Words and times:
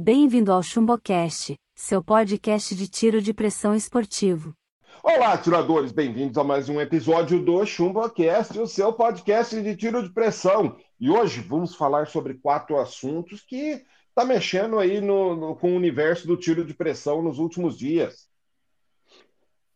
Bem-vindo 0.00 0.52
ao 0.52 0.62
ChumboCast, 0.62 1.56
seu 1.74 2.00
podcast 2.00 2.72
de 2.72 2.86
tiro 2.86 3.20
de 3.20 3.34
pressão 3.34 3.74
esportivo. 3.74 4.54
Olá, 5.02 5.32
atiradores, 5.32 5.90
bem-vindos 5.90 6.38
a 6.38 6.44
mais 6.44 6.68
um 6.68 6.80
episódio 6.80 7.44
do 7.44 7.66
ChumboCast, 7.66 8.60
o 8.60 8.66
seu 8.68 8.92
podcast 8.92 9.60
de 9.60 9.74
tiro 9.74 10.00
de 10.00 10.10
pressão. 10.10 10.76
E 11.00 11.10
hoje 11.10 11.40
vamos 11.40 11.74
falar 11.74 12.06
sobre 12.06 12.34
quatro 12.34 12.78
assuntos 12.78 13.40
que 13.40 13.84
está 14.08 14.24
mexendo 14.24 14.78
aí 14.78 15.00
no, 15.00 15.34
no, 15.34 15.56
com 15.56 15.72
o 15.72 15.76
universo 15.76 16.28
do 16.28 16.36
tiro 16.36 16.64
de 16.64 16.74
pressão 16.74 17.20
nos 17.20 17.40
últimos 17.40 17.76
dias. 17.76 18.28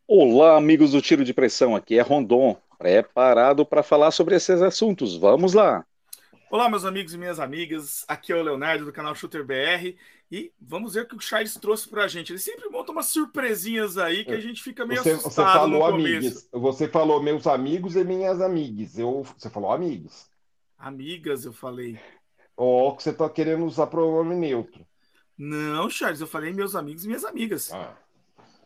Olá, 0.06 0.56
amigos 0.56 0.92
do 0.92 1.02
tiro 1.02 1.24
de 1.24 1.34
pressão, 1.34 1.74
aqui 1.74 1.98
é 1.98 2.00
Rondon, 2.00 2.56
preparado 2.78 3.66
para 3.66 3.82
falar 3.82 4.12
sobre 4.12 4.36
esses 4.36 4.62
assuntos. 4.62 5.16
Vamos 5.16 5.52
lá! 5.52 5.84
Olá, 6.52 6.68
meus 6.68 6.84
amigos 6.84 7.14
e 7.14 7.16
minhas 7.16 7.40
amigas. 7.40 8.04
Aqui 8.06 8.30
é 8.30 8.36
o 8.36 8.42
Leonardo 8.42 8.84
do 8.84 8.92
canal 8.92 9.14
Shooter 9.14 9.42
BR 9.42 9.96
e 10.30 10.52
vamos 10.60 10.92
ver 10.92 11.04
o 11.04 11.08
que 11.08 11.16
o 11.16 11.18
Charles 11.20 11.54
trouxe 11.54 11.88
pra 11.88 12.06
gente. 12.06 12.30
Ele 12.30 12.38
sempre 12.38 12.68
monta 12.68 12.92
umas 12.92 13.06
surpresinhas 13.06 13.96
aí 13.96 14.22
que 14.22 14.32
a 14.32 14.38
gente 14.38 14.62
fica 14.62 14.84
meio 14.84 15.02
você, 15.02 15.12
assustado 15.12 15.46
você 15.46 15.58
falou 15.58 15.78
no 15.78 15.84
amigos. 15.86 16.48
Você 16.52 16.88
falou 16.88 17.22
meus 17.22 17.46
amigos 17.46 17.96
e 17.96 18.04
minhas 18.04 18.38
amigas. 18.42 18.98
Eu, 18.98 19.24
você 19.34 19.48
falou 19.48 19.72
amigos. 19.72 20.26
Amigas, 20.78 21.46
eu 21.46 21.54
falei. 21.54 21.98
Ó, 22.54 22.90
oh, 22.90 22.96
que 22.96 23.02
você 23.02 23.14
tá 23.14 23.30
querendo 23.30 23.64
usar 23.64 23.86
pronome 23.86 24.34
neutro. 24.34 24.86
Não, 25.38 25.88
Charles, 25.88 26.20
eu 26.20 26.26
falei 26.26 26.52
meus 26.52 26.76
amigos 26.76 27.04
e 27.04 27.06
minhas 27.06 27.24
amigas. 27.24 27.72
Ah. 27.72 27.96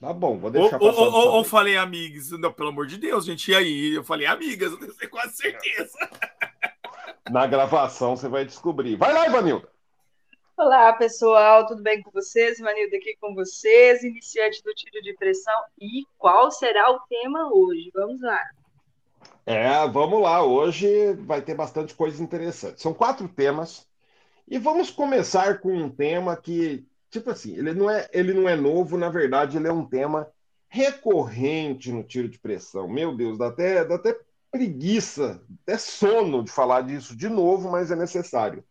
Tá 0.00 0.12
bom, 0.12 0.39
vou 0.39 0.50
deixar 0.50 0.83
ou, 0.83 0.92
ou, 0.92 1.12
ou, 1.12 1.33
ou 1.34 1.45
falei 1.45 1.77
amigos. 1.77 2.33
Não, 2.33 2.53
pelo 2.53 2.70
amor 2.70 2.89
de 2.89 2.98
Deus, 2.98 3.25
gente. 3.25 3.53
E 3.53 3.55
aí? 3.55 3.95
Eu 3.95 4.03
falei 4.03 4.27
amigas, 4.27 4.73
eu 4.73 4.92
tenho 4.92 5.11
quase 5.11 5.37
certeza. 5.37 5.97
Na 7.30 7.45
gravação 7.47 8.16
você 8.16 8.29
vai 8.29 8.45
descobrir. 8.45 8.97
Vai 8.97 9.12
lá, 9.12 9.27
Ivanilda! 9.27 9.69
Olá, 10.57 10.93
pessoal, 10.93 11.67
tudo 11.67 11.83
bem 11.83 12.01
com 12.01 12.11
vocês? 12.11 12.59
Ivanilda 12.59 12.97
aqui 12.97 13.17
com 13.21 13.34
vocês, 13.34 14.05
iniciante 14.05 14.62
do 14.62 14.73
tiro 14.73 15.03
de 15.03 15.12
pressão. 15.15 15.53
E 15.78 16.05
qual 16.17 16.50
será 16.53 16.91
o 16.91 17.00
tema 17.00 17.53
hoje? 17.53 17.91
Vamos 17.92 18.23
lá. 18.23 18.41
É, 19.45 19.87
vamos 19.89 20.23
lá. 20.23 20.42
Hoje 20.45 21.15
vai 21.15 21.42
ter 21.42 21.55
bastante 21.55 21.95
coisa 21.95 22.23
interessante. 22.23 22.81
São 22.81 22.95
quatro 22.95 23.28
temas. 23.28 23.87
E 24.47 24.56
vamos 24.56 24.91
começar 24.91 25.59
com 25.59 25.75
um 25.75 25.91
tema 25.91 26.37
que, 26.37 26.87
tipo 27.11 27.31
assim, 27.31 27.56
ele 27.56 27.75
não 27.75 27.91
é, 27.91 28.09
ele 28.12 28.33
não 28.33 28.48
é 28.48 28.55
novo, 28.55 28.97
na 28.97 29.09
verdade, 29.09 29.56
ele 29.56 29.67
é 29.67 29.72
um 29.72 29.84
tema 29.84 30.31
recorrente 30.69 31.91
no 31.91 32.05
tiro 32.05 32.28
de 32.28 32.39
pressão. 32.39 32.89
Meu 32.89 33.17
Deus, 33.17 33.37
dá 33.37 33.48
até, 33.48 33.84
dá 33.84 33.97
até 33.97 34.17
preguiça, 34.57 35.43
até 35.62 35.77
sono 35.77 36.43
de 36.43 36.51
falar 36.51 36.81
disso 36.81 37.15
de 37.15 37.29
novo, 37.29 37.71
mas 37.71 37.91
é 37.91 37.97
necessário. 37.97 38.65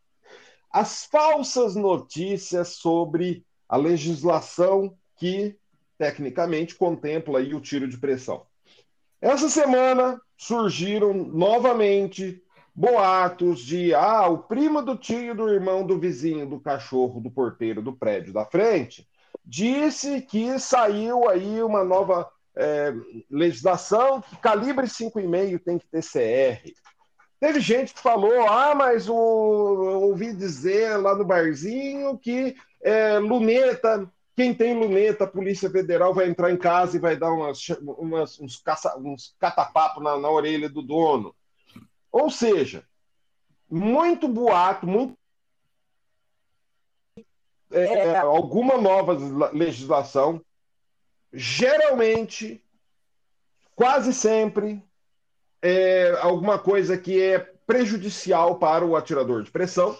As 0.72 1.06
falsas 1.06 1.76
notícias 1.76 2.70
sobre 2.70 3.46
a 3.70 3.78
legislação 3.78 4.98
que 5.16 5.56
tecnicamente 5.96 6.74
contempla 6.74 7.40
aí 7.40 7.54
o 7.54 7.62
tiro 7.62 7.88
de 7.88 8.00
pressão. 8.00 8.48
Essa 9.22 9.48
semana 9.48 10.20
surgiram 10.36 11.14
novamente 11.14 12.42
boatos 12.74 13.60
de 13.60 13.94
ah, 13.94 14.28
o 14.28 14.40
primo 14.40 14.82
do 14.82 14.98
tio 14.98 15.36
do 15.36 15.48
irmão 15.50 15.86
do 15.86 16.00
vizinho 16.00 16.50
do 16.50 16.60
cachorro 16.60 17.22
do 17.22 17.30
porteiro 17.30 17.82
do 17.82 17.94
prédio 17.94 18.34
da 18.34 18.44
frente 18.44 19.08
disse 19.46 20.22
que 20.22 20.60
saiu 20.60 21.30
aí 21.30 21.62
uma 21.62 21.84
nova 21.84 22.30
é, 22.56 22.94
legislação 23.30 24.22
que 24.22 24.38
calibre 24.38 24.88
5,5 24.88 25.62
tem 25.64 25.78
que 25.78 25.88
ter 25.88 26.02
CR. 26.02 26.72
Teve 27.40 27.60
gente 27.60 27.94
que 27.94 28.00
falou, 28.00 28.48
ah, 28.48 28.74
mas 28.74 29.10
o, 29.10 29.16
ouvi 29.16 30.34
dizer 30.34 30.98
lá 30.98 31.16
no 31.16 31.26
barzinho 31.26 32.18
que 32.18 32.56
é, 32.82 33.20
luneta, 33.20 34.10
quem 34.36 34.54
tem 34.54 34.78
luneta, 34.78 35.26
a 35.26 35.28
Polícia 35.28 35.70
Federal 35.70 36.14
vai 36.14 36.28
entrar 36.28 36.52
em 36.52 36.58
casa 36.58 36.96
e 36.96 37.00
vai 37.00 37.16
dar 37.16 37.32
umas, 37.32 37.70
umas, 37.82 38.40
uns, 38.40 38.58
caça, 38.58 38.98
uns 38.98 39.36
catapapos 39.40 40.04
na, 40.04 40.18
na 40.18 40.30
orelha 40.30 40.70
do 40.70 40.82
dono. 40.82 41.36
Ou 42.12 42.30
seja, 42.30 42.86
muito 43.70 44.28
boato, 44.28 44.88
muito 44.88 45.18
é, 47.72 47.84
é, 47.84 48.18
alguma 48.18 48.78
nova 48.78 49.18
legislação 49.52 50.42
geralmente, 51.34 52.64
quase 53.76 54.14
sempre, 54.14 54.84
é 55.62 56.12
alguma 56.22 56.60
coisa 56.60 56.98
que 56.98 57.22
é 57.22 57.40
prejudicial 57.40 58.60
para 58.60 58.86
o 58.86 58.96
atirador 58.96 59.44
de 59.44 59.52
pressão, 59.52 59.98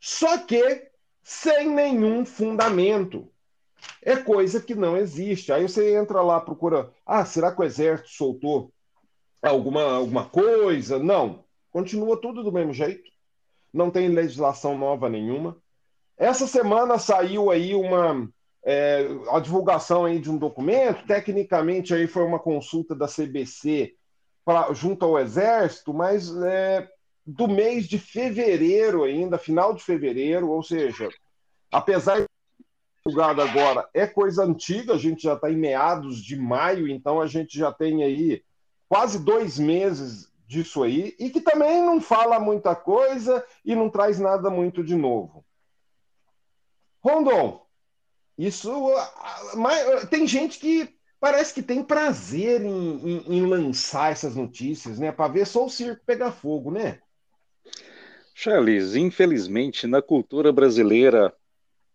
só 0.00 0.38
que 0.38 0.90
sem 1.22 1.70
nenhum 1.70 2.24
fundamento. 2.24 3.30
É 4.02 4.16
coisa 4.16 4.60
que 4.60 4.74
não 4.74 4.96
existe. 4.96 5.52
Aí 5.52 5.62
você 5.62 5.96
entra 5.96 6.20
lá, 6.20 6.40
procura. 6.40 6.90
Ah, 7.04 7.24
será 7.24 7.52
que 7.52 7.60
o 7.60 7.64
exército 7.64 8.10
soltou 8.10 8.72
alguma, 9.42 9.82
alguma 9.82 10.26
coisa? 10.26 10.98
Não. 10.98 11.44
Continua 11.70 12.20
tudo 12.20 12.42
do 12.42 12.52
mesmo 12.52 12.72
jeito. 12.72 13.10
Não 13.72 13.90
tem 13.90 14.08
legislação 14.08 14.76
nova 14.76 15.08
nenhuma. 15.08 15.56
Essa 16.16 16.46
semana 16.46 16.98
saiu 16.98 17.50
aí 17.50 17.74
uma, 17.74 18.30
é, 18.64 19.06
a 19.30 19.38
divulgação 19.40 20.06
aí 20.06 20.18
de 20.18 20.30
um 20.30 20.38
documento, 20.38 21.06
tecnicamente 21.06 21.92
aí 21.92 22.06
foi 22.06 22.22
uma 22.24 22.38
consulta 22.38 22.94
da 22.94 23.06
CBC 23.06 23.94
pra, 24.44 24.72
junto 24.72 25.04
ao 25.04 25.18
Exército, 25.18 25.92
mas 25.92 26.34
é, 26.42 26.88
do 27.26 27.46
mês 27.46 27.86
de 27.86 27.98
fevereiro 27.98 29.04
ainda, 29.04 29.36
final 29.36 29.74
de 29.74 29.82
fevereiro, 29.82 30.48
ou 30.50 30.62
seja, 30.62 31.08
apesar 31.70 32.20
de 32.20 32.26
divulgado 33.04 33.42
agora, 33.42 33.86
é 33.92 34.06
coisa 34.06 34.44
antiga, 34.44 34.94
a 34.94 34.98
gente 34.98 35.22
já 35.24 35.34
está 35.34 35.50
em 35.50 35.56
meados 35.56 36.22
de 36.22 36.36
maio, 36.36 36.88
então 36.88 37.20
a 37.20 37.26
gente 37.26 37.58
já 37.58 37.70
tem 37.70 38.02
aí 38.02 38.42
quase 38.88 39.22
dois 39.22 39.58
meses 39.58 40.32
disso 40.46 40.82
aí, 40.82 41.14
e 41.18 41.28
que 41.28 41.40
também 41.40 41.82
não 41.82 42.00
fala 42.00 42.38
muita 42.38 42.74
coisa 42.74 43.44
e 43.64 43.74
não 43.74 43.90
traz 43.90 44.18
nada 44.18 44.48
muito 44.48 44.82
de 44.82 44.94
novo. 44.94 45.44
Rondon, 47.02 47.63
isso. 48.36 48.70
Mas, 49.54 50.08
tem 50.08 50.26
gente 50.26 50.58
que 50.58 50.88
parece 51.20 51.54
que 51.54 51.62
tem 51.62 51.82
prazer 51.82 52.62
em, 52.62 52.68
em, 52.68 53.36
em 53.38 53.46
lançar 53.46 54.12
essas 54.12 54.36
notícias, 54.36 54.98
né? 54.98 55.10
Para 55.10 55.32
ver 55.32 55.46
só 55.46 55.64
o 55.64 55.70
circo 55.70 56.04
pegar 56.04 56.32
fogo, 56.32 56.70
né? 56.70 57.00
Charles, 58.34 58.94
infelizmente, 58.94 59.86
na 59.86 60.02
cultura 60.02 60.52
brasileira, 60.52 61.32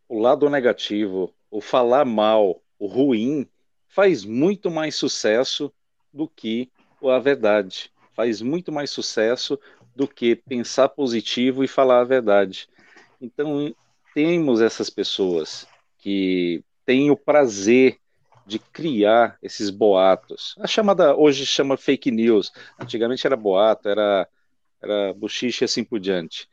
o 0.08 0.18
lado 0.18 0.50
negativo, 0.50 1.34
o 1.52 1.62
falar 1.62 2.06
mal, 2.06 2.62
o 2.80 2.88
ruim, 2.88 3.48
faz 3.88 4.24
muito 4.24 4.72
mais 4.72 4.96
sucesso 4.96 5.72
do 6.14 6.28
que 6.28 6.72
a 7.04 7.20
verdade. 7.20 7.92
Faz 8.16 8.42
muito 8.42 8.72
mais 8.72 8.90
sucesso 8.90 9.60
do 9.96 10.08
que 10.08 10.36
pensar 10.36 10.90
positivo 10.90 11.64
e 11.64 11.68
falar 11.68 12.00
a 12.00 12.06
verdade. 12.06 12.68
Então, 13.22 13.76
temos 14.14 14.62
essas 14.62 14.90
pessoas 14.90 15.68
que 16.00 16.64
tem 16.86 17.12
o 17.12 17.18
prazer 17.18 17.98
de 18.46 18.58
criar 18.58 19.38
esses 19.44 19.70
boatos. 19.70 20.56
A 20.60 20.66
chamada 20.66 21.16
hoje 21.16 21.46
chama 21.46 21.78
fake 21.78 22.10
news. 22.10 22.52
Antigamente 22.80 23.28
era 23.28 23.38
boato, 23.38 23.88
era 23.88 24.28
era 24.82 25.14
buchiche 25.14 25.64
e 25.64 25.66
assim 25.66 25.84
por 25.84 26.00
diante. 26.00 26.48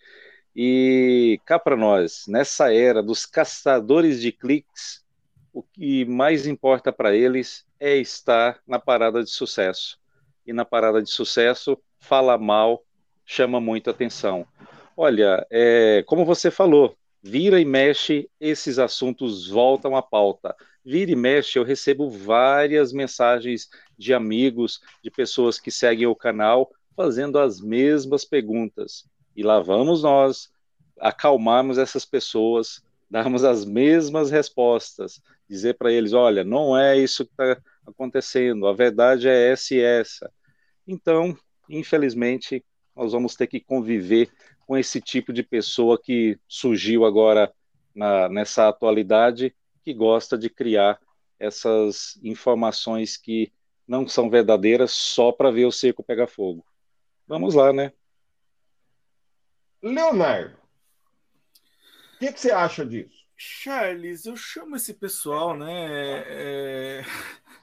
E 0.55 1.41
cá 1.45 1.59
para 1.59 1.77
nós, 1.77 2.25
nessa 2.27 2.75
era 2.75 3.03
dos 3.03 3.25
caçadores 3.25 4.21
de 4.21 4.33
cliques, 4.33 5.05
o 5.53 5.63
que 5.63 6.05
mais 6.05 6.47
importa 6.47 6.93
para 6.93 7.15
eles 7.15 7.65
é 7.79 7.97
estar 7.97 8.61
na 8.67 8.79
parada 8.79 9.23
de 9.23 9.31
sucesso. 9.31 9.99
E 10.47 10.53
na 10.53 10.65
parada 10.65 11.03
de 11.03 11.11
sucesso, 11.11 11.79
fala 11.99 12.37
mal 12.37 12.83
chama 13.25 13.61
muita 13.61 13.91
atenção. 13.91 14.47
Olha, 14.97 15.47
é, 15.51 16.03
como 16.07 16.25
você 16.25 16.51
falou, 16.51 16.97
Vira 17.23 17.61
e 17.61 17.65
mexe, 17.65 18.31
esses 18.41 18.79
assuntos 18.79 19.49
voltam 19.49 19.97
à 19.97 20.03
pauta. 20.03 20.55
Vira 20.85 21.11
e 21.11 21.17
mexe, 21.17 21.59
eu 21.59 21.65
recebo 21.65 22.09
várias 22.09 22.93
mensagens 22.93 23.69
de 23.99 24.15
amigos, 24.15 24.81
de 25.03 25.11
pessoas 25.11 25.59
que 25.59 25.71
seguem 25.71 26.07
o 26.07 26.15
canal, 26.15 26.71
fazendo 26.95 27.39
as 27.39 27.61
mesmas 27.61 28.25
perguntas. 28.25 29.05
E 29.35 29.43
lá 29.43 29.61
vamos 29.61 30.03
nós 30.03 30.51
acalmarmos 30.99 31.79
essas 31.79 32.05
pessoas, 32.05 32.83
darmos 33.11 33.45
as 33.45 33.65
mesmas 33.65 34.31
respostas, 34.31 35.21
dizer 35.49 35.75
para 35.75 35.93
eles: 35.93 36.13
olha, 36.13 36.43
não 36.45 36.77
é 36.77 36.97
isso 36.97 37.25
que 37.25 37.33
está 37.33 37.61
acontecendo, 37.87 38.67
a 38.67 38.73
verdade 38.73 39.29
é 39.29 39.51
essa 39.51 39.75
e 39.75 39.81
essa. 39.81 40.33
Então, 40.87 41.37
infelizmente, 41.69 42.65
nós 42.95 43.13
vamos 43.13 43.35
ter 43.35 43.47
que 43.47 43.61
conviver 43.61 44.31
com 44.67 44.77
esse 44.77 45.01
tipo 45.01 45.33
de 45.33 45.43
pessoa 45.43 46.01
que 46.01 46.39
surgiu 46.49 47.05
agora 47.05 47.53
na, 47.95 48.29
nessa 48.29 48.69
atualidade, 48.69 49.55
que 49.85 49.95
gosta 49.95 50.37
de 50.37 50.51
criar 50.51 50.99
essas 51.39 52.19
informações 52.23 53.17
que 53.17 53.53
não 53.87 54.07
são 54.09 54.29
verdadeiras 54.29 54.91
só 54.91 55.31
para 55.31 55.51
ver 55.51 55.67
o 55.67 55.73
circo 55.73 56.03
pegar 56.03 56.27
fogo. 56.27 56.67
Vamos 57.27 57.55
lá, 57.55 57.73
né? 57.73 57.93
Leonardo, 59.83 60.57
o 62.15 62.19
que, 62.19 62.33
que, 62.33 62.41
você 62.41 62.51
acha 62.51 62.85
disso? 62.85 63.25
Charles, 63.37 64.25
eu 64.25 64.37
chamo 64.37 64.77
esse 64.77 64.95
pessoal, 64.95 65.57
né? 65.57 66.25
É, 66.27 67.05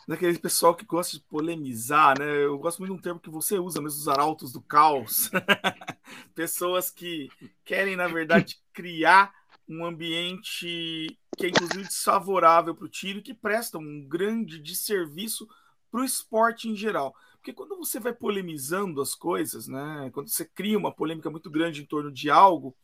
daquele 0.08 0.38
pessoal 0.38 0.76
que 0.76 0.86
gosta 0.86 1.18
de 1.18 1.24
polemizar, 1.24 2.20
né? 2.20 2.44
Eu 2.44 2.58
gosto 2.58 2.80
muito 2.80 2.94
de 2.94 3.00
um 3.00 3.02
termo 3.02 3.20
que 3.20 3.30
você 3.30 3.58
usa 3.58 3.82
mesmo, 3.82 4.00
os 4.00 4.08
arautos 4.08 4.52
do 4.52 4.62
caos. 4.62 5.30
Pessoas 6.36 6.90
que 6.90 7.30
querem, 7.64 7.96
na 7.96 8.08
verdade, 8.08 8.60
criar 8.74 9.34
um 9.68 9.86
ambiente 9.86 11.18
que 11.38 11.46
é 11.46 11.50
inclusive 11.50 11.84
desfavorável 11.84 12.76
para 12.76 12.86
o 12.86 12.90
tiro 12.90 13.20
e 13.20 13.24
que 13.24 13.34
presta 13.34 13.78
um 13.78 14.06
grande 14.08 14.60
desserviço 14.60 15.48
para 15.90 16.02
o 16.02 16.06
esporte 16.06 16.68
em 16.68 16.76
geral. 16.76 17.16
Porque 17.36 17.54
quando 17.54 17.78
você 17.78 18.00
vai 18.00 18.14
polemizando 18.14 19.02
as 19.02 19.16
coisas, 19.16 19.68
né? 19.68 20.10
Quando 20.14 20.30
você 20.30 20.46
cria 20.46 20.78
uma 20.78 20.94
polêmica 20.94 21.30
muito 21.30 21.50
grande 21.50 21.82
em 21.82 21.86
torno 21.86 22.12
de 22.12 22.30
algo, 22.30 22.76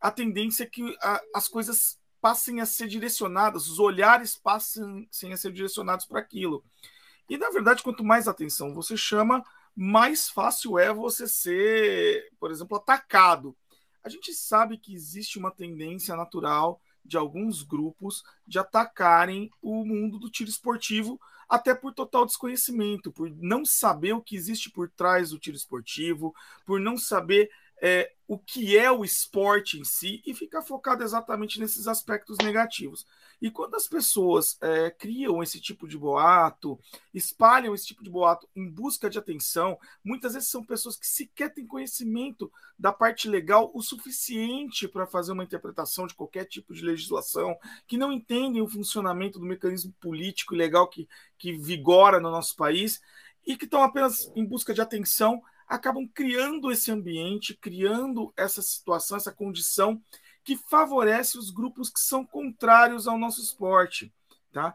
a 0.00 0.10
tendência 0.10 0.64
é 0.64 0.66
que 0.66 0.96
a, 1.02 1.20
as 1.34 1.48
coisas 1.48 1.98
passem 2.24 2.58
a 2.62 2.64
ser 2.64 2.88
direcionadas, 2.88 3.68
os 3.68 3.78
olhares 3.78 4.34
passem 4.34 5.06
a 5.30 5.36
ser 5.36 5.52
direcionados 5.52 6.06
para 6.06 6.20
aquilo. 6.20 6.64
E 7.28 7.36
na 7.36 7.50
verdade, 7.50 7.82
quanto 7.82 8.02
mais 8.02 8.26
atenção 8.26 8.72
você 8.72 8.96
chama, 8.96 9.44
mais 9.76 10.30
fácil 10.30 10.78
é 10.78 10.90
você 10.90 11.28
ser, 11.28 12.32
por 12.40 12.50
exemplo, 12.50 12.78
atacado. 12.78 13.54
A 14.02 14.08
gente 14.08 14.32
sabe 14.32 14.78
que 14.78 14.94
existe 14.94 15.38
uma 15.38 15.50
tendência 15.50 16.16
natural 16.16 16.80
de 17.04 17.18
alguns 17.18 17.62
grupos 17.62 18.24
de 18.46 18.58
atacarem 18.58 19.50
o 19.60 19.84
mundo 19.84 20.18
do 20.18 20.30
tiro 20.30 20.48
esportivo, 20.48 21.20
até 21.46 21.74
por 21.74 21.92
total 21.92 22.24
desconhecimento, 22.24 23.12
por 23.12 23.30
não 23.36 23.66
saber 23.66 24.14
o 24.14 24.22
que 24.22 24.34
existe 24.34 24.70
por 24.70 24.88
trás 24.88 25.28
do 25.28 25.38
tiro 25.38 25.58
esportivo, 25.58 26.34
por 26.64 26.80
não 26.80 26.96
saber 26.96 27.50
é, 27.82 28.10
o 28.26 28.38
que 28.38 28.76
é 28.76 28.90
o 28.90 29.04
esporte 29.04 29.78
em 29.78 29.84
si 29.84 30.22
e 30.26 30.32
ficar 30.32 30.62
focado 30.62 31.02
exatamente 31.02 31.60
nesses 31.60 31.86
aspectos 31.86 32.38
negativos. 32.38 33.06
E 33.40 33.50
quando 33.50 33.74
as 33.74 33.86
pessoas 33.86 34.56
é, 34.62 34.90
criam 34.90 35.42
esse 35.42 35.60
tipo 35.60 35.86
de 35.86 35.98
boato, 35.98 36.78
espalham 37.12 37.74
esse 37.74 37.86
tipo 37.86 38.02
de 38.02 38.08
boato 38.08 38.48
em 38.56 38.70
busca 38.70 39.10
de 39.10 39.18
atenção, 39.18 39.78
muitas 40.02 40.32
vezes 40.32 40.48
são 40.48 40.64
pessoas 40.64 40.96
que 40.96 41.06
sequer 41.06 41.52
têm 41.52 41.66
conhecimento 41.66 42.50
da 42.78 42.92
parte 42.92 43.28
legal 43.28 43.70
o 43.74 43.82
suficiente 43.82 44.88
para 44.88 45.06
fazer 45.06 45.32
uma 45.32 45.44
interpretação 45.44 46.06
de 46.06 46.14
qualquer 46.14 46.46
tipo 46.46 46.72
de 46.72 46.82
legislação, 46.82 47.54
que 47.86 47.98
não 47.98 48.10
entendem 48.10 48.62
o 48.62 48.68
funcionamento 48.68 49.38
do 49.38 49.44
mecanismo 49.44 49.92
político 50.00 50.54
e 50.54 50.58
legal 50.58 50.88
que, 50.88 51.06
que 51.36 51.52
vigora 51.52 52.18
no 52.18 52.30
nosso 52.30 52.56
país 52.56 53.02
e 53.46 53.56
que 53.56 53.66
estão 53.66 53.82
apenas 53.82 54.32
em 54.34 54.44
busca 54.44 54.72
de 54.72 54.80
atenção 54.80 55.42
acabam 55.68 56.06
criando 56.06 56.70
esse 56.70 56.90
ambiente, 56.90 57.54
criando 57.54 58.32
essa 58.36 58.62
situação, 58.62 59.16
essa 59.16 59.32
condição 59.32 60.02
que 60.42 60.56
favorece 60.56 61.38
os 61.38 61.50
grupos 61.50 61.88
que 61.88 62.00
são 62.00 62.24
contrários 62.24 63.08
ao 63.08 63.18
nosso 63.18 63.40
esporte, 63.40 64.12
tá? 64.52 64.74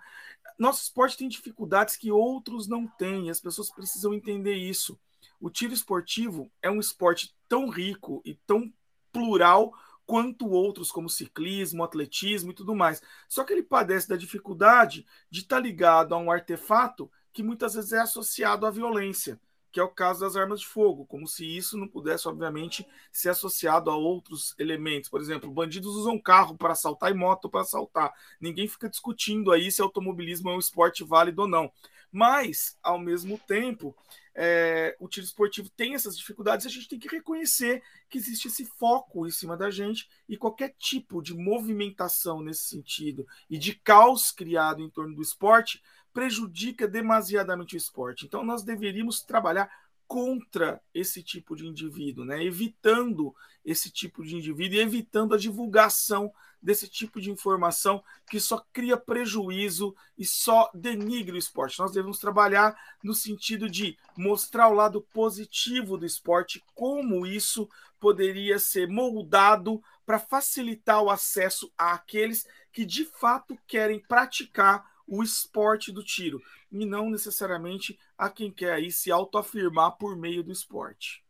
Nosso 0.57 0.81
esporte 0.81 1.17
tem 1.17 1.29
dificuldades 1.29 1.95
que 1.95 2.11
outros 2.11 2.67
não 2.67 2.87
têm, 2.87 3.27
e 3.27 3.29
as 3.29 3.39
pessoas 3.39 3.69
precisam 3.69 4.13
entender 4.13 4.55
isso. 4.55 4.99
O 5.39 5.49
tiro 5.49 5.73
esportivo 5.73 6.51
é 6.61 6.69
um 6.69 6.79
esporte 6.79 7.33
tão 7.47 7.69
rico 7.69 8.21
e 8.25 8.33
tão 8.33 8.73
plural 9.11 9.73
quanto 10.05 10.49
outros, 10.49 10.91
como 10.91 11.07
ciclismo, 11.07 11.83
atletismo 11.83 12.51
e 12.51 12.53
tudo 12.53 12.75
mais. 12.75 13.01
Só 13.27 13.43
que 13.43 13.53
ele 13.53 13.63
padece 13.63 14.09
da 14.09 14.17
dificuldade 14.17 15.05
de 15.29 15.41
estar 15.41 15.59
ligado 15.59 16.13
a 16.13 16.17
um 16.17 16.31
artefato 16.31 17.09
que 17.31 17.43
muitas 17.43 17.75
vezes 17.75 17.93
é 17.93 17.99
associado 17.99 18.65
à 18.65 18.71
violência 18.71 19.39
que 19.71 19.79
é 19.79 19.83
o 19.83 19.89
caso 19.89 20.21
das 20.21 20.35
armas 20.35 20.61
de 20.61 20.67
fogo, 20.67 21.05
como 21.05 21.27
se 21.27 21.45
isso 21.45 21.77
não 21.77 21.87
pudesse, 21.87 22.27
obviamente, 22.27 22.85
ser 23.11 23.29
associado 23.29 23.89
a 23.89 23.95
outros 23.95 24.55
elementos. 24.57 25.09
Por 25.09 25.21
exemplo, 25.21 25.51
bandidos 25.51 25.95
usam 25.95 26.19
carro 26.19 26.57
para 26.57 26.73
assaltar 26.73 27.11
e 27.11 27.13
moto 27.13 27.49
para 27.49 27.61
assaltar. 27.61 28.13
Ninguém 28.39 28.67
fica 28.67 28.89
discutindo 28.89 29.51
aí 29.51 29.71
se 29.71 29.81
automobilismo 29.81 30.49
é 30.49 30.55
um 30.55 30.59
esporte 30.59 31.03
válido 31.03 31.43
ou 31.43 31.47
não. 31.47 31.71
Mas, 32.11 32.77
ao 32.81 32.97
mesmo 32.97 33.37
tempo, 33.37 33.95
é, 34.33 34.95
o 34.99 35.07
tiro 35.07 35.25
esportivo 35.25 35.69
tem 35.69 35.93
essas 35.93 36.17
dificuldades, 36.17 36.65
a 36.65 36.69
gente 36.69 36.87
tem 36.87 36.97
que 36.97 37.07
reconhecer 37.07 37.83
que 38.09 38.17
existe 38.17 38.47
esse 38.47 38.65
foco 38.65 39.27
em 39.27 39.31
cima 39.31 39.55
da 39.55 39.69
gente 39.69 40.09
e 40.27 40.37
qualquer 40.37 40.73
tipo 40.77 41.21
de 41.21 41.35
movimentação 41.35 42.41
nesse 42.41 42.63
sentido 42.63 43.27
e 43.49 43.57
de 43.57 43.73
caos 43.75 44.31
criado 44.31 44.81
em 44.81 44.89
torno 44.89 45.15
do 45.15 45.21
esporte 45.21 45.83
prejudica 46.19 46.85
demasiadamente 46.85 47.75
o 47.75 47.77
esporte. 47.77 48.25
Então, 48.25 48.43
nós 48.43 48.61
deveríamos 48.61 49.21
trabalhar 49.21 49.71
contra 50.05 50.81
esse 50.93 51.23
tipo 51.23 51.55
de 51.55 51.65
indivíduo, 51.65 52.25
né? 52.25 52.43
evitando 52.43 53.33
esse 53.63 53.89
tipo 53.89 54.21
de 54.21 54.35
indivíduo 54.35 54.77
e 54.77 54.81
evitando 54.81 55.33
a 55.33 55.37
divulgação 55.37 56.29
desse 56.61 56.89
tipo 56.89 57.21
de 57.21 57.31
informação 57.31 58.03
que 58.29 58.37
só 58.37 58.61
cria 58.73 58.97
prejuízo 58.97 59.95
e 60.17 60.25
só 60.25 60.69
denigre 60.73 61.37
o 61.37 61.39
esporte. 61.39 61.79
Nós 61.79 61.93
devemos 61.93 62.19
trabalhar 62.19 62.77
no 63.01 63.13
sentido 63.13 63.69
de 63.69 63.97
mostrar 64.17 64.67
o 64.67 64.73
lado 64.73 65.01
positivo 65.13 65.97
do 65.97 66.05
esporte, 66.05 66.61
como 66.75 67.25
isso 67.25 67.69
poderia 67.97 68.59
ser 68.59 68.89
moldado 68.89 69.81
para 70.05 70.19
facilitar 70.19 71.01
o 71.01 71.09
acesso 71.09 71.71
àqueles 71.77 72.45
que 72.73 72.83
de 72.83 73.05
fato 73.05 73.57
querem 73.65 74.01
praticar 74.01 74.88
o 75.09 75.23
esporte 75.23 75.91
do 75.91 76.03
tiro 76.03 76.41
e 76.71 76.85
não 76.85 77.09
necessariamente 77.09 77.99
a 78.17 78.29
quem 78.29 78.51
quer 78.51 78.73
aí 78.73 78.91
se 78.91 79.11
autoafirmar 79.11 79.97
por 79.97 80.15
meio 80.15 80.43
do 80.43 80.51
esporte. 80.51 81.23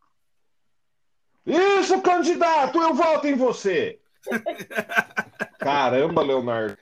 Isso, 1.46 2.02
candidato, 2.02 2.80
eu 2.80 2.94
voto 2.94 3.26
em 3.26 3.36
você. 3.36 4.00
Caramba, 5.58 6.22
Leonardo. 6.22 6.78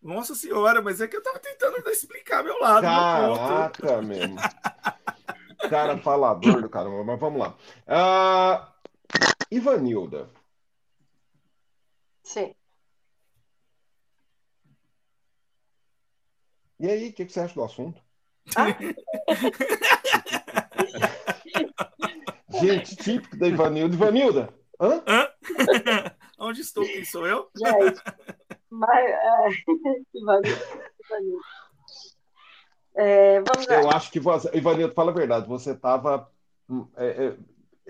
Nossa 0.00 0.34
senhora, 0.34 0.80
mas 0.80 1.00
é 1.00 1.08
que 1.08 1.16
eu 1.16 1.22
tava 1.22 1.38
tentando 1.38 1.76
explicar 1.90 2.42
meu 2.42 2.58
lado. 2.60 2.82
Caraca, 2.82 4.00
meu 4.00 4.02
mesmo. 4.02 4.36
Cara 5.68 5.98
falador 5.98 6.62
do 6.62 6.68
caramba, 6.70 7.04
mas 7.04 7.20
vamos 7.20 7.40
lá. 7.40 7.56
Uh, 7.86 8.94
Ivanilda. 9.50 10.30
Sim. 12.22 12.54
E 16.80 16.88
aí, 16.88 17.08
o 17.08 17.12
que, 17.12 17.26
que, 17.26 17.32
você 17.32 17.40
acha 17.40 17.54
do 17.54 17.64
assunto? 17.64 18.00
Ah? 18.56 18.68
Gente, 22.60 22.96
típico 22.96 23.36
da 23.36 23.48
Ivanilda. 23.48 23.94
Ivanilda, 23.94 24.54
hã? 24.80 25.02
hã? 25.06 25.28
Onde 26.38 26.60
estou? 26.60 26.84
Quem 26.84 27.04
sou 27.04 27.26
eu? 27.26 27.50
Gente, 27.56 28.00
mas, 28.70 29.10
é... 29.10 29.48
Ivanilda. 30.14 30.62
Ivanilda. 31.04 31.44
É, 32.94 33.40
vamos 33.42 33.66
lá. 33.66 33.82
Eu 33.82 33.90
acho 33.90 34.10
que, 34.10 34.20
você, 34.20 34.50
Ivanildo, 34.56 34.94
fala 34.94 35.10
a 35.10 35.14
verdade, 35.14 35.48
você 35.48 35.72
estava 35.72 36.30
hum, 36.68 36.86
é, 36.96 37.34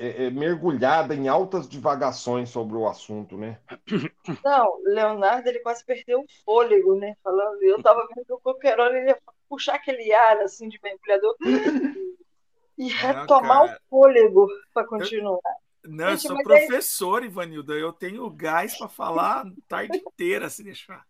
é, 0.01 0.27
é, 0.27 0.31
mergulhada 0.31 1.13
em 1.13 1.27
altas 1.27 1.69
divagações 1.69 2.51
sobre 2.51 2.77
o 2.77 2.87
assunto, 2.87 3.37
né? 3.37 3.59
Não, 4.45 4.81
Leonardo, 4.85 5.49
ele 5.49 5.59
quase 5.59 5.85
perdeu 5.85 6.21
o 6.21 6.27
fôlego, 6.45 6.95
né? 6.95 7.17
Falando, 7.23 7.61
eu 7.65 7.79
estava 7.79 8.07
vendo 8.07 8.25
que 8.25 8.33
o 8.33 8.39
qualquer 8.39 8.79
hora 8.79 8.97
ele 8.97 9.09
ia 9.09 9.19
puxar 9.49 9.75
aquele 9.75 10.13
ar, 10.13 10.39
assim, 10.39 10.69
de 10.69 10.79
mergulhador 10.81 11.35
e 12.79 12.89
retomar 12.89 13.65
o 13.65 13.77
fôlego 13.91 14.47
para 14.73 14.87
continuar. 14.87 15.41
Não, 15.85 16.11
Gente, 16.11 16.27
eu 16.27 16.37
sou 16.37 16.43
professor, 16.45 17.23
é... 17.25 17.27
Ivanilda, 17.27 17.73
eu 17.73 17.93
tenho 17.93 18.31
gás 18.31 18.79
para 18.79 18.89
falar 18.89 19.47
a 19.47 19.53
tarde 19.67 19.99
inteira, 20.07 20.49
se 20.49 20.63
deixar. 20.63 21.05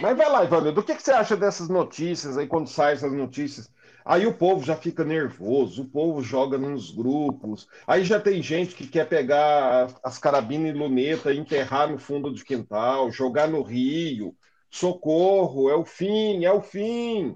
Mas 0.00 0.16
vai 0.16 0.28
lá, 0.28 0.44
Ivanildo, 0.44 0.80
o 0.80 0.84
que, 0.84 0.96
que 0.96 1.02
você 1.02 1.12
acha 1.12 1.36
dessas 1.36 1.68
notícias 1.68 2.36
aí, 2.36 2.48
quando 2.48 2.68
saem 2.68 2.94
essas 2.94 3.12
notícias? 3.12 3.72
Aí 4.04 4.26
o 4.26 4.36
povo 4.36 4.62
já 4.62 4.76
fica 4.76 5.02
nervoso, 5.02 5.82
o 5.82 5.88
povo 5.88 6.20
joga 6.20 6.58
nos 6.58 6.90
grupos. 6.90 7.66
Aí 7.86 8.04
já 8.04 8.20
tem 8.20 8.42
gente 8.42 8.74
que 8.74 8.86
quer 8.86 9.08
pegar 9.08 9.88
as 10.02 10.18
carabinas 10.18 10.74
e 10.74 10.78
luneta 10.78 11.32
enterrar 11.32 11.90
no 11.90 11.98
fundo 11.98 12.30
do 12.30 12.44
quintal, 12.44 13.10
jogar 13.10 13.48
no 13.48 13.62
rio. 13.62 14.36
Socorro, 14.70 15.70
é 15.70 15.74
o 15.74 15.84
fim, 15.84 16.44
é 16.44 16.52
o 16.52 16.60
fim. 16.60 17.34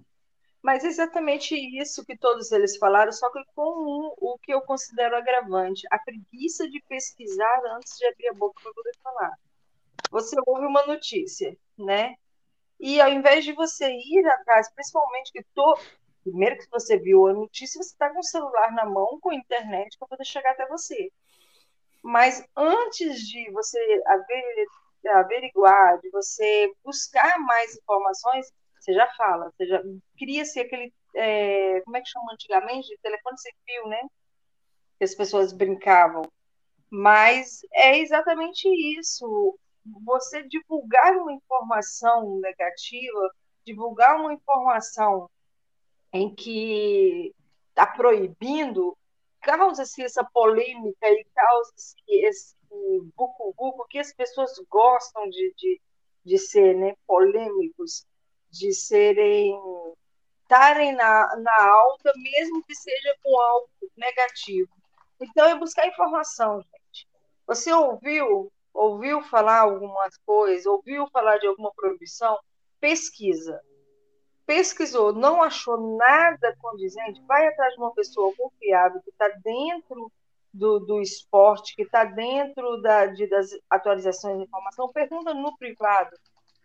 Mas 0.62 0.84
exatamente 0.84 1.54
isso 1.80 2.04
que 2.04 2.18
todos 2.18 2.52
eles 2.52 2.76
falaram, 2.76 3.12
só 3.12 3.30
que 3.30 3.40
com 3.54 3.62
um, 3.62 4.14
o 4.18 4.38
que 4.38 4.52
eu 4.52 4.60
considero 4.60 5.16
agravante, 5.16 5.86
a 5.90 5.98
preguiça 5.98 6.68
de 6.68 6.82
pesquisar 6.86 7.62
antes 7.76 7.96
de 7.96 8.06
abrir 8.06 8.28
a 8.28 8.34
boca 8.34 8.60
para 8.62 8.72
poder 8.74 8.92
falar. 9.02 9.32
Você 10.10 10.36
ouve 10.46 10.66
uma 10.66 10.84
notícia, 10.84 11.56
né? 11.78 12.14
E 12.80 13.00
ao 13.00 13.08
invés 13.08 13.44
de 13.44 13.52
você 13.52 13.90
ir 13.90 14.26
atrás, 14.26 14.70
principalmente 14.74 15.32
que 15.32 15.42
to, 15.54 15.78
primeiro 16.30 16.58
que 16.58 16.70
você 16.70 16.98
viu 16.98 17.26
a 17.26 17.32
notícia, 17.32 17.82
você 17.82 17.90
está 17.90 18.10
com 18.10 18.20
o 18.20 18.24
celular 18.24 18.72
na 18.72 18.84
mão, 18.84 19.18
com 19.20 19.30
a 19.30 19.34
internet, 19.34 19.96
para 19.98 20.08
poder 20.08 20.24
chegar 20.24 20.52
até 20.52 20.66
você. 20.66 21.10
Mas 22.02 22.44
antes 22.56 23.20
de 23.28 23.50
você 23.50 23.78
averiguar, 25.06 26.00
de 26.00 26.10
você 26.10 26.72
buscar 26.84 27.38
mais 27.40 27.76
informações, 27.76 28.52
você 28.78 28.92
já 28.92 29.06
fala, 29.14 29.50
você 29.50 29.66
já 29.66 29.82
cria-se 30.16 30.60
aquele, 30.60 30.92
é, 31.14 31.80
como 31.82 31.96
é 31.96 32.00
que 32.00 32.08
chama 32.08 32.32
antigamente? 32.32 32.98
Telefone 33.02 33.38
sem 33.38 33.52
fio, 33.64 33.88
né? 33.88 34.00
Que 34.98 35.04
as 35.04 35.14
pessoas 35.14 35.52
brincavam. 35.52 36.22
Mas 36.90 37.60
é 37.72 37.98
exatamente 37.98 38.68
isso. 38.98 39.58
Você 40.04 40.42
divulgar 40.44 41.16
uma 41.16 41.32
informação 41.32 42.38
negativa, 42.40 43.34
divulgar 43.64 44.16
uma 44.16 44.32
informação 44.32 45.28
em 46.12 46.34
que 46.34 47.34
está 47.68 47.86
proibindo, 47.86 48.96
causa-se 49.40 50.02
essa 50.02 50.24
polêmica 50.24 51.08
e 51.08 51.24
causa-se 51.34 51.96
esse 52.08 52.54
buco-buco 53.16 53.86
que 53.88 53.98
as 53.98 54.12
pessoas 54.12 54.52
gostam 54.68 55.28
de, 55.28 55.54
de, 55.56 55.80
de 56.24 56.38
ser 56.38 56.74
né, 56.76 56.94
polêmicos, 57.06 58.04
de 58.50 58.72
serem 58.72 59.54
estarem 60.48 60.94
na, 60.94 61.36
na 61.36 61.70
alta, 61.70 62.10
mesmo 62.16 62.64
que 62.64 62.74
seja 62.74 63.14
com 63.22 63.38
algo 63.38 63.68
negativo. 63.94 64.70
Então, 65.20 65.46
é 65.46 65.54
buscar 65.54 65.86
informação, 65.86 66.62
gente. 66.62 67.06
Você 67.46 67.70
ouviu, 67.70 68.50
ouviu 68.72 69.22
falar 69.22 69.60
algumas 69.60 70.16
coisas, 70.24 70.64
ouviu 70.64 71.06
falar 71.08 71.36
de 71.36 71.46
alguma 71.46 71.70
proibição? 71.74 72.38
Pesquisa. 72.80 73.60
Pesquisou, 74.48 75.12
não 75.12 75.42
achou 75.42 75.98
nada 75.98 76.56
condizente, 76.58 77.20
vai 77.26 77.46
atrás 77.46 77.74
de 77.74 77.80
uma 77.80 77.92
pessoa 77.92 78.34
confiável 78.34 78.98
que 79.02 79.10
está 79.10 79.28
dentro 79.44 80.10
do, 80.50 80.78
do 80.78 81.02
esporte, 81.02 81.76
que 81.76 81.82
está 81.82 82.06
dentro 82.06 82.80
da, 82.80 83.04
de, 83.04 83.26
das 83.26 83.50
atualizações 83.68 84.38
de 84.38 84.44
informação, 84.44 84.90
pergunta 84.90 85.34
no 85.34 85.54
privado. 85.58 86.16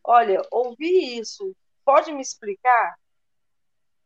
Olha, 0.01 0.41
ouvi 0.49 1.19
isso, 1.19 1.53
pode 1.83 2.13
me 2.13 2.21
explicar? 2.21 2.95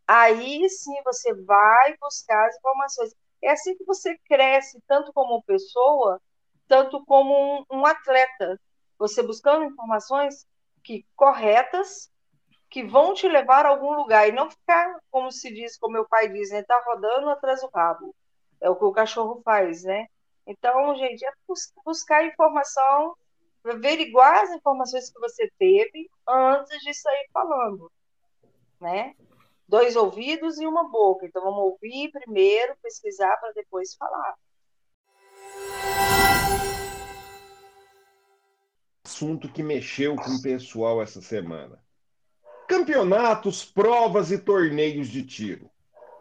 Aí 0.08 0.68
sim 0.72 1.00
você 1.06 1.32
vai 1.36 1.96
buscar 2.02 2.48
as 2.48 2.58
informações. 2.58 3.14
É 3.44 3.52
assim 3.52 3.78
que 3.78 3.86
você 3.86 4.18
cresce, 4.28 4.82
tanto 4.88 5.14
como 5.14 5.44
pessoa, 5.44 6.20
tanto 6.68 7.06
como 7.06 7.60
um, 7.72 7.78
um 7.78 7.86
atleta. 7.86 8.60
Você 8.98 9.22
buscando 9.22 9.66
informações 9.66 10.48
que 10.84 11.06
corretas, 11.16 12.10
que 12.70 12.84
vão 12.84 13.14
te 13.14 13.28
levar 13.28 13.66
a 13.66 13.70
algum 13.70 13.94
lugar 13.94 14.28
e 14.28 14.32
não 14.32 14.50
ficar, 14.50 15.00
como 15.10 15.32
se 15.32 15.54
diz, 15.54 15.78
como 15.78 15.94
meu 15.94 16.08
pai 16.08 16.30
diz, 16.30 16.50
né, 16.52 16.64
tá 16.64 16.82
rodando 16.86 17.30
atrás 17.30 17.62
do 17.62 17.70
rabo. 17.74 18.14
É 18.60 18.70
o 18.70 18.76
que 18.76 18.86
o 18.86 18.92
cachorro 18.92 19.42
faz, 19.44 19.84
né? 19.84 20.08
Então, 20.46 20.96
gente, 20.96 21.26
é 21.26 21.32
buscar 21.86 22.26
informação, 22.26 23.16
averiguar 23.64 24.44
as 24.44 24.52
informações 24.52 25.10
que 25.12 25.20
você 25.20 25.52
teve 25.60 26.10
antes 26.28 26.80
de 26.80 26.94
sair 26.94 27.28
falando, 27.34 27.92
né? 28.80 29.14
dois 29.68 29.96
ouvidos 29.96 30.60
e 30.60 30.66
uma 30.66 30.90
boca. 30.90 31.26
Então 31.26 31.44
vamos 31.44 31.60
ouvir 31.60 32.10
primeiro, 32.12 32.76
pesquisar 32.82 33.36
para 33.38 33.52
depois 33.52 33.96
falar. 33.96 34.36
Assunto 39.06 39.52
que 39.52 39.64
mexeu 39.64 40.16
com 40.16 40.36
o 40.36 40.42
pessoal 40.42 41.02
essa 41.02 41.22
semana. 41.22 41.84
Campeonatos, 42.68 43.64
provas 43.64 44.32
e 44.32 44.38
torneios 44.38 45.08
de 45.08 45.24
tiro. 45.24 45.70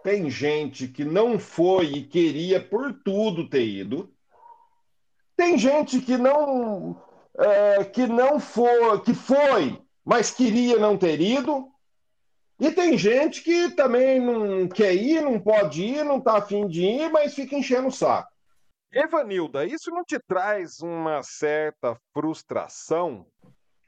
Tem 0.03 0.31
gente 0.31 0.87
que 0.87 1.05
não 1.05 1.39
foi 1.39 1.87
e 1.87 2.05
queria 2.05 2.61
por 2.61 2.93
tudo 2.93 3.49
ter 3.49 3.67
ido. 3.67 4.13
Tem 5.37 5.59
gente 5.59 6.01
que 6.01 6.17
não 6.17 7.03
é, 7.39 7.85
que 7.85 8.07
não 8.07 8.41
foi, 8.41 9.01
que 9.03 9.13
foi, 9.13 9.83
mas 10.05 10.31
queria 10.31 10.79
não 10.79 10.97
ter 10.97 11.21
ido. 11.21 11.69
E 12.59 12.71
tem 12.71 12.97
gente 12.97 13.43
que 13.43 13.71
também 13.73 14.19
não 14.19 14.67
quer 14.67 14.95
ir, 14.95 15.21
não 15.21 15.39
pode 15.39 15.83
ir, 15.83 16.05
não 16.05 16.19
está 16.19 16.39
afim 16.39 16.67
de 16.67 16.83
ir, 16.83 17.11
mas 17.11 17.35
fica 17.35 17.55
enchendo 17.55 17.89
o 17.89 17.93
saco. 17.93 18.31
Evanilda, 18.91 19.67
isso 19.67 19.91
não 19.91 20.03
te 20.03 20.19
traz 20.19 20.81
uma 20.81 21.23
certa 21.23 22.01
frustração? 22.15 23.27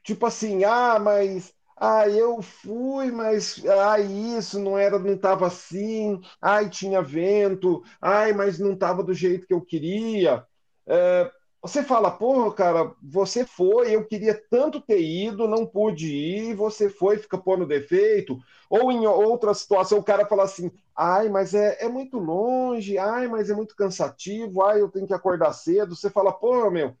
Tipo 0.03 0.27
assim, 0.27 0.63
ah, 0.63 0.99
mas 0.99 1.51
ah, 1.79 2.07
eu 2.09 2.41
fui, 2.41 3.11
mas 3.11 3.63
ah, 3.65 3.99
isso 3.99 4.59
não 4.59 4.77
era, 4.77 4.99
não 4.99 5.13
estava 5.13 5.47
assim, 5.47 6.19
ai, 6.41 6.69
tinha 6.69 7.01
vento, 7.01 7.81
ai, 8.01 8.33
mas 8.33 8.59
não 8.59 8.73
estava 8.73 9.03
do 9.03 9.13
jeito 9.13 9.47
que 9.47 9.53
eu 9.53 9.61
queria. 9.61 10.45
É, 10.87 11.31
você 11.61 11.83
fala, 11.83 12.11
porra, 12.11 12.53
cara, 12.53 12.93
você 13.01 13.45
foi, 13.45 13.93
eu 13.95 14.05
queria 14.05 14.33
tanto 14.49 14.81
ter 14.81 15.01
ido, 15.01 15.47
não 15.47 15.65
pude 15.65 16.07
ir, 16.07 16.55
você 16.55 16.89
foi, 16.89 17.17
fica 17.17 17.37
pondo 17.37 17.65
defeito. 17.65 18.37
Ou 18.69 18.91
em 18.91 19.05
outra 19.07 19.53
situação, 19.53 19.99
o 19.99 20.03
cara 20.03 20.25
fala 20.25 20.43
assim, 20.43 20.71
ai, 20.95 21.29
mas 21.29 21.53
é, 21.53 21.77
é 21.83 21.87
muito 21.89 22.17
longe, 22.19 22.97
ai, 22.97 23.27
mas 23.27 23.49
é 23.49 23.53
muito 23.55 23.75
cansativo, 23.75 24.61
ai, 24.63 24.81
eu 24.81 24.89
tenho 24.89 25.07
que 25.07 25.13
acordar 25.13 25.53
cedo. 25.53 25.95
Você 25.95 26.09
fala, 26.09 26.31
porra, 26.31 26.69
meu, 26.71 26.95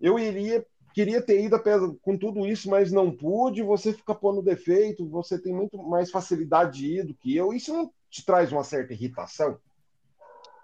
eu 0.00 0.18
iria, 0.18 0.66
queria 0.92 1.22
ter 1.22 1.42
ido 1.42 1.58
com 2.02 2.16
tudo 2.16 2.46
isso, 2.46 2.68
mas 2.68 2.92
não 2.92 3.10
pude, 3.10 3.62
você 3.62 3.92
fica 3.92 4.14
pondo 4.14 4.42
defeito, 4.42 5.08
você 5.08 5.38
tem 5.38 5.52
muito 5.52 5.76
mais 5.78 6.10
facilidade 6.10 6.78
de 6.78 6.98
ir 6.98 7.06
do 7.06 7.14
que 7.14 7.36
eu. 7.36 7.52
Isso 7.52 7.72
não 7.72 7.92
te 8.10 8.24
traz 8.24 8.52
uma 8.52 8.64
certa 8.64 8.92
irritação? 8.92 9.58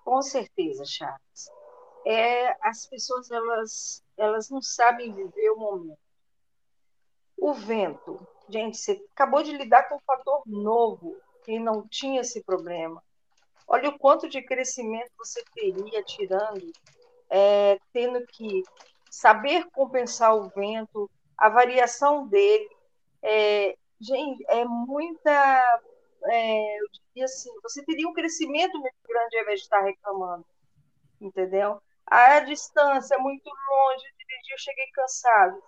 Com 0.04 0.22
certeza, 0.22 0.84
Charles 0.84 1.58
é 2.08 2.56
as 2.62 2.86
pessoas 2.86 3.30
elas 3.30 4.02
elas 4.16 4.48
não 4.48 4.62
sabem 4.62 5.12
viver 5.12 5.50
o 5.50 5.58
momento. 5.58 5.98
O 7.36 7.52
vento, 7.52 8.26
gente, 8.48 8.78
você 8.78 9.00
acabou 9.14 9.42
de 9.42 9.52
lidar 9.52 9.88
com 9.88 9.96
um 9.96 10.00
fator 10.00 10.42
novo, 10.46 11.16
quem 11.44 11.60
não 11.60 11.86
tinha 11.86 12.22
esse 12.22 12.42
problema. 12.42 13.02
Olha 13.66 13.90
o 13.90 13.98
quanto 13.98 14.28
de 14.28 14.42
crescimento 14.42 15.10
você 15.18 15.44
teria 15.54 16.02
tirando, 16.02 16.72
é, 17.30 17.78
tendo 17.92 18.26
que 18.26 18.62
saber 19.18 19.64
compensar 19.72 20.32
o 20.36 20.48
vento, 20.50 21.10
a 21.36 21.48
variação 21.48 22.28
dele. 22.28 22.68
É, 23.20 23.76
gente, 24.00 24.44
é 24.48 24.64
muita. 24.64 25.80
É, 26.24 26.80
eu 26.80 26.86
diria 26.92 27.24
assim, 27.24 27.50
você 27.62 27.84
teria 27.84 28.08
um 28.08 28.12
crescimento 28.12 28.78
muito 28.78 28.96
grande 29.08 29.36
ao 29.36 29.42
invés 29.42 29.60
de 29.60 29.64
estar 29.64 29.80
reclamando, 29.80 30.46
entendeu? 31.20 31.80
a 32.10 32.40
distância 32.40 33.16
é 33.16 33.18
muito 33.18 33.46
longe, 33.46 34.04
dirigir, 34.18 34.52
eu 34.52 34.58
cheguei 34.58 34.86
cansado. 34.92 35.62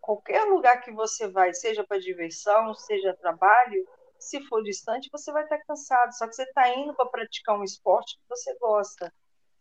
Qualquer 0.00 0.44
lugar 0.44 0.80
que 0.80 0.90
você 0.90 1.28
vai, 1.28 1.52
seja 1.54 1.84
para 1.84 2.00
diversão, 2.00 2.74
seja 2.74 3.14
trabalho, 3.14 3.86
se 4.18 4.40
for 4.48 4.62
distante, 4.62 5.08
você 5.12 5.30
vai 5.30 5.44
estar 5.44 5.58
cansado. 5.58 6.12
Só 6.16 6.26
que 6.26 6.34
você 6.34 6.42
está 6.42 6.68
indo 6.74 6.92
para 6.94 7.06
praticar 7.06 7.56
um 7.56 7.62
esporte 7.62 8.16
que 8.16 8.28
você 8.28 8.56
gosta. 8.58 9.12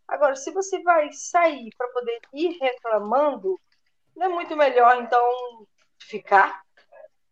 Agora, 0.08 0.36
se 0.36 0.52
você 0.52 0.82
vai 0.84 1.12
sair 1.12 1.70
para 1.78 1.88
poder 1.90 2.20
ir 2.34 2.58
reclamando, 2.60 3.60
não 4.16 4.28
é 4.28 4.30
muito 4.30 4.56
melhor, 4.56 5.02
então, 5.02 5.68
ficar, 6.00 6.64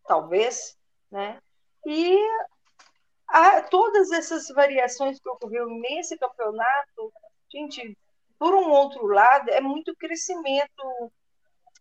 talvez, 0.07 0.77
né? 1.11 1.39
E 1.85 2.17
a, 3.27 3.61
todas 3.61 4.11
essas 4.11 4.47
variações 4.49 5.19
que 5.19 5.29
ocorreram 5.29 5.69
nesse 5.79 6.17
campeonato, 6.17 7.13
gente, 7.51 7.97
por 8.37 8.53
um 8.53 8.69
outro 8.69 9.05
lado, 9.07 9.49
é 9.49 9.61
muito 9.61 9.95
crescimento 9.95 11.11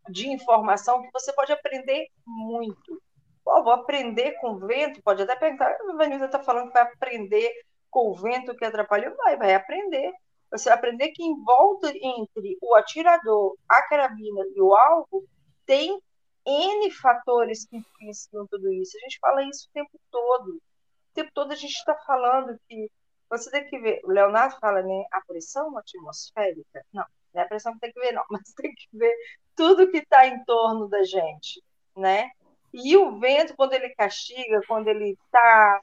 de 0.09 0.29
informação 0.29 1.03
que 1.03 1.11
você 1.13 1.33
pode 1.33 1.53
aprender 1.53 2.09
muito. 2.27 3.03
Pô, 3.45 3.63
vou 3.63 3.73
aprender 3.73 4.33
com 4.41 4.59
vento, 4.59 5.03
pode 5.03 5.23
até 5.23 5.35
perguntar, 5.35 5.71
a 5.71 5.97
Vanilda 5.97 6.27
está 6.27 6.39
falando 6.43 6.69
que 6.69 6.75
vai 6.75 6.83
aprender 6.83 7.53
com 7.91 8.11
o 8.11 8.15
vento 8.15 8.55
que 8.55 8.65
atrapalhou, 8.65 9.15
vai, 9.17 9.37
vai 9.37 9.55
aprender. 9.55 10.13
Você 10.53 10.69
aprender 10.69 11.09
que 11.13 11.25
em 11.25 11.43
volta 11.43 11.91
entre 11.91 12.59
o 12.61 12.75
atirador, 12.75 13.57
a 13.69 13.83
carabina 13.89 14.45
e 14.55 14.61
o 14.61 14.75
alvo, 14.75 15.25
tem 15.65 15.99
N 16.45 16.91
fatores 16.91 17.67
que 17.67 17.79
influenciam 17.79 18.47
tudo 18.47 18.71
isso. 18.73 18.97
A 18.97 19.01
gente 19.01 19.19
fala 19.19 19.43
isso 19.45 19.67
o 19.69 19.73
tempo 19.73 19.99
todo. 20.11 20.57
O 20.57 21.15
tempo 21.15 21.31
todo 21.33 21.53
a 21.53 21.57
gente 21.57 21.73
está 21.73 21.95
falando 22.07 22.59
que 22.69 22.91
você 23.31 23.51
tem 23.51 23.65
que 23.67 23.79
ver, 23.79 24.03
o 24.05 24.11
Leonardo 24.11 24.59
fala, 24.61 24.83
né, 24.83 25.05
a 25.11 25.23
pressão 25.23 25.77
atmosférica. 25.79 26.85
Não, 26.93 27.05
não 27.33 27.41
é 27.41 27.45
a 27.45 27.49
pressão 27.49 27.73
que 27.73 27.81
tem 27.81 27.93
que 27.93 28.01
ver, 28.01 28.13
não, 28.13 28.25
mas 28.31 28.53
tem 28.55 28.75
que 28.75 28.87
ver 28.93 29.15
tudo 29.57 29.91
que 29.91 29.99
está 29.99 30.27
em 30.27 30.45
torno 30.45 30.87
da 30.87 31.03
gente, 31.03 31.63
né? 31.97 32.31
E 32.75 32.95
o 32.97 33.19
vento, 33.19 33.57
quando 33.57 33.73
ele 33.73 33.89
castiga, 33.95 34.61
quando 34.67 34.89
ele 34.89 35.17
está 35.25 35.81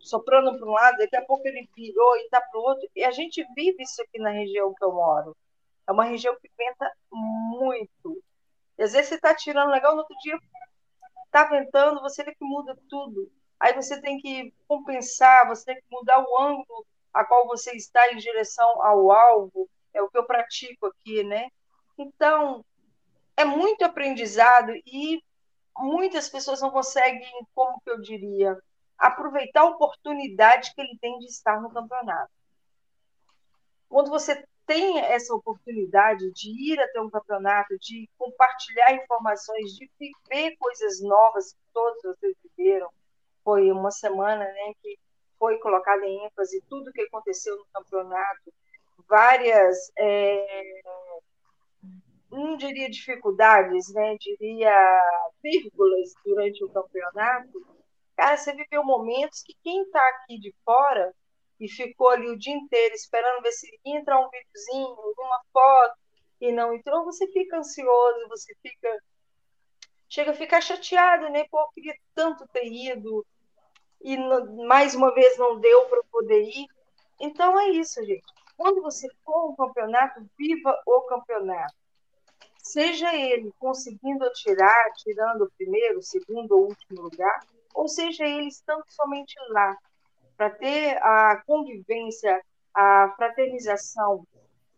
soprando 0.00 0.58
para 0.58 0.68
um 0.68 0.72
lado, 0.72 0.98
daqui 0.98 1.16
a 1.16 1.24
pouco 1.24 1.46
ele 1.46 1.68
virou 1.74 2.16
e 2.16 2.24
está 2.24 2.40
para 2.40 2.60
o 2.60 2.62
outro. 2.62 2.88
E 2.94 3.04
a 3.04 3.10
gente 3.10 3.44
vive 3.54 3.82
isso 3.82 4.02
aqui 4.02 4.18
na 4.18 4.30
região 4.30 4.74
que 4.74 4.84
eu 4.84 4.92
moro. 4.92 5.36
É 5.86 5.92
uma 5.92 6.04
região 6.04 6.36
que 6.40 6.50
venta 6.56 6.90
muito. 7.10 8.22
E 8.78 8.82
às 8.82 8.92
vezes 8.92 9.08
você 9.08 9.14
está 9.16 9.34
tirando 9.34 9.70
legal, 9.70 9.92
no 9.92 10.00
outro 10.00 10.16
dia 10.18 10.38
está 11.26 11.44
ventando, 11.44 12.00
você 12.00 12.22
vê 12.24 12.34
que 12.34 12.44
muda 12.44 12.76
tudo 12.88 13.30
aí 13.62 13.72
você 13.74 14.00
tem 14.00 14.18
que 14.18 14.52
compensar, 14.66 15.46
você 15.46 15.66
tem 15.66 15.76
que 15.76 15.84
mudar 15.88 16.18
o 16.18 16.42
ângulo 16.42 16.84
a 17.14 17.24
qual 17.24 17.46
você 17.46 17.70
está 17.76 18.12
em 18.12 18.16
direção 18.16 18.82
ao 18.82 19.12
alvo, 19.12 19.70
é 19.94 20.02
o 20.02 20.08
que 20.08 20.18
eu 20.18 20.26
pratico 20.26 20.86
aqui, 20.86 21.22
né? 21.22 21.48
Então, 21.96 22.64
é 23.36 23.44
muito 23.44 23.84
aprendizado 23.84 24.72
e 24.84 25.22
muitas 25.78 26.28
pessoas 26.28 26.60
não 26.60 26.70
conseguem, 26.70 27.22
como 27.54 27.80
que 27.84 27.90
eu 27.90 28.00
diria, 28.00 28.58
aproveitar 29.02 29.62
a 29.62 29.68
oportunidade 29.68 30.72
que 30.74 30.80
ele 30.80 30.96
tem 31.00 31.18
de 31.18 31.26
estar 31.26 31.60
no 31.60 31.70
campeonato. 31.70 32.30
Quando 33.88 34.08
você 34.08 34.46
tem 34.64 35.00
essa 35.00 35.34
oportunidade 35.34 36.30
de 36.32 36.72
ir 36.72 36.80
até 36.80 37.00
um 37.00 37.10
campeonato, 37.10 37.76
de 37.80 38.08
compartilhar 38.16 38.94
informações, 38.94 39.72
de 39.72 39.90
viver 39.98 40.56
coisas 40.56 41.02
novas 41.02 41.52
que 41.52 41.60
todos 41.74 42.00
vocês 42.02 42.34
viveram. 42.56 42.88
Foi 43.42 43.72
uma 43.72 43.90
semana 43.90 44.44
né, 44.44 44.72
que 44.80 44.96
foi 45.36 45.58
colocada 45.58 46.06
em 46.06 46.24
ênfase 46.24 46.62
tudo 46.70 46.88
o 46.88 46.92
que 46.92 47.02
aconteceu 47.02 47.56
no 47.56 47.66
campeonato, 47.72 48.52
várias, 49.08 49.90
é, 49.98 50.80
não 52.30 52.56
diria 52.56 52.88
dificuldades, 52.88 53.92
né, 53.92 54.16
diria 54.20 54.72
vírgulas 55.42 56.14
durante 56.24 56.64
o 56.64 56.68
campeonato. 56.68 57.81
Cara, 58.16 58.36
você 58.36 58.52
viveu 58.54 58.84
momentos 58.84 59.42
que 59.42 59.54
quem 59.62 59.82
está 59.82 60.00
aqui 60.08 60.38
de 60.38 60.54
fora 60.64 61.14
e 61.58 61.68
ficou 61.68 62.08
ali 62.08 62.28
o 62.28 62.38
dia 62.38 62.54
inteiro 62.54 62.94
esperando 62.94 63.42
ver 63.42 63.52
se 63.52 63.66
ia 63.84 63.98
entrar 63.98 64.18
um 64.18 64.28
videozinho, 64.28 64.96
uma 65.18 65.40
foto, 65.52 65.94
e 66.40 66.50
não 66.50 66.74
entrou, 66.74 67.04
você 67.04 67.26
fica 67.28 67.58
ansioso, 67.58 68.28
você 68.28 68.52
fica. 68.60 68.98
Chega 70.08 70.32
a 70.32 70.34
ficar 70.34 70.60
chateado, 70.60 71.30
né? 71.30 71.44
Pô, 71.48 71.60
eu 71.60 71.68
queria 71.68 71.94
tanto 72.14 72.46
ter 72.48 72.66
ido, 72.66 73.24
e 74.00 74.16
mais 74.66 74.94
uma 74.94 75.14
vez 75.14 75.38
não 75.38 75.60
deu 75.60 75.84
para 75.86 76.02
poder 76.10 76.42
ir. 76.42 76.66
Então 77.20 77.58
é 77.58 77.68
isso, 77.68 78.04
gente. 78.04 78.24
Quando 78.56 78.82
você 78.82 79.08
for 79.24 79.50
um 79.50 79.56
campeonato, 79.56 80.28
viva 80.36 80.76
o 80.84 81.02
campeonato. 81.02 81.74
Seja 82.58 83.14
ele 83.14 83.52
conseguindo 83.58 84.28
tirar, 84.32 84.92
tirando 84.96 85.42
o 85.42 85.50
primeiro, 85.56 86.02
segundo 86.02 86.52
ou 86.52 86.68
último 86.68 87.02
lugar, 87.02 87.40
ou 87.74 87.88
seja 87.88 88.24
ele 88.24 88.48
estando 88.48 88.84
somente 88.88 89.34
lá, 89.50 89.76
para 90.36 90.50
ter 90.50 90.96
a 91.02 91.42
convivência, 91.46 92.40
a 92.74 93.12
fraternização, 93.16 94.26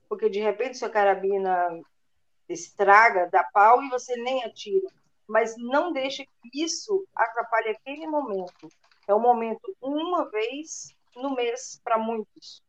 porque 0.08 0.28
de 0.28 0.40
repente 0.40 0.78
sua 0.78 0.90
carabina 0.90 1.80
estraga, 2.48 3.28
dá 3.30 3.44
pau 3.52 3.82
e 3.82 3.88
você 3.88 4.14
nem 4.16 4.44
atira. 4.44 4.88
Mas 5.26 5.54
não 5.56 5.92
deixe 5.92 6.26
que 6.26 6.62
isso 6.62 7.06
atrapalhe 7.14 7.70
aquele 7.70 8.06
momento. 8.06 8.68
É 9.08 9.14
um 9.14 9.20
momento 9.20 9.74
uma 9.80 10.28
vez 10.30 10.94
no 11.16 11.34
mês 11.34 11.80
para 11.82 11.96
muitos, 11.96 12.62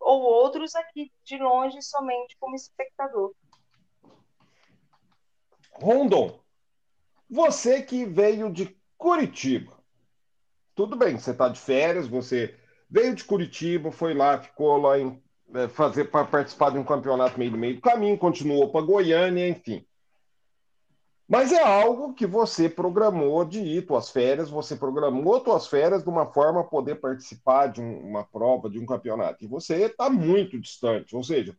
ou 0.00 0.22
outros 0.22 0.74
aqui 0.74 1.12
de 1.24 1.38
longe 1.38 1.80
somente 1.82 2.36
como 2.40 2.56
espectador. 2.56 3.32
Rondon, 5.72 6.40
você 7.30 7.82
que 7.82 8.04
veio 8.04 8.52
de 8.52 8.76
Curitiba, 9.02 9.72
tudo 10.76 10.94
bem, 10.94 11.18
você 11.18 11.32
está 11.32 11.48
de 11.48 11.58
férias, 11.58 12.06
você 12.06 12.54
veio 12.88 13.12
de 13.16 13.24
Curitiba, 13.24 13.90
foi 13.90 14.14
lá, 14.14 14.38
ficou 14.38 14.76
lá 14.76 14.96
em 14.96 15.20
é, 15.54 15.66
fazer 15.66 16.04
para 16.04 16.24
participar 16.24 16.70
de 16.70 16.78
um 16.78 16.84
campeonato 16.84 17.36
meio 17.36 17.50
do 17.50 17.58
meio 17.58 17.74
do 17.74 17.80
caminho, 17.80 18.16
continuou 18.16 18.70
para 18.70 18.86
Goiânia, 18.86 19.48
enfim. 19.48 19.84
Mas 21.26 21.50
é 21.50 21.60
algo 21.60 22.14
que 22.14 22.24
você 22.24 22.68
programou 22.68 23.44
de 23.44 23.58
ir 23.58 23.84
tuas 23.84 24.08
férias, 24.08 24.48
você 24.48 24.76
programou 24.76 25.40
tuas 25.40 25.66
férias 25.66 26.04
de 26.04 26.08
uma 26.08 26.32
forma 26.32 26.62
poder 26.62 27.00
participar 27.00 27.72
de 27.72 27.80
um, 27.80 28.08
uma 28.08 28.22
prova, 28.22 28.70
de 28.70 28.78
um 28.78 28.86
campeonato. 28.86 29.44
E 29.44 29.48
você 29.48 29.86
está 29.86 30.08
muito 30.08 30.60
distante, 30.60 31.16
ou 31.16 31.24
seja, 31.24 31.58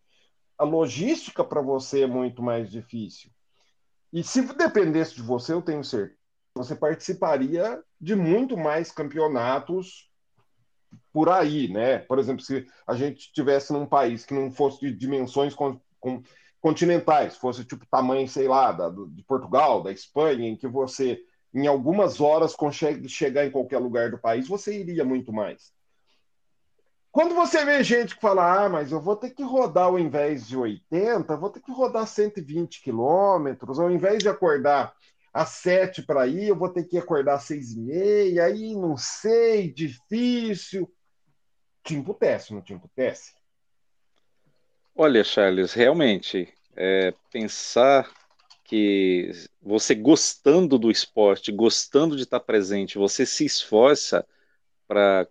a 0.57 0.63
logística 0.63 1.43
para 1.43 1.59
você 1.59 2.03
é 2.03 2.07
muito 2.07 2.41
mais 2.41 2.71
difícil. 2.71 3.29
E 4.13 4.23
se 4.23 4.41
dependesse 4.53 5.15
de 5.15 5.21
você, 5.21 5.51
eu 5.51 5.61
tenho 5.61 5.83
certeza 5.83 6.22
você 6.55 6.75
participaria 6.75 7.81
de 7.99 8.15
muito 8.15 8.55
mais 8.55 8.91
campeonatos 8.91 10.09
por 11.11 11.29
aí, 11.29 11.67
né? 11.67 11.99
Por 11.99 12.19
exemplo, 12.19 12.43
se 12.43 12.67
a 12.85 12.95
gente 12.95 13.27
estivesse 13.27 13.73
num 13.73 13.85
país 13.85 14.25
que 14.25 14.33
não 14.33 14.51
fosse 14.51 14.79
de 14.79 14.93
dimensões 14.93 15.55
con 15.55 15.79
con 15.99 16.21
continentais, 16.59 17.35
fosse 17.37 17.65
tipo 17.65 17.85
tamanho, 17.87 18.27
sei 18.27 18.47
lá, 18.47 18.71
da, 18.71 18.89
de 18.89 19.23
Portugal, 19.23 19.81
da 19.83 19.91
Espanha, 19.91 20.47
em 20.47 20.55
que 20.55 20.67
você 20.67 21.21
em 21.53 21.67
algumas 21.67 22.19
horas 22.19 22.55
consegue 22.55 23.07
chegar 23.07 23.45
em 23.45 23.51
qualquer 23.51 23.79
lugar 23.79 24.09
do 24.09 24.17
país, 24.17 24.47
você 24.47 24.79
iria 24.79 25.05
muito 25.05 25.31
mais. 25.31 25.71
Quando 27.11 27.35
você 27.35 27.63
vê 27.63 27.83
gente 27.83 28.15
que 28.15 28.21
fala, 28.21 28.65
ah, 28.65 28.69
mas 28.69 28.91
eu 28.91 28.99
vou 28.99 29.15
ter 29.15 29.29
que 29.29 29.43
rodar 29.43 29.85
ao 29.85 29.99
invés 29.99 30.47
de 30.47 30.57
80, 30.57 31.37
vou 31.37 31.49
ter 31.49 31.61
que 31.61 31.71
rodar 31.71 32.07
120 32.07 32.81
quilômetros, 32.81 33.79
ao 33.79 33.91
invés 33.91 34.19
de 34.19 34.29
acordar 34.29 34.93
às 35.33 35.49
sete 35.49 36.03
para 36.03 36.27
ir, 36.27 36.47
eu 36.47 36.55
vou 36.55 36.69
ter 36.69 36.83
que 36.83 36.97
acordar 36.97 37.35
às 37.35 37.43
seis 37.43 37.71
e 37.71 37.79
meia, 37.79 38.45
aí 38.45 38.75
não 38.75 38.95
sei, 38.95 39.73
difícil. 39.73 40.89
Te 41.83 41.95
emputece, 41.95 42.53
não 42.53 42.61
te 42.61 42.73
emputece? 42.73 43.33
Olha, 44.95 45.23
Charles, 45.23 45.73
realmente, 45.73 46.53
é, 46.75 47.13
pensar 47.31 48.09
que 48.63 49.31
você 49.61 49.95
gostando 49.95 50.77
do 50.77 50.91
esporte, 50.91 51.51
gostando 51.51 52.15
de 52.15 52.23
estar 52.23 52.39
presente, 52.39 52.97
você 52.97 53.25
se 53.25 53.43
esforça 53.43 54.25
para 54.87 55.27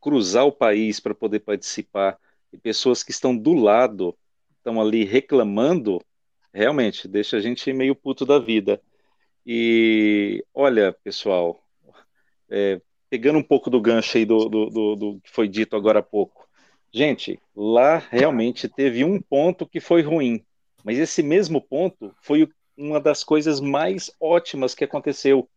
cruzar 0.00 0.44
o 0.44 0.52
país 0.52 0.98
para 0.98 1.14
poder 1.14 1.40
participar, 1.40 2.18
e 2.52 2.58
pessoas 2.58 3.04
que 3.04 3.12
estão 3.12 3.36
do 3.36 3.54
lado 3.54 4.16
estão 4.58 4.80
ali 4.80 5.04
reclamando, 5.04 6.00
realmente 6.52 7.06
deixa 7.06 7.36
a 7.36 7.40
gente 7.40 7.72
meio 7.72 7.94
puto 7.94 8.26
da 8.26 8.38
vida. 8.38 8.82
E 9.46 10.44
olha, 10.54 10.92
pessoal, 10.92 11.58
é, 12.48 12.80
pegando 13.08 13.38
um 13.38 13.42
pouco 13.42 13.70
do 13.70 13.80
gancho 13.80 14.18
aí 14.18 14.24
do, 14.24 14.48
do, 14.48 14.70
do, 14.70 14.96
do, 14.96 15.20
que 15.20 15.30
foi 15.30 15.48
dito 15.48 15.76
agora 15.76 16.00
há 16.00 16.02
pouco. 16.02 16.48
Gente, 16.92 17.40
lá 17.54 17.98
realmente 17.98 18.68
teve 18.68 19.04
um 19.04 19.20
ponto 19.20 19.66
que 19.66 19.80
foi 19.80 20.02
ruim, 20.02 20.44
mas 20.84 20.98
esse 20.98 21.22
mesmo 21.22 21.60
ponto 21.60 22.14
foi 22.20 22.48
uma 22.76 23.00
das 23.00 23.22
coisas 23.22 23.60
mais 23.60 24.10
ótimas 24.20 24.74
que 24.74 24.84
aconteceu. 24.84 25.48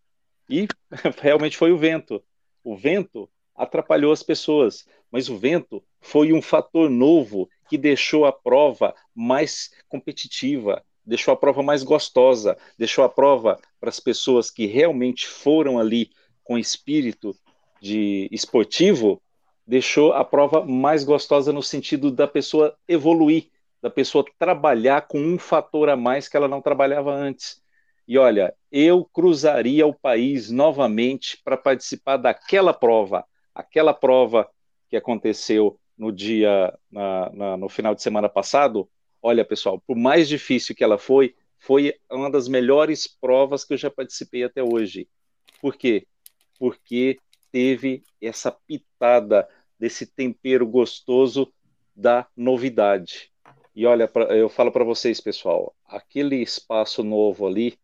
E 0.49 0.67
realmente 1.21 1.57
foi 1.57 1.71
o 1.71 1.77
vento. 1.77 2.23
O 2.63 2.75
vento 2.75 3.29
atrapalhou 3.55 4.11
as 4.11 4.23
pessoas, 4.23 4.85
mas 5.11 5.29
o 5.29 5.37
vento 5.37 5.83
foi 6.01 6.33
um 6.33 6.41
fator 6.41 6.89
novo 6.89 7.49
que 7.69 7.77
deixou 7.77 8.25
a 8.25 8.31
prova 8.31 8.95
mais 9.15 9.71
competitiva, 9.87 10.83
deixou 11.05 11.33
a 11.33 11.37
prova 11.37 11.61
mais 11.61 11.83
gostosa, 11.83 12.57
deixou 12.77 13.03
a 13.03 13.09
prova 13.09 13.59
para 13.79 13.89
as 13.89 13.99
pessoas 13.99 14.49
que 14.49 14.65
realmente 14.65 15.27
foram 15.27 15.79
ali 15.79 16.09
com 16.43 16.57
espírito 16.57 17.35
de 17.81 18.27
esportivo, 18.31 19.21
deixou 19.65 20.13
a 20.13 20.23
prova 20.23 20.63
mais 20.65 21.03
gostosa 21.03 21.51
no 21.51 21.61
sentido 21.61 22.11
da 22.11 22.27
pessoa 22.27 22.77
evoluir, 22.87 23.49
da 23.81 23.89
pessoa 23.89 24.25
trabalhar 24.39 25.07
com 25.07 25.19
um 25.19 25.37
fator 25.37 25.89
a 25.89 25.95
mais 25.95 26.27
que 26.27 26.37
ela 26.37 26.47
não 26.47 26.61
trabalhava 26.61 27.13
antes. 27.13 27.61
E 28.07 28.17
olha, 28.17 28.53
eu 28.71 29.05
cruzaria 29.05 29.85
o 29.87 29.93
país 29.93 30.49
novamente 30.49 31.39
para 31.43 31.55
participar 31.57 32.17
daquela 32.17 32.73
prova, 32.73 33.25
aquela 33.53 33.93
prova 33.93 34.49
que 34.89 34.97
aconteceu 34.97 35.79
no 35.97 36.11
dia, 36.11 36.73
na, 36.91 37.29
na, 37.33 37.57
no 37.57 37.69
final 37.69 37.95
de 37.95 38.01
semana 38.01 38.27
passado, 38.27 38.89
Olha, 39.25 39.45
pessoal, 39.45 39.81
por 39.87 39.95
mais 39.95 40.27
difícil 40.27 40.75
que 40.75 40.83
ela 40.83 40.97
foi, 40.97 41.33
foi 41.57 41.93
uma 42.11 42.29
das 42.29 42.49
melhores 42.49 43.07
provas 43.07 43.63
que 43.63 43.73
eu 43.73 43.77
já 43.77 43.89
participei 43.89 44.43
até 44.43 44.61
hoje. 44.61 45.07
Por 45.61 45.77
quê? 45.77 46.05
Porque 46.59 47.17
teve 47.49 48.03
essa 48.21 48.51
pitada 48.51 49.47
desse 49.79 50.05
tempero 50.05 50.67
gostoso 50.67 51.53
da 51.95 52.27
novidade. 52.35 53.31
E 53.73 53.85
olha, 53.85 54.11
eu 54.31 54.49
falo 54.49 54.73
para 54.73 54.83
vocês, 54.83 55.21
pessoal, 55.21 55.73
aquele 55.87 56.41
espaço 56.41 57.01
novo 57.01 57.47
ali 57.47 57.79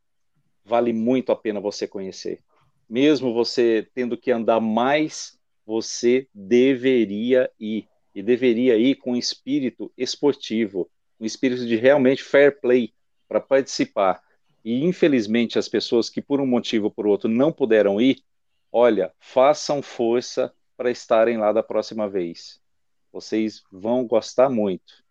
vale 0.66 0.92
muito 0.92 1.32
a 1.32 1.38
pena 1.38 1.62
você 1.62 1.88
conhecer. 1.88 2.44
Mesmo 2.90 3.34
você 3.34 3.88
tendo 3.96 4.18
que 4.18 4.30
andar 4.30 4.60
mais, 4.60 5.40
você 5.66 6.28
deveria 6.34 7.50
ir. 7.58 7.88
E 8.14 8.22
deveria 8.22 8.76
ir 8.76 8.96
com 8.96 9.16
espírito 9.16 9.90
esportivo 9.96 10.90
um 11.20 11.26
espírito 11.26 11.66
de 11.66 11.76
realmente 11.76 12.24
fair 12.24 12.60
play 12.60 12.94
para 13.28 13.40
participar. 13.40 14.22
E 14.64 14.84
infelizmente 14.86 15.60
as 15.60 15.68
pessoas 15.68 16.10
que 16.10 16.22
por 16.22 16.40
um 16.40 16.46
motivo 16.46 16.86
ou 16.86 16.92
por 16.92 17.06
outro 17.06 17.30
não 17.30 17.52
puderam 17.52 18.00
ir, 18.00 18.24
olha, 18.72 19.14
façam 19.20 19.82
força 19.82 20.54
para 20.78 20.92
estarem 20.92 21.38
lá 21.38 21.52
da 21.52 21.62
próxima 21.62 22.10
vez. 22.10 22.62
Vocês 23.12 23.64
vão 23.72 24.06
gostar 24.06 24.50
muito. 24.50 25.04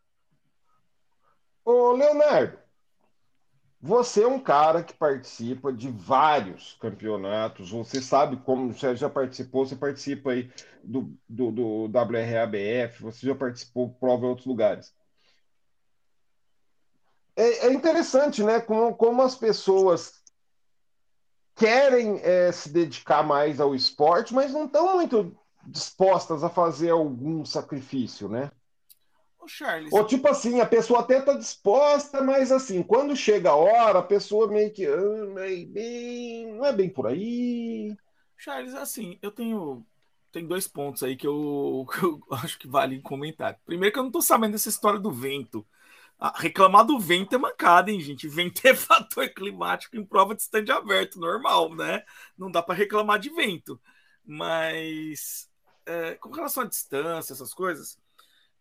Ô, 1.65 1.93
Leonardo, 1.93 2.59
você 3.81 4.23
é 4.23 4.27
um 4.27 4.41
cara 4.41 4.83
que 4.83 4.95
participa 4.95 5.73
de 5.73 5.89
vários 5.89 6.77
campeonatos. 6.81 7.71
Você 7.71 8.01
sabe 8.01 8.37
como 8.39 8.73
você 8.73 8.97
já 8.97 9.11
participou, 9.11 9.67
você 9.67 9.77
participa 9.77 10.33
aí 10.33 10.51
do, 10.83 11.13
do, 11.29 11.51
do 11.51 11.85
WRABF, 11.85 13.03
você 13.03 13.27
já 13.27 13.35
participou 13.35 13.91
prova 13.91 14.25
em 14.25 14.29
outros 14.29 14.47
lugares 14.47 14.95
é, 17.41 17.67
é 17.67 17.73
interessante, 17.73 18.43
né? 18.43 18.61
Como, 18.61 18.95
como 18.95 19.23
as 19.23 19.35
pessoas 19.35 20.23
querem 21.55 22.21
é, 22.23 22.53
se 22.53 22.69
dedicar 22.69 23.23
mais 23.23 23.61
ao 23.61 23.75
esporte, 23.75 24.35
mas 24.35 24.53
não 24.53 24.67
estão 24.67 24.95
muito 24.95 25.37
dispostas 25.67 26.43
a 26.43 26.49
fazer 26.49 26.91
algum 26.91 27.45
sacrifício, 27.45 28.29
né? 28.29 28.51
Charles. 29.47 29.91
Ou 29.93 30.05
tipo 30.05 30.29
assim, 30.29 30.61
a 30.61 30.67
pessoa 30.67 31.01
até 31.01 31.23
tá 31.23 31.33
disposta, 31.33 32.23
mas 32.23 32.53
assim, 32.53 32.83
quando 32.83 33.17
chega 33.17 33.49
a 33.49 33.57
hora, 33.57 34.01
a 34.01 34.03
pessoa 34.03 34.47
meio 34.47 34.71
que. 34.71 34.85
ah, 34.85 34.99
não 36.55 36.67
é 36.67 36.73
bem 36.73 36.91
por 36.91 37.07
aí. 37.07 37.97
Charles, 38.37 38.75
assim, 38.75 39.19
eu 39.23 39.31
tenho 39.31 39.87
tem 40.31 40.47
dois 40.47 40.69
pontos 40.69 41.03
aí 41.03 41.17
que 41.17 41.27
eu, 41.27 41.87
que 41.91 42.05
eu 42.05 42.21
acho 42.33 42.59
que 42.59 42.69
vale 42.69 43.01
comentar. 43.01 43.59
Primeiro 43.65 43.93
que 43.93 43.99
eu 43.99 44.05
não 44.05 44.11
tô 44.11 44.21
sabendo 44.21 44.53
dessa 44.53 44.69
história 44.69 45.01
do 45.01 45.11
vento. 45.11 45.67
Ah, 46.21 46.35
reclamar 46.37 46.85
do 46.85 46.99
vento 46.99 47.35
é 47.35 47.39
mancada, 47.39 47.91
hein, 47.91 48.01
gente? 48.01 48.27
Vento 48.29 48.61
é 48.67 48.75
fator 48.75 49.29
climático 49.29 49.97
em 49.97 50.05
prova 50.05 50.35
de 50.35 50.43
stand 50.43 50.67
aberto, 50.73 51.21
normal, 51.21 51.75
né? 51.75 52.03
Não 52.37 52.51
dá 52.51 52.63
para 52.63 52.75
reclamar 52.75 53.19
de 53.21 53.31
vento. 53.31 53.81
Mas 54.25 55.49
é, 55.87 56.15
com 56.17 56.31
relação 56.31 56.65
à 56.65 56.67
distância, 56.67 57.33
essas 57.33 57.55
coisas, 57.55 57.99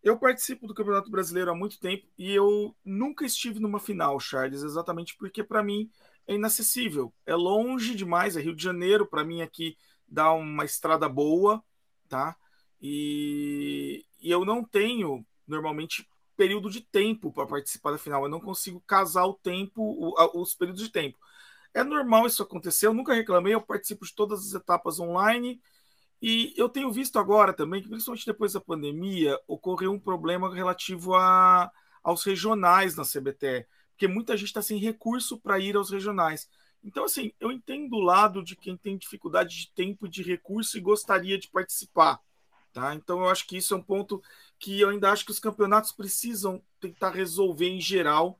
eu 0.02 0.18
participo 0.18 0.66
do 0.66 0.74
Campeonato 0.74 1.10
Brasileiro 1.10 1.50
há 1.50 1.54
muito 1.54 1.80
tempo 1.80 2.06
e 2.16 2.32
eu 2.32 2.74
nunca 2.84 3.26
estive 3.26 3.60
numa 3.60 3.80
final, 3.80 4.18
Charles, 4.20 4.62
exatamente 4.62 5.16
porque 5.16 5.42
para 5.42 5.62
mim 5.62 5.90
é 6.26 6.34
inacessível. 6.34 7.12
É 7.26 7.34
longe 7.34 7.94
demais, 7.94 8.36
é 8.36 8.40
Rio 8.40 8.54
de 8.54 8.62
Janeiro, 8.62 9.06
para 9.06 9.24
mim 9.24 9.42
aqui 9.42 9.76
dá 10.06 10.32
uma 10.32 10.64
estrada 10.64 11.08
boa, 11.08 11.62
tá? 12.08 12.36
E, 12.80 14.06
e 14.20 14.30
eu 14.30 14.44
não 14.44 14.64
tenho 14.64 15.26
normalmente 15.46 16.08
período 16.38 16.70
de 16.70 16.80
tempo 16.82 17.32
para 17.32 17.48
participar 17.48 17.92
da 17.92 17.98
final. 17.98 18.24
Eu 18.24 18.30
não 18.30 18.40
consigo 18.40 18.80
casar 18.86 19.26
o 19.26 19.34
tempo, 19.34 19.82
o- 19.82 20.42
os 20.42 20.54
períodos 20.54 20.82
de 20.82 20.90
tempo. 20.90 21.18
É 21.74 21.84
normal 21.84 22.26
isso 22.26 22.42
acontecer. 22.42 22.86
Eu 22.86 22.94
nunca 22.94 23.14
reclamei. 23.14 23.54
Eu 23.54 23.62
participo 23.62 24.06
de 24.06 24.14
todas 24.14 24.40
as 24.46 24.54
etapas 24.54 25.00
online. 25.00 25.60
E 26.20 26.52
eu 26.56 26.68
tenho 26.68 26.90
visto 26.92 27.18
agora 27.18 27.52
também 27.52 27.82
que, 27.82 27.88
principalmente 27.88 28.26
depois 28.26 28.52
da 28.54 28.60
pandemia, 28.60 29.38
ocorreu 29.46 29.92
um 29.92 30.00
problema 30.00 30.52
relativo 30.54 31.14
a, 31.14 31.70
aos 32.02 32.24
regionais 32.24 32.96
na 32.96 33.04
CBT, 33.04 33.66
porque 33.92 34.08
muita 34.08 34.36
gente 34.36 34.48
está 34.48 34.62
sem 34.62 34.78
recurso 34.78 35.38
para 35.38 35.58
ir 35.60 35.76
aos 35.76 35.90
regionais. 35.90 36.48
Então, 36.82 37.04
assim, 37.04 37.32
eu 37.40 37.52
entendo 37.52 37.94
o 37.96 38.00
lado 38.00 38.42
de 38.42 38.56
quem 38.56 38.76
tem 38.76 38.96
dificuldade 38.96 39.56
de 39.56 39.70
tempo 39.74 40.06
e 40.06 40.10
de 40.10 40.22
recurso 40.22 40.76
e 40.76 40.80
gostaria 40.80 41.38
de 41.38 41.48
participar. 41.48 42.20
Tá? 42.72 42.94
Então, 42.94 43.20
eu 43.20 43.28
acho 43.28 43.46
que 43.46 43.56
isso 43.56 43.74
é 43.74 43.76
um 43.76 43.82
ponto 43.82 44.22
que 44.58 44.80
eu 44.80 44.88
ainda 44.90 45.10
acho 45.10 45.24
que 45.24 45.30
os 45.30 45.40
campeonatos 45.40 45.92
precisam 45.92 46.62
tentar 46.80 47.10
resolver 47.10 47.68
em 47.68 47.80
geral, 47.80 48.38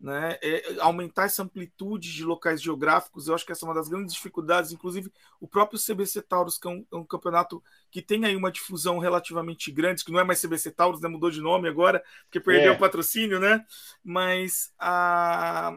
né? 0.00 0.38
É, 0.40 0.76
aumentar 0.80 1.24
essa 1.24 1.42
amplitude 1.42 2.12
de 2.12 2.24
locais 2.24 2.62
geográficos. 2.62 3.26
Eu 3.26 3.34
acho 3.34 3.44
que 3.44 3.50
essa 3.52 3.66
é 3.66 3.68
uma 3.68 3.74
das 3.74 3.88
grandes 3.88 4.14
dificuldades. 4.14 4.70
Inclusive, 4.72 5.12
o 5.40 5.48
próprio 5.48 5.78
CBC 5.78 6.22
Taurus, 6.22 6.56
que 6.56 6.68
é 6.68 6.70
um, 6.70 6.86
é 6.92 6.96
um 6.96 7.04
campeonato 7.04 7.62
que 7.90 8.00
tem 8.00 8.24
aí 8.24 8.36
uma 8.36 8.52
difusão 8.52 8.98
relativamente 8.98 9.72
grande, 9.72 10.04
que 10.04 10.12
não 10.12 10.20
é 10.20 10.24
mais 10.24 10.40
CBC 10.40 10.70
Taurus, 10.70 11.00
né? 11.00 11.08
mudou 11.08 11.30
de 11.30 11.40
nome 11.40 11.68
agora, 11.68 12.02
porque 12.24 12.38
perdeu 12.40 12.72
É. 12.72 12.76
o 12.76 12.78
patrocínio, 12.78 13.40
né? 13.40 13.64
Mas 14.04 14.72
a 14.78 15.76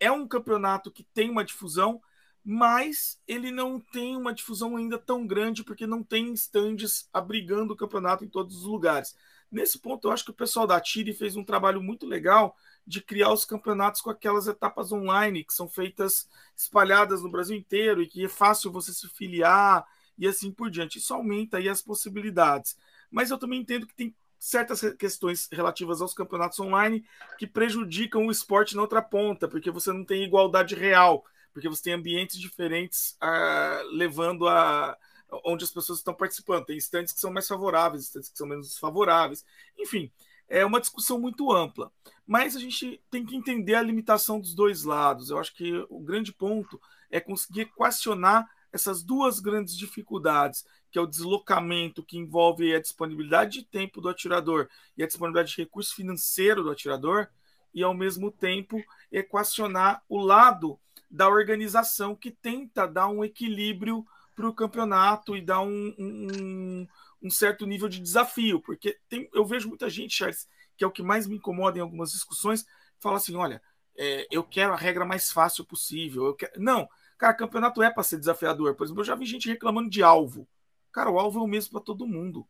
é 0.00 0.10
um 0.10 0.26
campeonato 0.28 0.90
que 0.90 1.04
tem 1.14 1.30
uma 1.30 1.44
difusão, 1.44 2.00
mas 2.44 3.18
ele 3.26 3.50
não 3.50 3.80
tem 3.80 4.16
uma 4.16 4.34
difusão 4.34 4.76
ainda 4.76 4.98
tão 4.98 5.26
grande 5.26 5.64
porque 5.64 5.86
não 5.86 6.02
tem 6.02 6.32
estandes 6.32 7.08
abrigando 7.12 7.72
o 7.72 7.76
campeonato 7.76 8.24
em 8.24 8.28
todos 8.28 8.56
os 8.58 8.64
lugares. 8.64 9.16
Nesse 9.50 9.78
ponto, 9.78 10.08
eu 10.08 10.12
acho 10.12 10.24
que 10.24 10.30
o 10.30 10.34
pessoal 10.34 10.66
da 10.66 10.80
Tire 10.80 11.14
fez 11.14 11.36
um 11.36 11.44
trabalho 11.44 11.82
muito 11.82 12.06
legal 12.06 12.56
de 12.86 13.00
criar 13.00 13.32
os 13.32 13.44
campeonatos 13.44 14.00
com 14.00 14.10
aquelas 14.10 14.46
etapas 14.46 14.92
online 14.92 15.44
que 15.44 15.54
são 15.54 15.68
feitas 15.68 16.28
espalhadas 16.54 17.22
no 17.22 17.30
Brasil 17.30 17.56
inteiro 17.56 18.02
e 18.02 18.06
que 18.06 18.24
é 18.24 18.28
fácil 18.28 18.70
você 18.70 18.92
se 18.92 19.08
filiar 19.08 19.86
e 20.18 20.26
assim 20.26 20.52
por 20.52 20.70
diante. 20.70 20.98
Isso 20.98 21.14
aumenta 21.14 21.56
aí 21.56 21.68
as 21.68 21.80
possibilidades. 21.80 22.76
Mas 23.10 23.30
eu 23.30 23.38
também 23.38 23.60
entendo 23.60 23.86
que 23.86 23.94
tem 23.94 24.14
certas 24.38 24.82
questões 24.98 25.48
relativas 25.50 26.02
aos 26.02 26.12
campeonatos 26.12 26.60
online 26.60 27.02
que 27.38 27.46
prejudicam 27.46 28.26
o 28.26 28.30
esporte 28.30 28.76
na 28.76 28.82
outra 28.82 29.00
ponta, 29.00 29.48
porque 29.48 29.70
você 29.70 29.90
não 29.90 30.04
tem 30.04 30.24
igualdade 30.24 30.74
real, 30.74 31.24
porque 31.54 31.68
você 31.68 31.84
tem 31.84 31.92
ambientes 31.94 32.38
diferentes 32.38 33.16
ah, 33.20 33.80
levando 33.92 34.46
a 34.48 34.98
onde 35.44 35.64
as 35.64 35.70
pessoas 35.70 35.98
estão 35.98 36.12
participando. 36.12 36.66
Tem 36.66 36.76
instantes 36.76 37.14
que 37.14 37.20
são 37.20 37.32
mais 37.32 37.48
favoráveis, 37.48 38.02
instantes 38.02 38.28
que 38.28 38.36
são 38.36 38.46
menos 38.46 38.68
desfavoráveis. 38.68 39.44
Enfim, 39.78 40.12
é 40.48 40.64
uma 40.64 40.80
discussão 40.80 41.18
muito 41.18 41.50
ampla. 41.52 41.90
Mas 42.26 42.54
a 42.56 42.60
gente 42.60 43.00
tem 43.10 43.24
que 43.24 43.36
entender 43.36 43.74
a 43.74 43.82
limitação 43.82 44.38
dos 44.40 44.54
dois 44.54 44.84
lados. 44.84 45.30
Eu 45.30 45.38
acho 45.38 45.54
que 45.54 45.72
o 45.88 46.00
grande 46.00 46.32
ponto 46.32 46.80
é 47.10 47.20
conseguir 47.20 47.62
equacionar 47.62 48.48
essas 48.72 49.02
duas 49.02 49.38
grandes 49.38 49.76
dificuldades, 49.76 50.64
que 50.90 50.98
é 50.98 51.02
o 51.02 51.06
deslocamento, 51.06 52.02
que 52.02 52.18
envolve 52.18 52.74
a 52.74 52.80
disponibilidade 52.80 53.60
de 53.60 53.64
tempo 53.64 54.00
do 54.00 54.08
atirador 54.08 54.68
e 54.96 55.02
a 55.02 55.06
disponibilidade 55.06 55.54
de 55.54 55.62
recurso 55.62 55.94
financeiro 55.94 56.62
do 56.62 56.70
atirador, 56.70 57.28
e 57.72 57.82
ao 57.82 57.94
mesmo 57.94 58.30
tempo 58.30 58.82
equacionar 59.10 60.02
o 60.08 60.18
lado 60.18 60.78
da 61.14 61.28
organização 61.28 62.16
que 62.16 62.32
tenta 62.32 62.88
dar 62.88 63.06
um 63.06 63.24
equilíbrio 63.24 64.04
para 64.34 64.48
o 64.48 64.52
campeonato 64.52 65.36
e 65.36 65.40
dar 65.40 65.60
um, 65.60 65.94
um, 65.96 66.86
um, 67.22 67.30
certo 67.30 67.64
nível 67.66 67.88
de 67.88 68.00
desafio, 68.00 68.60
porque 68.60 68.98
tem, 69.08 69.30
eu 69.32 69.46
vejo 69.46 69.68
muita 69.68 69.88
gente, 69.88 70.16
Charles, 70.16 70.48
que 70.76 70.82
é 70.82 70.86
o 70.86 70.90
que 70.90 71.04
mais 71.04 71.28
me 71.28 71.36
incomoda 71.36 71.78
em 71.78 71.80
algumas 71.80 72.10
discussões, 72.10 72.66
fala 72.98 73.18
assim: 73.18 73.36
olha, 73.36 73.62
é, 73.96 74.26
eu 74.28 74.42
quero 74.42 74.72
a 74.72 74.76
regra 74.76 75.04
mais 75.04 75.30
fácil 75.30 75.64
possível. 75.64 76.36
Não, 76.56 76.88
cara, 77.16 77.32
campeonato 77.32 77.80
é 77.80 77.90
para 77.90 78.02
ser 78.02 78.18
desafiador. 78.18 78.74
Por 78.74 78.82
exemplo, 78.82 79.02
eu 79.02 79.06
já 79.06 79.14
vi 79.14 79.24
gente 79.24 79.48
reclamando 79.48 79.88
de 79.88 80.02
alvo. 80.02 80.48
Cara, 80.90 81.10
o 81.10 81.18
alvo 81.20 81.38
é 81.38 81.42
o 81.42 81.46
mesmo 81.46 81.70
para 81.70 81.80
todo 81.80 82.08
mundo. 82.08 82.44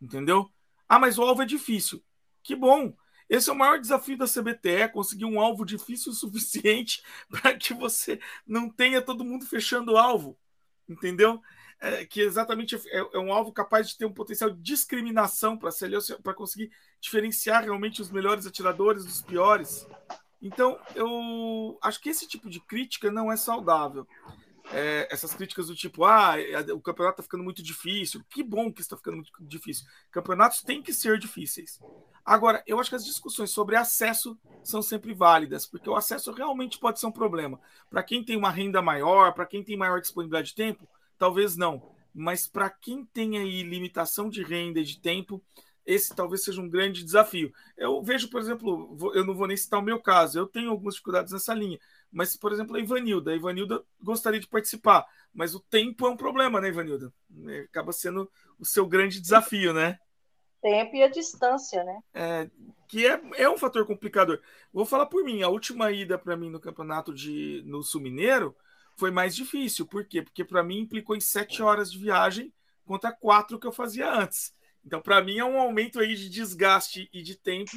Entendeu? 0.00 0.50
Ah, 0.88 0.98
mas 0.98 1.18
o 1.18 1.22
alvo 1.22 1.42
é 1.42 1.46
difícil. 1.46 2.02
Que 2.42 2.56
bom. 2.56 2.94
Esse 3.28 3.50
é 3.50 3.52
o 3.52 3.56
maior 3.56 3.78
desafio 3.78 4.16
da 4.16 4.26
CBTE, 4.26 4.92
conseguir 4.92 5.24
um 5.24 5.40
alvo 5.40 5.64
difícil 5.64 6.12
o 6.12 6.14
suficiente 6.14 7.02
para 7.30 7.56
que 7.56 7.74
você 7.74 8.20
não 8.46 8.68
tenha 8.68 9.00
todo 9.02 9.24
mundo 9.24 9.46
fechando 9.46 9.92
o 9.92 9.96
alvo. 9.96 10.38
Entendeu? 10.88 11.40
É, 11.80 12.04
que 12.04 12.20
exatamente 12.20 12.76
é, 12.76 12.98
é, 12.98 13.18
um 13.18 13.32
alvo 13.32 13.52
capaz 13.52 13.88
de 13.88 13.98
ter 13.98 14.04
um 14.04 14.12
potencial 14.12 14.50
de 14.50 14.60
discriminação 14.60 15.58
para 15.58 16.34
conseguir 16.34 16.70
diferenciar 17.00 17.64
realmente 17.64 18.00
os 18.00 18.10
melhores 18.10 18.46
atiradores 18.46 19.04
dos 19.04 19.20
piores. 19.20 19.86
Então, 20.40 20.78
eu 20.94 21.78
acho 21.82 22.00
que 22.00 22.08
esse 22.08 22.26
tipo 22.26 22.48
de 22.48 22.60
crítica 22.60 23.10
não 23.10 23.32
é 23.32 23.36
saudável. 23.36 24.06
É, 24.74 25.06
essas 25.10 25.34
críticas 25.34 25.66
do 25.66 25.74
tipo, 25.74 26.04
ah, 26.04 26.34
o 26.74 26.80
campeonato 26.80 27.14
está 27.14 27.22
ficando 27.22 27.44
muito 27.44 27.62
difícil. 27.62 28.24
Que 28.28 28.42
bom 28.42 28.72
que 28.72 28.80
está 28.80 28.96
ficando 28.96 29.16
muito 29.16 29.30
difícil. 29.40 29.86
Campeonatos 30.10 30.62
têm 30.62 30.82
que 30.82 30.92
ser 30.92 31.18
difíceis. 31.18 31.78
Agora, 32.24 32.62
eu 32.66 32.78
acho 32.80 32.88
que 32.88 32.96
as 32.96 33.04
discussões 33.04 33.50
sobre 33.50 33.76
acesso 33.76 34.38
são 34.62 34.80
sempre 34.80 35.12
válidas, 35.12 35.66
porque 35.66 35.90
o 35.90 35.96
acesso 35.96 36.32
realmente 36.32 36.78
pode 36.78 37.00
ser 37.00 37.06
um 37.06 37.12
problema. 37.12 37.60
Para 37.90 38.02
quem 38.02 38.24
tem 38.24 38.36
uma 38.36 38.50
renda 38.50 38.80
maior, 38.80 39.34
para 39.34 39.46
quem 39.46 39.62
tem 39.62 39.76
maior 39.76 40.00
disponibilidade 40.00 40.48
de 40.48 40.54
tempo, 40.54 40.88
talvez 41.18 41.56
não. 41.56 41.82
Mas 42.14 42.46
para 42.46 42.70
quem 42.70 43.04
tem 43.04 43.38
aí 43.38 43.62
limitação 43.62 44.28
de 44.28 44.42
renda 44.42 44.80
e 44.80 44.84
de 44.84 45.00
tempo, 45.00 45.42
esse 45.84 46.14
talvez 46.14 46.44
seja 46.44 46.60
um 46.60 46.68
grande 46.68 47.02
desafio. 47.02 47.52
Eu 47.76 48.02
vejo, 48.02 48.28
por 48.30 48.40
exemplo, 48.40 48.96
eu 49.14 49.24
não 49.24 49.34
vou 49.34 49.46
nem 49.46 49.56
citar 49.56 49.80
o 49.80 49.82
meu 49.82 50.00
caso, 50.00 50.38
eu 50.38 50.46
tenho 50.46 50.70
algumas 50.70 50.94
dificuldades 50.94 51.32
nessa 51.32 51.52
linha. 51.54 51.78
Mas, 52.12 52.36
por 52.36 52.52
exemplo, 52.52 52.76
a 52.76 52.80
Ivanilda. 52.80 53.30
A 53.30 53.36
Ivanilda 53.36 53.82
gostaria 54.00 54.38
de 54.38 54.46
participar, 54.46 55.06
mas 55.32 55.54
o 55.54 55.60
tempo 55.60 56.06
é 56.06 56.10
um 56.10 56.16
problema, 56.16 56.60
né, 56.60 56.68
Ivanilda? 56.68 57.12
Acaba 57.64 57.90
sendo 57.92 58.30
o 58.58 58.66
seu 58.66 58.86
grande 58.86 59.20
desafio, 59.20 59.72
né? 59.72 59.98
Tempo 60.60 60.94
e 60.94 61.02
a 61.02 61.08
distância, 61.08 61.82
né? 61.82 62.00
É, 62.14 62.50
que 62.86 63.06
é, 63.06 63.20
é 63.36 63.48
um 63.48 63.56
fator 63.56 63.86
complicador. 63.86 64.40
Vou 64.72 64.84
falar 64.84 65.06
por 65.06 65.24
mim, 65.24 65.42
a 65.42 65.48
última 65.48 65.90
ida 65.90 66.18
para 66.18 66.36
mim 66.36 66.50
no 66.50 66.60
campeonato 66.60 67.12
de 67.12 67.62
no 67.64 67.82
Sul 67.82 68.02
Mineiro 68.02 68.54
foi 68.96 69.10
mais 69.10 69.34
difícil. 69.34 69.86
Por 69.86 70.04
quê? 70.04 70.22
Porque 70.22 70.44
para 70.44 70.62
mim 70.62 70.80
implicou 70.80 71.16
em 71.16 71.20
sete 71.20 71.62
horas 71.62 71.90
de 71.90 71.98
viagem 71.98 72.52
contra 72.84 73.10
quatro 73.10 73.58
que 73.58 73.66
eu 73.66 73.72
fazia 73.72 74.12
antes. 74.12 74.54
Então, 74.84 75.00
para 75.00 75.22
mim, 75.22 75.38
é 75.38 75.44
um 75.44 75.60
aumento 75.60 76.00
aí 76.00 76.14
de 76.14 76.28
desgaste 76.28 77.08
e 77.12 77.22
de 77.22 77.36
tempo 77.36 77.70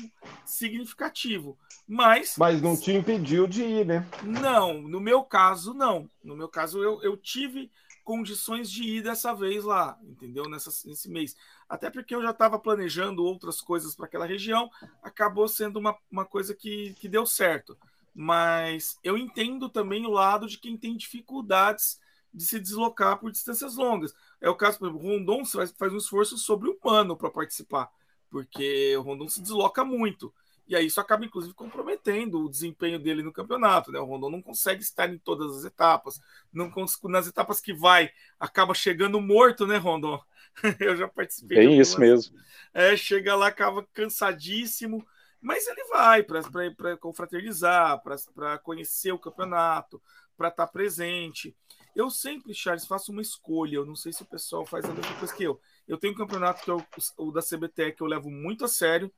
significativo. 0.43 1.57
Mas. 1.87 2.35
Mas 2.37 2.61
não 2.61 2.75
te 2.75 2.91
impediu 2.91 3.45
de 3.45 3.63
ir, 3.63 3.85
né? 3.85 4.05
Não, 4.23 4.81
no 4.81 4.99
meu 4.99 5.23
caso, 5.23 5.73
não. 5.73 6.09
No 6.23 6.35
meu 6.35 6.49
caso, 6.49 6.81
eu, 6.83 7.01
eu 7.03 7.15
tive 7.15 7.71
condições 8.03 8.69
de 8.69 8.83
ir 8.83 9.01
dessa 9.01 9.33
vez 9.33 9.63
lá, 9.63 9.97
entendeu? 10.03 10.47
Nessa, 10.47 10.69
nesse 10.87 11.09
mês. 11.09 11.35
Até 11.67 11.89
porque 11.89 12.13
eu 12.13 12.21
já 12.21 12.29
estava 12.29 12.59
planejando 12.59 13.23
outras 13.23 13.59
coisas 13.59 13.95
para 13.95 14.05
aquela 14.05 14.27
região, 14.27 14.69
acabou 15.01 15.47
sendo 15.47 15.79
uma, 15.79 15.97
uma 16.11 16.23
coisa 16.23 16.53
que, 16.53 16.93
que 16.99 17.09
deu 17.09 17.25
certo. 17.25 17.77
Mas 18.13 18.97
eu 19.03 19.17
entendo 19.17 19.69
também 19.69 20.05
o 20.05 20.11
lado 20.11 20.47
de 20.47 20.57
quem 20.57 20.77
tem 20.77 20.95
dificuldades 20.95 21.99
de 22.35 22.45
se 22.45 22.59
deslocar 22.59 23.17
por 23.17 23.31
distâncias 23.31 23.75
longas. 23.75 24.13
É 24.41 24.49
o 24.49 24.55
caso, 24.55 24.77
por 24.77 24.89
exemplo, 24.89 25.03
o 25.03 25.11
Rondon 25.11 25.45
faz, 25.45 25.73
um 25.93 25.97
esforço 25.97 26.37
sobre-humano 26.37 27.15
para 27.15 27.29
participar, 27.29 27.89
porque 28.29 28.95
o 28.97 29.01
Rondon 29.01 29.29
se 29.29 29.41
desloca 29.41 29.85
muito. 29.85 30.33
E 30.67 30.75
aí 30.75 30.87
isso 30.87 30.99
acaba, 30.99 31.23
inclusive, 31.23 31.53
comprometendo 31.53 32.43
o 32.43 32.49
desempenho 32.49 32.99
dele 32.99 33.21
no 33.21 33.31
campeonato. 33.31 33.91
Né? 33.91 33.99
O 33.99 34.05
Rondon 34.05 34.31
não 34.31 34.41
consegue 34.41 34.81
estar 34.81 35.07
em 35.07 35.17
todas 35.17 35.55
as 35.57 35.63
etapas. 35.63 36.19
Não 36.51 36.71
nas 37.03 37.27
etapas 37.27 37.61
que 37.61 37.71
vai, 37.71 38.11
acaba 38.39 38.73
chegando 38.73 39.21
morto, 39.21 39.67
né, 39.67 39.77
Rondon? 39.77 40.19
eu 40.79 40.95
já 40.95 41.07
participei. 41.07 41.57
Bem 41.57 41.79
isso 41.79 41.99
mesmo. 41.99 42.35
É, 42.73 42.97
chega 42.97 43.35
lá, 43.35 43.47
acaba 43.47 43.87
cansadíssimo, 43.93 45.05
mas 45.39 45.67
ele 45.67 45.83
vai 45.85 46.23
para 46.23 46.97
confraternizar, 46.97 48.01
para 48.33 48.57
conhecer 48.57 49.11
o 49.11 49.19
campeonato, 49.19 50.01
para 50.35 50.47
estar 50.47 50.65
tá 50.65 50.71
presente. 50.71 51.55
Eu 51.95 52.09
sempre, 52.09 52.53
Charles, 52.53 52.85
faço 52.85 53.11
uma 53.11 53.21
escolha. 53.21 53.77
Eu 53.77 53.85
não 53.85 53.95
sei 53.95 54.11
se 54.11 54.21
o 54.21 54.25
pessoal 54.25 54.65
faz 54.65 54.83
a 54.85 54.93
mesma 54.93 55.17
coisa 55.17 55.33
que 55.33 55.43
eu. 55.43 55.59
Eu 55.87 55.97
tenho 55.97 56.13
um 56.13 56.17
campeonato 56.17 56.63
que 56.63 56.69
é 56.69 56.73
o, 56.73 56.85
o 57.17 57.31
da 57.31 57.41
CBT 57.41 57.93
que 57.93 58.03
eu 58.03 58.07
levo 58.07 58.29
muito 58.29 58.65
a 58.65 58.67
sério 58.67 59.11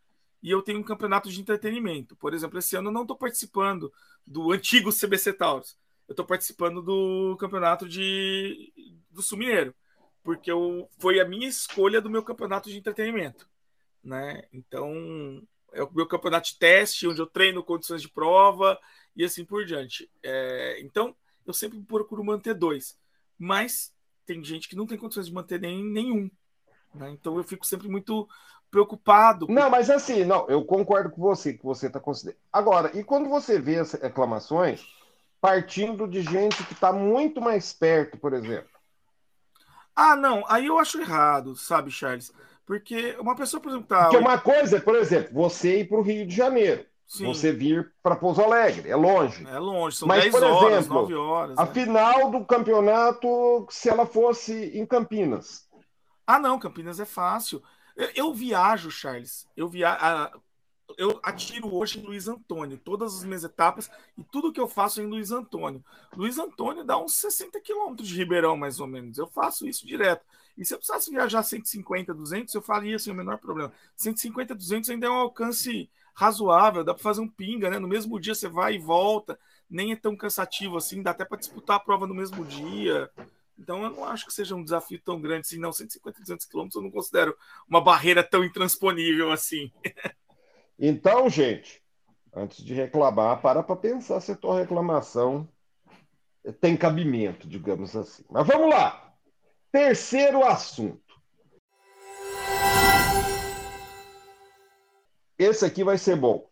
e 0.44 0.52
eu 0.52 0.62
tenho 0.62 0.80
um 0.80 0.84
campeonato 0.84 1.30
de 1.30 1.42
entretenimento. 1.42 2.16
Por 2.16 2.34
exemplo, 2.34 2.60
esse 2.60 2.76
ano 2.76 2.90
eu 2.90 2.94
não 2.94 3.02
estou 3.02 3.18
participando 3.18 3.92
do 4.26 4.52
antigo 4.52 4.92
CBC 4.92 5.34
Taurus. 5.34 5.76
Eu 6.08 6.13
estou 6.13 6.26
participando 6.26 6.82
do 6.82 7.36
campeonato 7.38 7.90
de 7.90 8.72
do 9.10 9.24
Sul 9.24 9.40
Mineiro, 9.40 9.74
porque 10.24 10.52
eu, 10.52 10.88
foi 11.00 11.20
a 11.20 11.26
minha 11.26 11.48
escolha 11.48 12.00
do 12.00 12.10
meu 12.10 12.24
campeonato 12.24 12.70
de 12.70 12.78
entretenimento. 12.78 13.50
Né? 14.04 14.44
Então, 14.54 15.42
é 15.74 15.84
o 15.84 15.92
meu 15.92 16.06
campeonato 16.06 16.50
de 16.50 16.58
teste, 16.58 17.08
onde 17.08 17.20
eu 17.20 17.28
treino 17.28 17.63
condições 17.63 18.02
de 18.02 18.10
prova 18.10 18.80
e 19.16 19.24
assim 19.24 19.44
por 19.44 19.66
diante. 19.66 20.10
É, 20.22 20.80
então, 20.82 21.16
eu 21.47 21.53
sempre 21.53 21.79
procuro 21.81 22.23
manter 22.23 22.53
dois. 22.53 22.97
Mas 23.39 23.93
tem 24.25 24.43
gente 24.43 24.67
que 24.67 24.75
não 24.75 24.86
tem 24.86 24.97
condições 24.97 25.27
de 25.27 25.33
manter 25.33 25.60
nem, 25.60 25.83
nenhum. 25.83 26.29
Né? 26.93 27.12
Então, 27.12 27.38
eu 27.38 27.43
fico 27.43 27.65
sempre 27.65 27.88
muito 27.88 28.27
preocupado. 28.69 29.47
Não, 29.49 29.69
mas 29.69 29.89
assim, 29.89 30.25
não, 30.25 30.45
eu 30.49 30.63
concordo 30.65 31.10
com 31.10 31.21
você, 31.21 31.53
que 31.53 31.63
você 31.63 31.88
está 31.88 31.99
considerando. 31.99 32.39
Agora, 32.51 32.91
e 32.97 33.03
quando 33.03 33.29
você 33.29 33.60
vê 33.60 33.79
as 33.79 33.93
reclamações 33.93 34.86
partindo 35.39 36.07
de 36.07 36.21
gente 36.21 36.63
que 36.65 36.73
está 36.73 36.91
muito 36.91 37.39
mais 37.39 37.71
perto, 37.71 38.17
por 38.17 38.33
exemplo? 38.33 38.69
Ah, 39.95 40.15
não, 40.15 40.43
aí 40.47 40.65
eu 40.65 40.77
acho 40.77 40.99
errado, 40.99 41.55
sabe, 41.55 41.89
Charles? 41.89 42.31
Porque 42.65 43.15
uma 43.19 43.36
pessoa, 43.36 43.62
por 43.62 43.69
exemplo, 43.69 43.88
tá. 43.88 44.03
Porque 44.03 44.17
uma 44.17 44.38
coisa, 44.38 44.81
por 44.81 44.95
exemplo, 44.95 45.33
você 45.33 45.79
ir 45.79 45.88
para 45.88 45.97
o 45.97 46.01
Rio 46.01 46.27
de 46.27 46.36
Janeiro. 46.36 46.86
Sim. 47.08 47.26
Você 47.26 47.54
vir 47.54 47.93
para 48.04 48.17
Pouso 48.17 48.41
Alegre, 48.41 48.89
é 48.89 48.96
longe. 48.96 49.48
É 49.48 49.58
longe, 49.58 49.96
são 49.96 50.08
Mas, 50.08 50.24
10 50.24 50.34
por 50.34 50.43
horas, 50.43 50.80
exemplo, 50.80 51.02
9 51.02 51.15
horas. 51.15 51.58
A 51.58 51.65
né? 51.65 51.72
final 51.72 52.30
do 52.30 52.43
campeonato, 52.43 53.65
se 53.70 53.88
ela 53.88 54.06
fosse 54.06 54.78
em 54.78 54.86
Campinas. 54.86 55.70
Ah, 56.26 56.38
não, 56.38 56.60
Campinas 56.60 57.00
é 57.00 57.06
fácil. 57.06 57.63
Eu, 57.96 58.10
eu 58.13 58.34
viajo, 58.34 58.91
Charles. 58.91 59.48
Eu 59.56 59.70
viajo. 59.70 60.41
Eu 60.98 61.20
atiro 61.24 61.74
hoje 61.74 62.00
em 62.00 62.04
Luiz 62.04 62.28
Antônio, 62.28 62.78
todas 62.78 63.15
as 63.15 63.24
minhas 63.24 63.43
etapas 63.43 63.89
e 64.17 64.24
tudo 64.24 64.54
que 64.54 64.60
eu 64.60 64.67
faço 64.67 65.00
é 65.00 65.04
em 65.04 65.08
Luiz 65.08 65.32
Antônio. 65.32 65.84
Luiz 66.15 66.38
Antônio 66.38 66.84
dá 66.84 66.98
uns 66.98 67.15
60 67.15 67.60
quilômetros 67.62 68.08
de 68.08 68.15
Ribeirão, 68.15 68.56
mais 68.58 68.80
ou 68.80 68.88
menos. 68.88 69.17
Eu 69.17 69.28
faço 69.28 69.67
isso 69.67 69.86
direto. 69.86 70.26
E 70.58 70.65
se 70.65 70.74
eu 70.74 70.78
precisasse 70.78 71.12
viajar 71.12 71.43
150, 71.43 72.13
200, 72.13 72.54
eu 72.54 72.62
faria 72.62 72.98
sem 72.98 73.13
o 73.13 73.15
menor 73.15 73.38
problema. 73.38 73.72
150, 73.96 74.56
200 74.56 74.89
ainda 74.89 75.08
é 75.08 75.10
um 75.10 75.13
alcance 75.13 75.89
razoável, 76.17 76.84
dá 76.84 76.95
para 76.95 77.03
fazer 77.03 77.21
um 77.21 77.30
pinga, 77.30 77.69
né? 77.69 77.77
No 77.77 77.88
mesmo 77.88 78.19
dia 78.19 78.34
você 78.34 78.49
vai 78.49 78.73
e 78.73 78.80
volta, 78.80 79.39
nem 79.69 79.91
é 79.91 79.95
tão 79.95 80.17
cansativo 80.17 80.75
assim, 80.75 81.03
dá 81.03 81.12
até 81.12 81.23
para 81.23 81.38
disputar 81.38 81.75
a 81.77 81.80
prova 81.80 82.08
no 82.08 82.15
mesmo 82.15 82.43
dia. 82.43 83.08
Então 83.58 83.84
eu 83.84 83.91
não 83.91 84.03
acho 84.03 84.25
que 84.25 84.34
seja 84.34 84.56
um 84.56 84.63
desafio 84.63 84.99
tão 84.99 85.21
grande 85.21 85.41
assim, 85.41 85.60
não. 85.60 85.71
150, 85.71 86.19
200 86.19 86.45
quilômetros 86.47 86.75
eu 86.75 86.82
não 86.82 86.89
considero 86.89 87.38
uma 87.69 87.80
barreira 87.80 88.23
tão 88.23 88.43
intransponível 88.43 89.32
assim. 89.32 89.71
Então, 90.80 91.27
gente, 91.27 91.82
antes 92.32 92.63
de 92.63 92.71
reclamar, 92.71 93.41
para 93.41 93.63
para 93.63 93.75
pensar 93.75 94.21
se 94.21 94.32
a 94.32 94.36
tua 94.36 94.60
reclamação 94.60 95.49
tem 96.62 96.77
cabimento, 96.77 97.47
digamos 97.47 97.95
assim. 97.95 98.23
Mas 98.30 98.45
vamos 98.45 98.69
lá. 98.69 99.12
Terceiro 99.71 100.45
assunto. 100.45 101.07
Esse 105.38 105.65
aqui 105.65 105.84
vai 105.84 105.97
ser 105.97 106.15
bom. 106.15 106.50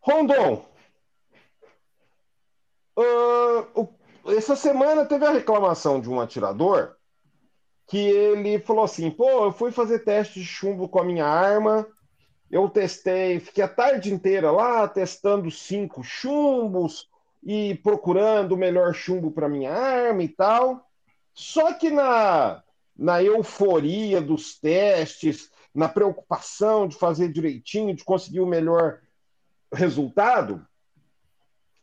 Rondon, 0.00 0.64
uh, 2.96 3.88
essa 4.26 4.56
semana 4.56 5.04
teve 5.04 5.26
a 5.26 5.30
reclamação 5.30 6.00
de 6.00 6.08
um 6.08 6.20
atirador 6.20 6.96
que 7.86 7.98
ele 7.98 8.58
falou 8.60 8.84
assim: 8.84 9.10
pô, 9.10 9.44
eu 9.44 9.52
fui 9.52 9.72
fazer 9.72 10.00
teste 10.00 10.40
de 10.40 10.46
chumbo 10.46 10.88
com 10.88 11.00
a 11.00 11.04
minha 11.04 11.26
arma, 11.26 11.86
eu 12.50 12.68
testei, 12.68 13.38
fiquei 13.40 13.64
a 13.64 13.68
tarde 13.68 14.12
inteira 14.12 14.50
lá 14.50 14.88
testando 14.88 15.50
cinco 15.50 16.02
chumbos 16.02 17.08
e 17.42 17.74
procurando 17.76 18.52
o 18.52 18.56
melhor 18.56 18.94
chumbo 18.94 19.30
para 19.30 19.48
minha 19.48 19.72
arma 19.72 20.22
e 20.22 20.28
tal. 20.28 20.86
Só 21.34 21.72
que 21.74 21.90
na, 21.90 22.62
na 22.96 23.22
euforia 23.22 24.20
dos 24.20 24.58
testes, 24.58 25.50
na 25.74 25.88
preocupação 25.88 26.88
de 26.88 26.96
fazer 26.96 27.32
direitinho, 27.32 27.94
de 27.94 28.04
conseguir 28.04 28.40
o 28.40 28.46
melhor 28.46 29.00
resultado, 29.72 30.66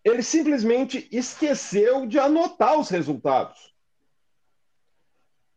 ele 0.04 0.24
simplesmente 0.24 1.08
esqueceu 1.12 2.06
de 2.06 2.20
anotar 2.20 2.80
os 2.80 2.90
resultados. 2.90 3.74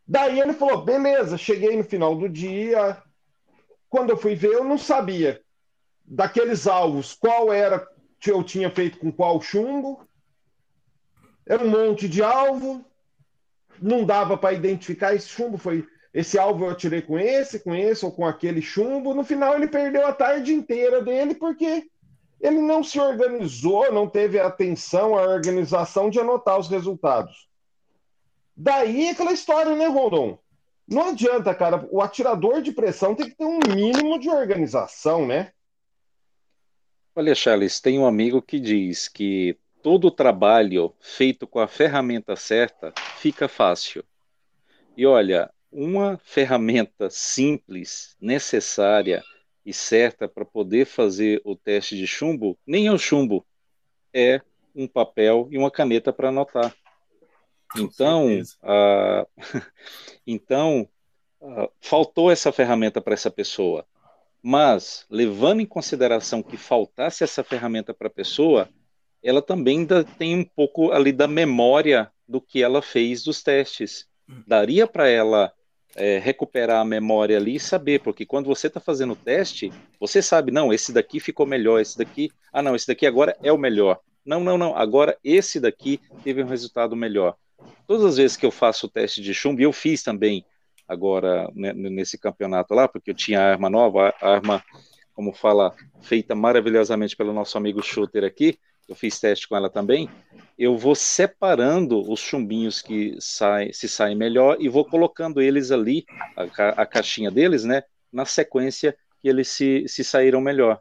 Daí 0.07 0.41
ele 0.41 0.53
falou: 0.53 0.85
beleza, 0.85 1.39
cheguei 1.39 1.77
no 1.77 1.85
final 1.85 2.17
do 2.17 2.29
dia. 2.29 3.01
Quando 3.89 4.11
eu 4.11 4.17
fui 4.17 4.35
ver, 4.35 4.53
eu 4.53 4.65
não 4.65 4.79
sabia 4.79 5.43
daqueles 6.05 6.67
alvos 6.67 7.15
qual 7.15 7.53
era 7.53 7.87
que 8.19 8.31
eu 8.31 8.43
tinha 8.43 8.71
feito 8.71 8.99
com 8.99 9.13
qual 9.13 9.41
chumbo. 9.41 10.07
Era 11.47 11.65
um 11.65 11.71
monte 11.71 12.09
de 12.09 12.23
alvo, 12.23 12.85
não 13.81 14.05
dava 14.05 14.37
para 14.37 14.53
identificar 14.53 15.15
esse 15.15 15.29
chumbo. 15.29 15.57
Foi 15.57 15.87
esse 16.13 16.39
alvo 16.39 16.65
eu 16.65 16.71
atirei 16.71 17.03
com 17.03 17.19
esse, 17.19 17.61
com 17.61 17.75
esse 17.75 18.05
ou 18.05 18.11
com 18.11 18.27
aquele 18.27 18.61
chumbo. 18.61 19.15
No 19.15 19.25
final, 19.25 19.55
ele 19.55 19.69
perdeu 19.69 20.07
a 20.07 20.13
tarde 20.13 20.53
inteira 20.53 21.03
dele 21.03 21.35
porque 21.35 21.85
ele 22.41 22.61
não 22.61 22.83
se 22.83 22.99
organizou, 22.99 23.93
não 23.93 24.09
teve 24.09 24.41
atenção 24.41 25.17
à 25.17 25.23
organização 25.23 26.11
de 26.11 26.19
anotar 26.19 26.59
os 26.59 26.69
resultados. 26.69 27.49
Daí 28.57 29.09
aquela 29.09 29.33
história, 29.33 29.75
né, 29.77 29.87
Rondon? 29.87 30.39
Não 30.89 31.11
adianta, 31.11 31.55
cara. 31.55 31.87
O 31.91 32.03
atirador 32.03 32.61
de 32.61 32.73
pressão 32.73 33.15
tem 33.15 33.29
que 33.29 33.37
ter 33.37 33.45
um 33.45 33.61
mínimo 33.73 34.19
de 34.19 34.29
organização, 34.29 35.25
né? 35.27 35.53
Olha, 37.15 37.35
Charles, 37.35 37.81
tem 37.81 37.99
um 37.99 38.07
amigo 38.07 38.43
que 38.43 38.59
diz 38.59 39.07
que 39.07 39.57
todo 39.83 40.11
trabalho 40.11 40.93
feito 41.01 41.47
com 41.47 41.61
a 41.61 41.69
ferramenta 41.69 42.35
certa 42.35 42.93
fica 43.19 43.49
fácil. 43.49 44.05
E 44.97 45.07
olha, 45.07 45.51
uma 45.71 46.19
ferramenta 46.25 47.09
simples, 47.11 48.17
necessária, 48.21 49.23
e 49.65 49.73
certa 49.73 50.29
para 50.29 50.45
poder 50.45 50.87
fazer 50.87 51.41
o 51.45 51.55
teste 51.55 51.97
de 51.97 52.07
chumbo, 52.07 52.59
nem 52.67 52.87
é 52.87 52.93
o 52.93 52.99
chumbo, 52.99 53.47
é 54.13 54.41
um 54.75 54.87
papel 54.87 55.49
e 55.51 55.59
uma 55.59 55.71
caneta 55.71 56.13
para 56.13 56.29
anotar. 56.29 56.75
Então, 57.77 58.27
então 60.27 60.89
faltou 61.81 62.31
essa 62.31 62.53
ferramenta 62.53 63.01
para 63.01 63.15
essa 63.15 63.31
pessoa. 63.31 63.87
Mas, 64.43 65.05
levando 65.11 65.61
em 65.61 65.67
consideração 65.67 66.43
que 66.43 66.57
faltasse 66.57 67.23
essa 67.23 67.45
ferramenta 67.45 67.93
para 67.93 68.09
a 68.09 68.11
pessoa, 68.13 68.69
ela 69.23 69.43
também 69.43 69.81
ainda 69.81 70.03
tem 70.03 70.35
um 70.35 70.45
pouco 70.45 70.91
ali 70.93 71.13
da 71.13 71.29
memória 71.29 72.11
do 72.27 72.41
que 72.41 72.63
ela 72.63 72.81
fez 72.81 73.23
dos 73.23 73.43
testes. 73.43 74.09
Hum. 74.29 74.43
Daria 74.47 74.87
para 74.87 75.09
ela 75.09 75.53
é, 75.97 76.19
recuperar 76.19 76.81
a 76.81 76.85
memória 76.85 77.37
ali 77.37 77.57
e 77.57 77.61
saber, 77.61 78.01
porque 78.01 78.25
quando 78.25 78.47
você 78.47 78.69
está 78.69 78.81
fazendo 78.81 79.13
o 79.13 79.17
teste, 79.17 79.73
você 79.99 80.23
sabe, 80.23 80.53
não, 80.53 80.73
esse 80.73 80.93
daqui 80.93 81.19
ficou 81.21 81.47
melhor, 81.47 81.81
esse 81.81 81.99
daqui, 81.99 82.31
ah 82.53 82.63
não, 82.63 82.75
esse 82.75 82.87
daqui 82.87 83.07
agora 83.07 83.37
é 83.43 83.53
o 83.53 83.59
melhor. 83.59 84.01
Não, 84.25 84.41
não, 84.41 84.57
não, 84.57 84.77
agora 84.77 85.17
esse 85.25 85.59
daqui 85.59 86.01
teve 86.23 86.43
um 86.43 86.47
resultado 86.47 86.95
melhor. 86.95 87.35
Todas 87.87 88.05
as 88.05 88.17
vezes 88.17 88.37
que 88.37 88.47
eu 88.47 88.51
faço 88.51 88.87
o 88.87 88.89
teste 88.91 89.21
de 89.21 89.35
chumbo, 89.35 89.61
eu 89.61 89.73
fiz 89.73 90.03
também 90.03 90.45
agora 90.87 91.51
né, 91.55 91.73
nesse 91.73 92.19
campeonato 92.19 92.75
lá, 92.75 92.89
porque 92.89 93.11
eu 93.11 93.15
tinha 93.15 93.41
arma 93.41 93.71
nova, 93.71 94.15
arma, 94.21 94.63
como 95.15 95.33
fala, 95.33 95.75
feita 96.01 96.35
maravilhosamente 96.35 97.17
pelo 97.17 97.33
nosso 97.33 97.57
amigo 97.57 97.83
Shooter 97.83 98.25
aqui, 98.25 98.59
eu 98.91 98.97
fiz 98.97 99.21
teste 99.21 99.49
com 99.49 99.55
ela 99.55 99.71
também, 99.71 100.11
eu 100.59 100.77
vou 100.77 100.97
separando 100.97 102.11
os 102.11 102.19
chumbinhos 102.19 102.83
que 102.83 103.17
sai, 103.21 103.73
se 103.73 103.89
saem 103.89 104.17
melhor 104.17 104.57
e 104.59 104.69
vou 104.69 104.85
colocando 104.85 105.41
eles 105.41 105.71
ali, 105.71 106.05
a, 106.37 106.83
a 106.83 106.85
caixinha 106.85 107.31
deles, 107.31 107.65
né, 107.65 107.85
na 108.13 108.25
sequência 108.25 108.97
que 109.21 109.29
eles 109.29 109.47
se, 109.47 109.85
se 109.87 110.03
saíram 110.03 110.41
melhor. 110.41 110.81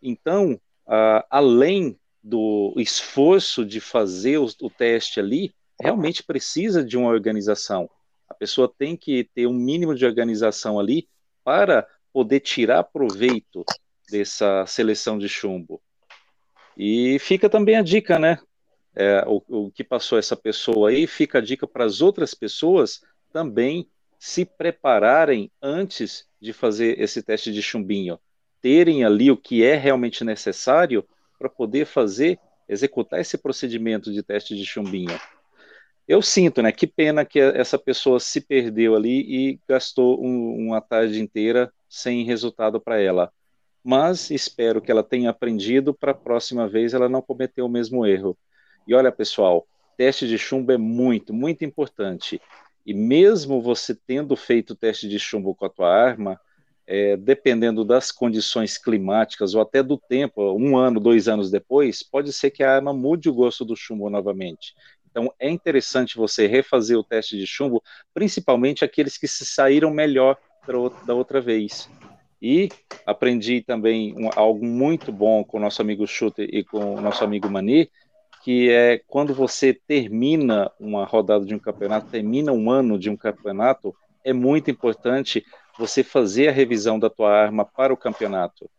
Então, 0.00 0.52
uh, 0.86 1.26
além 1.28 1.98
do 2.22 2.72
esforço 2.76 3.64
de 3.64 3.80
fazer 3.80 4.38
o, 4.38 4.46
o 4.62 4.70
teste 4.70 5.18
ali, 5.18 5.52
realmente 5.80 6.22
precisa 6.22 6.84
de 6.84 6.96
uma 6.96 7.10
organização. 7.10 7.90
A 8.28 8.34
pessoa 8.34 8.72
tem 8.78 8.96
que 8.96 9.28
ter 9.34 9.48
um 9.48 9.52
mínimo 9.52 9.92
de 9.92 10.06
organização 10.06 10.78
ali 10.78 11.08
para 11.42 11.84
poder 12.12 12.38
tirar 12.38 12.84
proveito 12.84 13.64
dessa 14.08 14.64
seleção 14.66 15.18
de 15.18 15.28
chumbo. 15.28 15.82
E 16.76 17.18
fica 17.18 17.48
também 17.48 17.76
a 17.76 17.82
dica, 17.82 18.18
né? 18.18 18.38
é, 18.94 19.24
o, 19.26 19.42
o 19.66 19.70
que 19.70 19.82
passou 19.82 20.18
essa 20.18 20.36
pessoa 20.36 20.90
aí, 20.90 21.06
fica 21.06 21.38
a 21.38 21.40
dica 21.40 21.66
para 21.66 21.84
as 21.84 22.00
outras 22.00 22.34
pessoas 22.34 23.00
também 23.32 23.88
se 24.18 24.44
prepararem 24.44 25.50
antes 25.60 26.26
de 26.40 26.52
fazer 26.52 27.00
esse 27.00 27.22
teste 27.22 27.52
de 27.52 27.60
chumbinho, 27.60 28.18
terem 28.60 29.04
ali 29.04 29.30
o 29.30 29.36
que 29.36 29.64
é 29.64 29.74
realmente 29.74 30.24
necessário 30.24 31.04
para 31.38 31.48
poder 31.48 31.84
fazer, 31.84 32.38
executar 32.68 33.20
esse 33.20 33.36
procedimento 33.36 34.12
de 34.12 34.22
teste 34.22 34.56
de 34.56 34.64
chumbinho. 34.64 35.18
Eu 36.06 36.22
sinto, 36.22 36.62
né? 36.62 36.70
Que 36.70 36.86
pena 36.86 37.24
que 37.24 37.40
essa 37.40 37.78
pessoa 37.78 38.20
se 38.20 38.40
perdeu 38.40 38.94
ali 38.94 39.20
e 39.20 39.60
gastou 39.66 40.22
um, 40.22 40.68
uma 40.68 40.80
tarde 40.80 41.20
inteira 41.20 41.72
sem 41.88 42.24
resultado 42.24 42.80
para 42.80 43.00
ela. 43.00 43.32
Mas 43.84 44.30
espero 44.30 44.80
que 44.80 44.90
ela 44.90 45.02
tenha 45.02 45.28
aprendido 45.28 45.92
para 45.92 46.12
a 46.12 46.14
próxima 46.14 46.66
vez 46.66 46.94
ela 46.94 47.08
não 47.08 47.20
cometer 47.20 47.60
o 47.60 47.68
mesmo 47.68 48.06
erro. 48.06 48.36
E 48.88 48.94
olha, 48.94 49.12
pessoal, 49.12 49.66
teste 49.96 50.26
de 50.26 50.38
chumbo 50.38 50.72
é 50.72 50.78
muito, 50.78 51.34
muito 51.34 51.64
importante. 51.66 52.40
E 52.86 52.94
mesmo 52.94 53.60
você 53.60 53.94
tendo 53.94 54.34
feito 54.36 54.70
o 54.70 54.76
teste 54.76 55.06
de 55.06 55.18
chumbo 55.18 55.54
com 55.54 55.66
a 55.66 55.70
tua 55.70 55.94
arma, 55.94 56.40
é, 56.86 57.16
dependendo 57.16 57.84
das 57.84 58.10
condições 58.10 58.76
climáticas 58.76 59.54
ou 59.54 59.60
até 59.60 59.82
do 59.82 59.98
tempo, 59.98 60.52
um 60.52 60.76
ano, 60.76 60.98
dois 61.00 61.28
anos 61.28 61.50
depois, 61.50 62.02
pode 62.02 62.32
ser 62.32 62.50
que 62.50 62.62
a 62.62 62.74
arma 62.74 62.92
mude 62.92 63.28
o 63.28 63.34
gosto 63.34 63.64
do 63.64 63.76
chumbo 63.76 64.08
novamente. 64.10 64.74
Então 65.10 65.32
é 65.38 65.48
interessante 65.48 66.16
você 66.16 66.46
refazer 66.46 66.98
o 66.98 67.04
teste 67.04 67.38
de 67.38 67.46
chumbo, 67.46 67.82
principalmente 68.12 68.84
aqueles 68.84 69.16
que 69.16 69.28
se 69.28 69.46
saíram 69.46 69.90
melhor 69.90 70.36
da 71.06 71.14
outra 71.14 71.40
vez. 71.40 71.88
E 72.46 72.68
aprendi 73.06 73.62
também 73.62 74.14
um, 74.14 74.28
algo 74.36 74.66
muito 74.66 75.10
bom 75.10 75.42
com 75.42 75.56
o 75.56 75.60
nosso 75.60 75.80
amigo 75.80 76.06
Shooter 76.06 76.46
e 76.52 76.62
com 76.62 76.96
o 76.96 77.00
nosso 77.00 77.24
amigo 77.24 77.48
Mani, 77.48 77.90
que 78.42 78.70
é 78.70 79.00
quando 79.08 79.32
você 79.32 79.72
termina 79.72 80.70
uma 80.78 81.06
rodada 81.06 81.46
de 81.46 81.54
um 81.54 81.58
campeonato, 81.58 82.10
termina 82.10 82.52
um 82.52 82.70
ano 82.70 82.98
de 82.98 83.08
um 83.08 83.16
campeonato, 83.16 83.96
é 84.22 84.34
muito 84.34 84.70
importante 84.70 85.42
você 85.78 86.04
fazer 86.04 86.48
a 86.48 86.52
revisão 86.52 86.98
da 86.98 87.08
tua 87.08 87.32
arma 87.32 87.64
para 87.64 87.94
o 87.94 87.96
campeonato. 87.96 88.70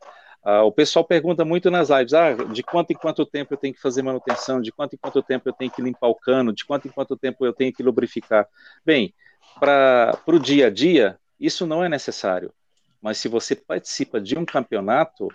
Ah, 0.43 0.61
o 0.61 0.71
pessoal 0.71 1.03
pergunta 1.03 1.43
muito 1.43 1.71
nas 1.71 1.89
lives, 1.89 2.13
ah, 2.13 2.35
de 2.35 2.61
quanto 2.61 2.91
em 2.91 2.95
quanto 2.95 3.25
tempo 3.25 3.55
eu 3.55 3.57
tenho 3.57 3.73
que 3.73 3.81
fazer 3.81 4.03
manutenção, 4.03 4.61
de 4.61 4.71
quanto 4.71 4.93
em 4.93 4.97
quanto 4.97 5.23
tempo 5.23 5.49
eu 5.49 5.53
tenho 5.53 5.71
que 5.71 5.81
limpar 5.81 6.09
o 6.09 6.13
cano, 6.13 6.53
de 6.53 6.63
quanto 6.63 6.87
em 6.87 6.91
quanto 6.91 7.17
tempo 7.17 7.43
eu 7.43 7.51
tenho 7.51 7.73
que 7.73 7.81
lubrificar. 7.81 8.47
Bem, 8.85 9.11
para 9.59 10.15
o 10.27 10.37
dia 10.37 10.67
a 10.67 10.69
dia, 10.69 11.17
isso 11.39 11.65
não 11.65 11.83
é 11.83 11.89
necessário. 11.89 12.53
Mas 13.01 13.17
se 13.17 13.27
você 13.27 13.55
participa 13.55 14.19
de 14.19 14.37
um 14.37 14.45
campeonato, 14.45 15.27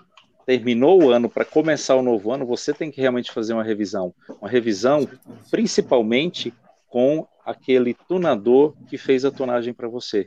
terminou 0.44 1.02
o 1.02 1.10
ano 1.10 1.28
para 1.28 1.44
começar 1.44 1.94
o 1.94 2.02
novo 2.02 2.32
ano, 2.32 2.44
você 2.44 2.72
tem 2.72 2.90
que 2.90 3.00
realmente 3.00 3.30
fazer 3.30 3.52
uma 3.52 3.62
revisão. 3.62 4.14
Uma 4.40 4.48
revisão, 4.48 5.08
principalmente 5.50 6.52
com 6.88 7.26
aquele 7.44 7.94
tunador 7.94 8.74
que 8.88 8.98
fez 8.98 9.24
a 9.24 9.30
tonagem 9.30 9.72
para 9.72 9.88
você. 9.88 10.26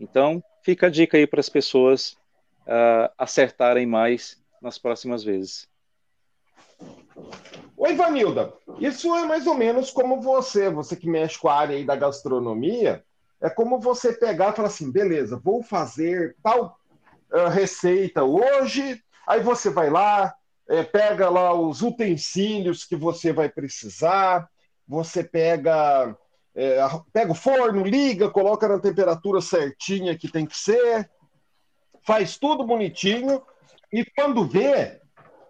Então, 0.00 0.42
fica 0.62 0.86
a 0.86 0.90
dica 0.90 1.16
aí 1.16 1.26
para 1.26 1.40
as 1.40 1.48
pessoas 1.48 2.16
uh, 2.62 3.12
acertarem 3.18 3.86
mais 3.86 4.42
nas 4.60 4.78
próximas 4.78 5.22
vezes. 5.22 5.68
Oi, 7.76 7.94
Vanilda. 7.94 8.52
Isso 8.78 9.14
é 9.14 9.26
mais 9.26 9.46
ou 9.46 9.54
menos 9.54 9.90
como 9.90 10.20
você, 10.20 10.70
você 10.70 10.96
que 10.96 11.08
mexe 11.08 11.38
com 11.38 11.48
a 11.48 11.54
área 11.54 11.76
aí 11.76 11.84
da 11.84 11.94
gastronomia, 11.94 13.04
é 13.44 13.50
como 13.50 13.78
você 13.78 14.10
pegar 14.10 14.52
e 14.52 14.56
falar 14.56 14.68
assim, 14.68 14.90
beleza, 14.90 15.36
vou 15.36 15.62
fazer 15.62 16.34
tal 16.42 16.78
uh, 17.30 17.48
receita 17.50 18.24
hoje, 18.24 19.04
aí 19.26 19.40
você 19.40 19.68
vai 19.68 19.90
lá, 19.90 20.34
é, 20.66 20.82
pega 20.82 21.28
lá 21.28 21.52
os 21.52 21.82
utensílios 21.82 22.86
que 22.86 22.96
você 22.96 23.34
vai 23.34 23.50
precisar, 23.50 24.48
você 24.88 25.22
pega 25.22 26.16
é, 26.54 26.78
pega 27.12 27.32
o 27.32 27.34
forno, 27.34 27.84
liga, 27.84 28.30
coloca 28.30 28.66
na 28.66 28.78
temperatura 28.78 29.42
certinha 29.42 30.16
que 30.16 30.32
tem 30.32 30.46
que 30.46 30.56
ser, 30.56 31.10
faz 32.06 32.38
tudo 32.38 32.64
bonitinho 32.64 33.42
e 33.92 34.06
quando 34.06 34.46
vê, 34.46 35.02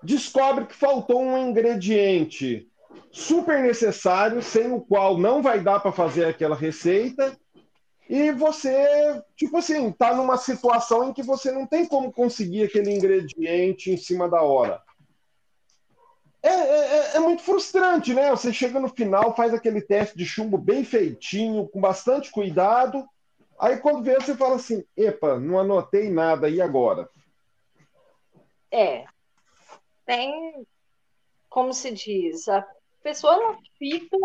descobre 0.03 0.67
que 0.67 0.75
faltou 0.75 1.23
um 1.23 1.39
ingrediente 1.39 2.69
super 3.13 3.63
necessário, 3.63 4.43
sem 4.43 4.73
o 4.73 4.81
qual 4.81 5.17
não 5.17 5.41
vai 5.41 5.61
dar 5.61 5.79
para 5.79 5.93
fazer 5.93 6.25
aquela 6.25 6.57
receita. 6.57 7.39
E 8.09 8.31
você, 8.33 9.23
tipo 9.35 9.57
assim, 9.57 9.91
tá 9.93 10.15
numa 10.15 10.37
situação 10.37 11.09
em 11.09 11.13
que 11.13 11.23
você 11.23 11.51
não 11.51 11.67
tem 11.67 11.87
como 11.87 12.13
conseguir 12.13 12.65
aquele 12.65 12.93
ingrediente 12.93 13.91
em 13.91 13.97
cima 13.97 14.29
da 14.29 14.43
hora. 14.43 14.83
É, 16.43 16.49
é, 16.49 16.97
é, 16.97 17.17
é, 17.17 17.19
muito 17.19 17.43
frustrante, 17.43 18.13
né? 18.13 18.29
Você 18.29 18.53
chega 18.53 18.79
no 18.79 18.89
final, 18.89 19.35
faz 19.35 19.55
aquele 19.55 19.81
teste 19.81 20.15
de 20.15 20.27
chumbo 20.27 20.59
bem 20.59 20.85
feitinho, 20.85 21.67
com 21.69 21.81
bastante 21.81 22.31
cuidado. 22.31 23.09
Aí 23.59 23.79
quando 23.79 24.03
vê, 24.03 24.17
você 24.17 24.37
fala 24.37 24.57
assim: 24.57 24.85
epa, 24.95 25.41
não 25.41 25.59
anotei 25.59 26.11
nada, 26.11 26.51
e 26.51 26.61
agora? 26.61 27.09
É. 28.71 29.07
Tem, 30.05 30.67
como 31.49 31.73
se 31.73 31.91
diz, 31.93 32.47
a 32.47 32.63
pessoa 33.03 33.39
não 33.39 33.59
fica 33.79 34.17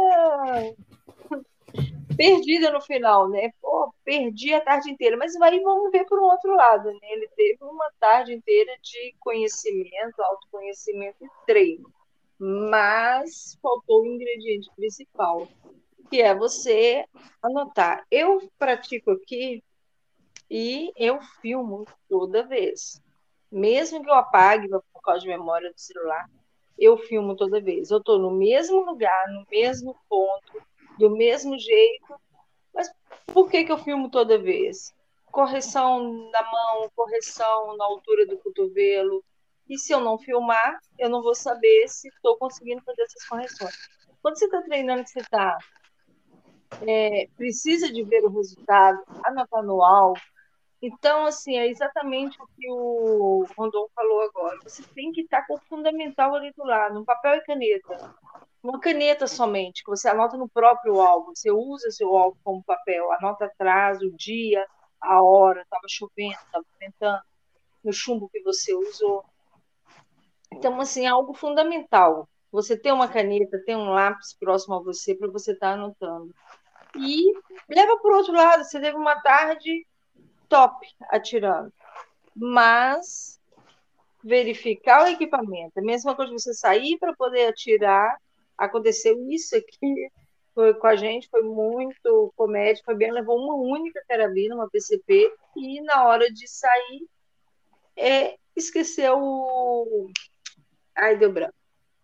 perdida 2.19 2.71
no 2.71 2.81
final, 2.81 3.29
né? 3.29 3.51
Pô, 3.61 3.93
perdi 4.03 4.53
a 4.53 4.61
tarde 4.61 4.91
inteira. 4.91 5.17
Mas 5.17 5.35
aí 5.41 5.59
vamos 5.61 5.91
ver 5.91 6.05
por 6.05 6.19
um 6.19 6.25
outro 6.25 6.53
lado, 6.55 6.91
né? 6.91 6.99
Ele 7.03 7.27
teve 7.35 7.63
uma 7.63 7.91
tarde 7.99 8.33
inteira 8.33 8.73
de 8.81 9.15
conhecimento, 9.19 10.21
autoconhecimento 10.21 11.23
e 11.23 11.29
treino 11.45 11.89
mas 12.39 13.59
faltou 13.61 14.01
o 14.01 14.05
ingrediente 14.05 14.71
principal, 14.73 15.45
que 16.09 16.21
é 16.21 16.33
você 16.33 17.05
anotar. 17.41 18.05
Eu 18.09 18.49
pratico 18.57 19.11
aqui 19.11 19.61
e 20.49 20.93
eu 20.95 21.19
filmo 21.41 21.85
toda 22.07 22.47
vez. 22.47 23.01
Mesmo 23.51 24.01
que 24.01 24.09
eu 24.09 24.13
apague 24.13 24.69
por 24.69 25.01
causa 25.03 25.19
de 25.19 25.27
memória 25.27 25.69
do 25.69 25.79
celular, 25.79 26.29
eu 26.77 26.97
filmo 26.97 27.35
toda 27.35 27.59
vez. 27.59 27.91
Eu 27.91 27.97
estou 27.97 28.17
no 28.17 28.31
mesmo 28.31 28.85
lugar, 28.85 29.27
no 29.29 29.45
mesmo 29.51 29.93
ponto, 30.07 30.61
do 30.99 31.09
mesmo 31.09 31.57
jeito. 31.57 32.13
Mas 32.73 32.91
por 33.27 33.49
que, 33.49 33.63
que 33.63 33.71
eu 33.71 33.77
filmo 33.77 34.11
toda 34.11 34.37
vez? 34.37 34.93
Correção 35.31 36.29
na 36.29 36.43
mão, 36.43 36.91
correção 36.95 37.77
na 37.77 37.85
altura 37.85 38.25
do 38.25 38.37
cotovelo, 38.37 39.23
e 39.67 39.77
se 39.77 39.93
eu 39.93 39.99
não 39.99 40.17
filmar, 40.17 40.79
eu 40.97 41.09
não 41.09 41.21
vou 41.21 41.35
saber 41.35 41.87
se 41.87 42.09
estou 42.09 42.35
conseguindo 42.37 42.81
fazer 42.83 43.03
essas 43.03 43.25
correções. 43.25 43.75
Quando 44.21 44.37
você 44.37 44.45
está 44.45 44.61
treinando, 44.63 45.03
que 45.03 45.11
você 45.11 45.19
está 45.19 45.57
é, 46.87 47.27
precisa 47.37 47.91
de 47.91 48.03
ver 48.03 48.25
o 48.25 48.29
resultado, 48.29 48.99
anotar 49.23 49.63
no 49.63 49.83
alvo. 49.83 50.21
Então, 50.81 51.25
assim, 51.25 51.57
é 51.57 51.67
exatamente 51.67 52.41
o 52.41 52.47
que 52.47 52.69
o 52.69 53.45
Rondon 53.55 53.87
falou 53.93 54.21
agora. 54.21 54.57
Você 54.63 54.81
tem 54.95 55.11
que 55.11 55.21
estar 55.21 55.45
com 55.45 55.55
o 55.55 55.61
fundamental 55.69 56.33
ali 56.35 56.51
do 56.53 56.63
lado, 56.63 56.99
um 56.99 57.05
papel 57.05 57.35
e 57.35 57.41
caneta. 57.41 58.15
Uma 58.61 58.79
caneta 58.79 59.25
somente, 59.25 59.83
que 59.83 59.89
você 59.89 60.09
anota 60.09 60.35
no 60.35 60.49
próprio 60.49 60.99
álbum. 60.99 61.33
Você 61.33 61.49
usa 61.51 61.91
seu 61.91 62.15
álbum 62.15 62.37
como 62.43 62.63
papel, 62.63 63.11
anota 63.13 63.45
atrás, 63.45 64.01
o 64.01 64.11
dia, 64.11 64.65
a 65.01 65.21
hora, 65.23 65.61
estava 65.61 65.83
chovendo, 65.87 66.33
estava 66.33 66.65
ventando, 66.79 67.21
no 67.83 67.93
chumbo 67.93 68.29
que 68.29 68.41
você 68.41 68.73
usou. 68.75 69.23
Então, 70.51 70.79
assim, 70.81 71.05
é 71.05 71.09
algo 71.09 71.33
fundamental. 71.33 72.27
Você 72.51 72.77
ter 72.77 72.91
uma 72.91 73.07
caneta, 73.07 73.63
ter 73.65 73.75
um 73.75 73.91
lápis 73.91 74.35
próximo 74.37 74.75
a 74.75 74.81
você 74.81 75.15
para 75.15 75.29
você 75.29 75.53
estar 75.53 75.69
tá 75.69 75.73
anotando. 75.73 76.33
E 76.95 77.31
leva 77.69 77.97
para 77.97 78.11
o 78.11 78.17
outro 78.17 78.33
lado, 78.33 78.63
você 78.63 78.79
teve 78.79 78.97
uma 78.97 79.21
tarde 79.21 79.85
top 80.49 80.87
atirando. 81.09 81.71
Mas 82.35 83.39
verificar 84.21 85.03
o 85.03 85.07
equipamento, 85.07 85.79
a 85.79 85.81
mesma 85.81 86.13
coisa 86.15 86.33
você 86.33 86.53
sair 86.53 86.97
para 86.97 87.15
poder 87.15 87.47
atirar, 87.47 88.17
aconteceu 88.59 89.17
isso 89.29 89.55
aqui 89.55 90.09
foi 90.53 90.73
com 90.73 90.87
a 90.87 90.95
gente, 90.95 91.29
foi 91.29 91.41
muito 91.43 92.33
comédia. 92.35 92.83
Fabiana 92.85 93.13
levou 93.13 93.37
uma 93.37 93.55
única 93.55 94.03
carabina, 94.07 94.55
uma 94.55 94.69
PCP, 94.69 95.31
e 95.55 95.81
na 95.81 96.05
hora 96.05 96.29
de 96.31 96.47
sair, 96.47 97.07
é, 97.95 98.35
esqueceu 98.55 99.17
o, 99.17 100.11
Aí 100.99 101.17
deu 101.17 101.31
branco. 101.31 101.53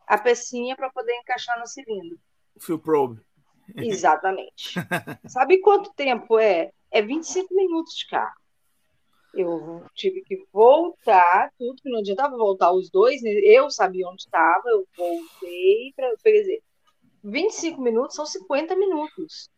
A 0.07 0.17
pecinha 0.17 0.75
para 0.75 0.89
poder 0.89 1.13
encaixar 1.15 1.59
no 1.59 1.67
cilindro. 1.67 2.17
Fio 2.59 2.79
probe. 2.79 3.21
Exatamente. 3.75 4.75
Sabe 5.27 5.59
quanto 5.59 5.93
tempo 5.93 6.39
é? 6.39 6.71
É 6.91 7.01
25 7.01 7.53
minutos 7.53 7.95
de 7.95 8.07
carro. 8.07 8.35
Eu 9.35 9.83
tive 9.93 10.21
que 10.21 10.45
voltar, 10.51 11.51
tudo 11.57 11.81
que 11.81 11.89
não 11.89 11.99
adiantava 11.99 12.37
voltar 12.37 12.71
os 12.71 12.89
dois, 12.89 13.21
né? 13.21 13.31
eu 13.31 13.69
sabia 13.69 14.07
onde 14.07 14.21
estava, 14.21 14.63
eu 14.67 14.87
voltei 14.95 15.91
para. 15.95 16.15
Quer 16.23 16.31
dizer, 16.31 16.63
25 17.23 17.81
minutos 17.81 18.15
são 18.15 18.25
50 18.25 18.75
minutos. 18.75 19.49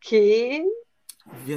Que 0.00 0.64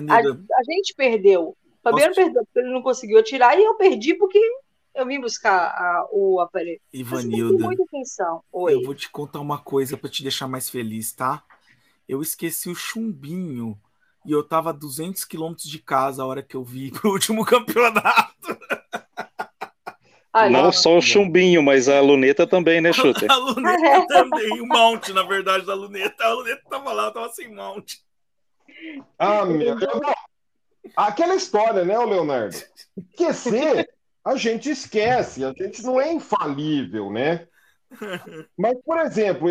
a, 0.09 0.17
a, 0.17 0.63
gente 0.63 0.93
perdeu. 0.95 1.49
O 1.49 1.57
Fabiano 1.83 2.13
Posso... 2.13 2.25
perdeu 2.25 2.45
porque 2.45 2.59
ele 2.59 2.73
não 2.73 2.81
conseguiu 2.81 3.19
atirar 3.19 3.57
e 3.57 3.63
eu 3.63 3.75
perdi 3.75 4.15
porque 4.15 4.39
eu 4.93 5.05
vim 5.05 5.21
buscar 5.21 5.67
a, 5.67 6.07
o 6.11 6.39
aparelho. 6.39 6.81
Ivanilda, 6.91 7.63
muita 7.63 7.83
atenção. 7.83 8.43
Oi. 8.51 8.73
eu 8.73 8.83
vou 8.83 8.93
te 8.93 9.09
contar 9.09 9.39
uma 9.39 9.59
coisa 9.59 9.95
para 9.95 10.09
te 10.09 10.23
deixar 10.23 10.47
mais 10.47 10.69
feliz, 10.69 11.13
tá? 11.13 11.43
Eu 12.07 12.21
esqueci 12.21 12.69
o 12.69 12.75
chumbinho 12.75 13.79
e 14.25 14.31
eu 14.31 14.43
tava 14.43 14.69
a 14.69 14.73
200 14.73 15.25
quilômetros 15.25 15.67
de 15.67 15.79
casa 15.79 16.23
a 16.23 16.25
hora 16.25 16.43
que 16.43 16.55
eu 16.55 16.63
vi 16.63 16.91
pro 16.91 17.11
último 17.11 17.45
campeonato. 17.45 18.57
Ai, 20.33 20.49
não 20.49 20.63
nossa. 20.63 20.83
só 20.83 20.97
o 20.97 21.01
chumbinho, 21.01 21.61
mas 21.61 21.89
a 21.89 21.99
luneta 21.99 22.47
também, 22.47 22.79
né, 22.79 22.93
Chuta? 22.93 23.27
A 23.29 23.35
luneta 23.35 24.07
também, 24.07 24.61
o 24.61 24.65
mount, 24.65 25.09
na 25.09 25.23
verdade, 25.23 25.65
da 25.65 25.73
luneta. 25.73 26.23
A 26.23 26.33
luneta 26.33 26.61
tava 26.69 26.93
lá, 26.93 27.11
tava 27.11 27.29
sem 27.29 27.53
mount. 27.53 27.95
Ah, 29.19 29.45
meu 29.45 29.75
Aquela 30.95 31.35
história, 31.35 31.83
né, 31.83 31.97
Leonardo? 31.97 32.55
Esquecer, 32.97 33.89
a 34.23 34.35
gente 34.35 34.69
esquece, 34.69 35.43
a 35.43 35.51
gente 35.51 35.83
não 35.83 35.99
é 35.99 36.13
infalível, 36.13 37.11
né? 37.11 37.47
Mas, 38.57 38.77
por 38.85 38.99
exemplo, 38.99 39.47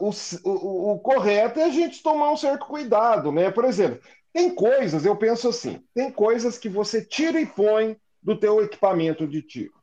o, 0.00 0.10
o, 0.44 0.92
o, 0.92 0.98
correto 1.00 1.58
é 1.58 1.64
a 1.64 1.70
gente 1.70 2.02
tomar 2.02 2.30
um 2.30 2.36
certo 2.36 2.66
cuidado, 2.66 3.32
né? 3.32 3.50
Por 3.50 3.64
exemplo, 3.64 4.00
tem 4.32 4.54
coisas, 4.54 5.04
eu 5.04 5.16
penso 5.16 5.48
assim, 5.48 5.82
tem 5.94 6.10
coisas 6.10 6.56
que 6.56 6.68
você 6.68 7.04
tira 7.04 7.40
e 7.40 7.46
põe 7.46 7.96
do 8.22 8.36
teu 8.36 8.62
equipamento 8.62 9.26
de 9.26 9.42
tiro. 9.42 9.80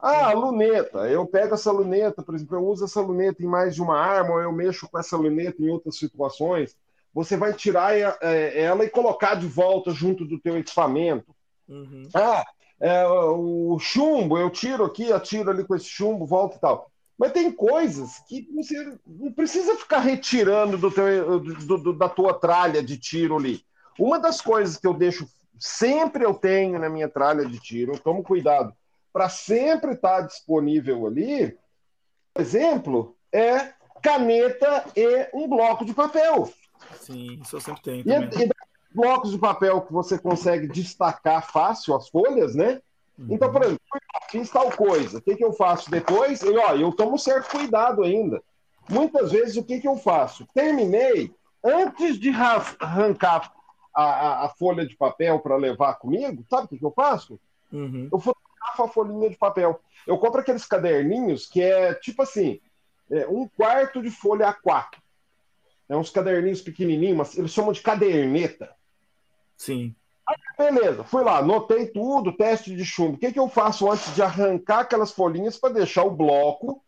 Ah, 0.00 0.32
luneta, 0.32 1.08
eu 1.08 1.26
pego 1.26 1.54
essa 1.54 1.72
luneta, 1.72 2.22
por 2.22 2.34
exemplo, 2.34 2.56
eu 2.56 2.64
uso 2.64 2.84
essa 2.84 3.00
luneta 3.00 3.42
em 3.42 3.46
mais 3.46 3.74
de 3.74 3.82
uma 3.82 3.98
arma, 3.98 4.34
ou 4.34 4.40
eu 4.40 4.52
mexo 4.52 4.88
com 4.88 4.98
essa 4.98 5.16
luneta 5.16 5.60
em 5.60 5.68
outras 5.68 5.96
situações. 5.96 6.76
Você 7.12 7.36
vai 7.36 7.52
tirar 7.52 7.96
é, 7.96 8.62
ela 8.62 8.84
e 8.84 8.90
colocar 8.90 9.34
de 9.34 9.48
volta 9.48 9.90
junto 9.90 10.24
do 10.24 10.38
teu 10.38 10.56
equipamento. 10.56 11.34
Uhum. 11.68 12.08
Ah, 12.14 12.44
é, 12.80 13.04
o 13.08 13.76
chumbo, 13.80 14.38
eu 14.38 14.50
tiro 14.50 14.84
aqui, 14.84 15.12
atiro 15.12 15.50
ali 15.50 15.64
com 15.64 15.74
esse 15.74 15.86
chumbo, 15.86 16.24
volta 16.24 16.56
e 16.56 16.60
tal. 16.60 16.92
Mas 17.18 17.32
tem 17.32 17.50
coisas 17.50 18.20
que 18.28 18.48
você 18.54 18.96
não 19.04 19.32
precisa 19.32 19.74
ficar 19.76 19.98
retirando 19.98 20.78
do 20.78 20.90
teu, 20.90 21.40
do, 21.40 21.78
do, 21.78 21.92
da 21.92 22.08
tua 22.08 22.32
tralha 22.32 22.82
de 22.82 22.96
tiro 22.96 23.36
ali. 23.36 23.64
Uma 23.98 24.20
das 24.20 24.40
coisas 24.40 24.76
que 24.76 24.86
eu 24.86 24.94
deixo, 24.94 25.28
sempre 25.58 26.24
eu 26.24 26.32
tenho 26.32 26.78
na 26.78 26.88
minha 26.88 27.08
tralha 27.08 27.44
de 27.44 27.58
tiro, 27.58 27.94
eu 27.94 27.98
tomo 27.98 28.22
cuidado 28.22 28.72
para 29.12 29.28
sempre 29.28 29.94
estar 29.94 30.20
disponível 30.20 31.06
ali, 31.06 31.58
por 32.32 32.42
exemplo, 32.42 33.16
é 33.32 33.72
caneta 34.00 34.84
e 34.94 35.28
um 35.34 35.48
bloco 35.48 35.84
de 35.84 35.92
papel. 35.92 36.52
Sim, 37.00 37.40
isso 37.42 37.56
eu 37.56 37.60
sempre 37.60 37.82
tenho. 37.82 38.04
E, 38.06 38.44
e 38.44 38.48
blocos 38.94 39.32
de 39.32 39.38
papel 39.38 39.80
que 39.82 39.92
você 39.92 40.18
consegue 40.18 40.68
destacar 40.68 41.50
fácil 41.50 41.96
as 41.96 42.08
folhas, 42.08 42.54
né? 42.54 42.80
Uhum. 43.18 43.26
Então, 43.30 43.50
por 43.50 43.62
exemplo, 43.62 43.80
fiz 44.30 44.48
tal 44.50 44.70
coisa, 44.70 45.18
o 45.18 45.20
que, 45.20 45.36
que 45.36 45.44
eu 45.44 45.52
faço 45.52 45.90
depois? 45.90 46.42
Eu, 46.42 46.60
ó, 46.60 46.74
eu 46.74 46.92
tomo 46.92 47.18
certo 47.18 47.50
cuidado 47.50 48.02
ainda. 48.02 48.42
Muitas 48.88 49.32
vezes, 49.32 49.56
o 49.56 49.64
que, 49.64 49.80
que 49.80 49.88
eu 49.88 49.96
faço? 49.96 50.46
Terminei, 50.54 51.34
antes 51.62 52.18
de 52.18 52.30
arrancar 52.30 53.52
a, 53.94 54.02
a, 54.02 54.46
a 54.46 54.48
folha 54.50 54.86
de 54.86 54.96
papel 54.96 55.40
para 55.40 55.56
levar 55.56 55.94
comigo, 55.94 56.44
sabe 56.48 56.66
o 56.66 56.68
que, 56.68 56.78
que 56.78 56.84
eu 56.84 56.92
faço? 56.92 57.38
Uhum. 57.72 58.08
Eu 58.10 58.18
fotografo 58.18 58.82
a 58.82 58.88
folhinha 58.88 59.28
de 59.28 59.36
papel. 59.36 59.80
Eu 60.06 60.16
compro 60.18 60.40
aqueles 60.40 60.64
caderninhos 60.64 61.46
que 61.46 61.60
é 61.60 61.94
tipo 61.94 62.22
assim, 62.22 62.60
é, 63.10 63.26
um 63.26 63.48
quarto 63.48 64.00
de 64.00 64.10
folha 64.10 64.54
A4. 64.54 64.98
É 65.88 65.96
uns 65.96 66.10
caderninhos 66.10 66.60
pequenininhos, 66.60 67.36
eles 67.36 67.50
chamam 67.50 67.72
de 67.72 67.80
caderneta. 67.80 68.74
Sim. 69.56 69.94
Beleza, 70.58 71.04
fui 71.04 71.22
lá, 71.22 71.38
anotei 71.38 71.86
tudo, 71.86 72.36
teste 72.36 72.74
de 72.74 72.84
chumbo. 72.84 73.14
O 73.14 73.18
que, 73.18 73.30
que 73.30 73.38
eu 73.38 73.48
faço 73.48 73.88
antes 73.88 74.12
de 74.12 74.20
arrancar 74.20 74.80
aquelas 74.80 75.12
folhinhas 75.12 75.56
para 75.56 75.74
deixar 75.74 76.02
o 76.02 76.10
bloco 76.10 76.82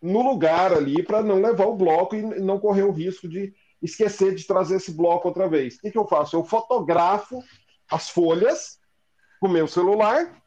no 0.00 0.22
lugar 0.22 0.72
ali, 0.72 1.02
para 1.02 1.22
não 1.22 1.42
levar 1.42 1.66
o 1.66 1.76
bloco 1.76 2.16
e 2.16 2.22
não 2.22 2.58
correr 2.58 2.84
o 2.84 2.90
risco 2.90 3.28
de 3.28 3.52
esquecer 3.82 4.34
de 4.34 4.46
trazer 4.46 4.76
esse 4.76 4.92
bloco 4.92 5.28
outra 5.28 5.46
vez? 5.46 5.76
O 5.76 5.80
que, 5.80 5.90
que 5.90 5.98
eu 5.98 6.06
faço? 6.06 6.36
Eu 6.36 6.44
fotografo 6.44 7.44
as 7.90 8.08
folhas 8.08 8.80
com 9.38 9.46
o 9.46 9.50
meu 9.50 9.68
celular 9.68 10.42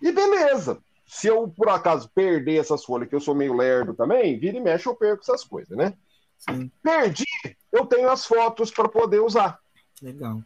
e 0.00 0.12
beleza. 0.12 0.78
Se 1.08 1.26
eu, 1.26 1.48
por 1.48 1.68
acaso, 1.68 2.08
perder 2.14 2.60
essas 2.60 2.84
folhas, 2.84 3.08
que 3.08 3.14
eu 3.16 3.20
sou 3.20 3.34
meio 3.34 3.52
lerdo 3.52 3.94
também, 3.94 4.38
vira 4.38 4.58
e 4.58 4.60
mexe, 4.60 4.88
eu 4.88 4.94
perco 4.94 5.22
essas 5.22 5.44
coisas, 5.44 5.76
né? 5.76 5.92
Sim. 6.38 6.70
Perdi, 6.82 7.24
eu 7.72 7.84
tenho 7.86 8.08
as 8.10 8.24
fotos 8.24 8.70
para 8.70 8.88
poder 8.88 9.20
usar. 9.20 9.58
Legal. 10.00 10.40